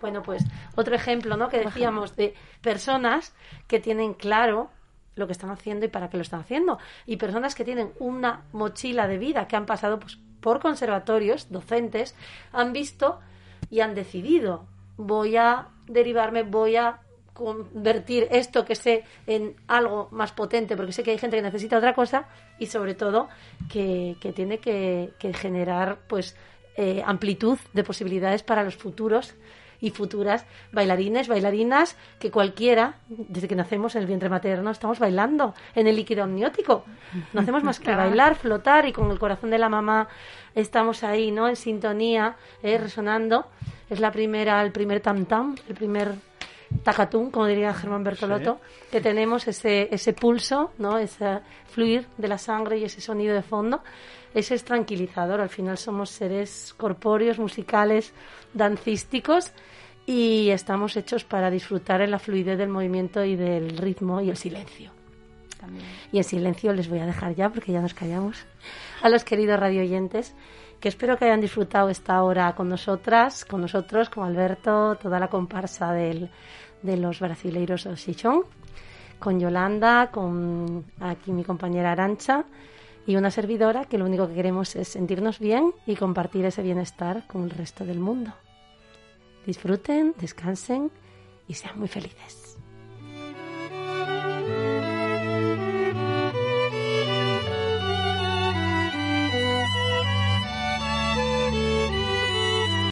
Bueno, 0.00 0.22
pues 0.22 0.44
otro 0.74 0.94
ejemplo, 0.94 1.36
¿no? 1.36 1.48
Que 1.48 1.60
decíamos 1.60 2.16
de 2.16 2.34
personas 2.60 3.34
que 3.68 3.78
tienen 3.78 4.14
claro 4.14 4.70
lo 5.14 5.26
que 5.26 5.32
están 5.32 5.50
haciendo 5.50 5.86
y 5.86 5.88
para 5.88 6.08
qué 6.08 6.16
lo 6.16 6.22
están 6.22 6.40
haciendo. 6.40 6.78
Y 7.06 7.16
personas 7.16 7.54
que 7.54 7.64
tienen 7.64 7.92
una 7.98 8.42
mochila 8.52 9.06
de 9.06 9.18
vida, 9.18 9.46
que 9.46 9.56
han 9.56 9.66
pasado 9.66 10.00
pues, 10.00 10.18
por 10.40 10.60
conservatorios, 10.60 11.50
docentes, 11.50 12.16
han 12.52 12.72
visto 12.72 13.20
y 13.70 13.80
han 13.80 13.94
decidido, 13.94 14.66
voy 14.96 15.36
a 15.36 15.68
derivarme, 15.86 16.42
voy 16.42 16.76
a 16.76 17.01
convertir 17.32 18.28
esto 18.30 18.64
que 18.64 18.74
sé 18.74 19.04
en 19.26 19.56
algo 19.66 20.08
más 20.10 20.32
potente, 20.32 20.76
porque 20.76 20.92
sé 20.92 21.02
que 21.02 21.12
hay 21.12 21.18
gente 21.18 21.36
que 21.36 21.42
necesita 21.42 21.78
otra 21.78 21.94
cosa 21.94 22.28
y 22.58 22.66
sobre 22.66 22.94
todo 22.94 23.28
que, 23.70 24.16
tiene 24.34 24.58
que, 24.58 25.12
que 25.18 25.32
generar 25.32 25.98
pues 26.08 26.36
eh, 26.76 27.02
amplitud 27.04 27.58
de 27.72 27.84
posibilidades 27.84 28.42
para 28.42 28.64
los 28.64 28.76
futuros 28.76 29.34
y 29.82 29.90
futuras 29.90 30.46
bailarines, 30.70 31.28
bailarinas, 31.28 31.96
que 32.20 32.30
cualquiera, 32.30 32.94
desde 33.08 33.48
que 33.48 33.56
nacemos 33.56 33.94
en 33.96 34.02
el 34.02 34.06
vientre 34.06 34.28
materno, 34.30 34.70
estamos 34.70 35.00
bailando 35.00 35.54
en 35.74 35.88
el 35.88 35.96
líquido 35.96 36.22
amniótico. 36.22 36.84
No 37.32 37.40
hacemos 37.40 37.64
más 37.64 37.80
que 37.80 37.94
bailar, 37.94 38.36
flotar 38.36 38.86
y 38.86 38.92
con 38.92 39.10
el 39.10 39.18
corazón 39.18 39.50
de 39.50 39.58
la 39.58 39.68
mamá 39.68 40.08
estamos 40.54 41.02
ahí, 41.02 41.32
¿no? 41.32 41.48
En 41.48 41.56
sintonía, 41.56 42.36
eh, 42.62 42.78
resonando. 42.78 43.48
Es 43.90 43.98
la 43.98 44.12
primera, 44.12 44.62
el 44.62 44.70
primer 44.70 45.00
tam 45.00 45.26
tam, 45.26 45.56
el 45.68 45.74
primer 45.74 46.14
tacatún, 46.82 47.30
como 47.30 47.46
diría 47.46 47.72
Germán 47.74 48.04
Bertolotto, 48.04 48.60
que 48.90 49.00
tenemos 49.00 49.46
ese, 49.48 49.88
ese 49.94 50.12
pulso, 50.12 50.72
¿no? 50.78 50.98
ese 50.98 51.40
fluir 51.66 52.06
de 52.18 52.28
la 52.28 52.38
sangre 52.38 52.78
y 52.78 52.84
ese 52.84 53.00
sonido 53.00 53.34
de 53.34 53.42
fondo. 53.42 53.82
Ese 54.34 54.54
es 54.54 54.64
tranquilizador. 54.64 55.40
Al 55.40 55.48
final 55.48 55.78
somos 55.78 56.10
seres 56.10 56.74
corpóreos, 56.76 57.38
musicales, 57.38 58.12
dancísticos 58.54 59.52
y 60.06 60.50
estamos 60.50 60.96
hechos 60.96 61.24
para 61.24 61.50
disfrutar 61.50 62.00
en 62.00 62.10
la 62.10 62.18
fluidez 62.18 62.58
del 62.58 62.68
movimiento 62.68 63.24
y 63.24 63.36
del 63.36 63.76
ritmo 63.76 64.20
y 64.20 64.30
el 64.30 64.36
silencio. 64.36 64.90
también. 65.60 65.84
Y 66.10 66.18
en 66.18 66.24
silencio 66.24 66.72
les 66.72 66.88
voy 66.88 66.98
a 66.98 67.06
dejar 67.06 67.34
ya 67.34 67.50
porque 67.50 67.72
ya 67.72 67.80
nos 67.80 67.94
callamos. 67.94 68.44
A 69.02 69.08
los 69.08 69.24
queridos 69.24 69.60
radioyentes, 69.60 70.34
que 70.82 70.88
espero 70.88 71.16
que 71.16 71.26
hayan 71.26 71.40
disfrutado 71.40 71.90
esta 71.90 72.20
hora 72.24 72.56
con 72.56 72.68
nosotras, 72.68 73.44
con 73.44 73.60
nosotros, 73.60 74.10
con 74.10 74.24
Alberto, 74.24 74.96
toda 74.96 75.20
la 75.20 75.28
comparsa 75.28 75.92
del, 75.92 76.28
de 76.82 76.96
los 76.96 77.20
brasileiros 77.20 77.88
Xichón, 77.94 78.42
con 79.20 79.38
Yolanda, 79.38 80.10
con 80.10 80.84
aquí 80.98 81.30
mi 81.30 81.44
compañera 81.44 81.92
Arancha 81.92 82.44
y 83.06 83.14
una 83.14 83.30
servidora 83.30 83.84
que 83.84 83.96
lo 83.96 84.06
único 84.06 84.26
que 84.26 84.34
queremos 84.34 84.74
es 84.74 84.88
sentirnos 84.88 85.38
bien 85.38 85.72
y 85.86 85.94
compartir 85.94 86.46
ese 86.46 86.62
bienestar 86.62 87.28
con 87.28 87.44
el 87.44 87.50
resto 87.50 87.84
del 87.84 88.00
mundo. 88.00 88.32
Disfruten, 89.46 90.14
descansen 90.18 90.90
y 91.46 91.54
sean 91.54 91.78
muy 91.78 91.86
felices. 91.86 92.41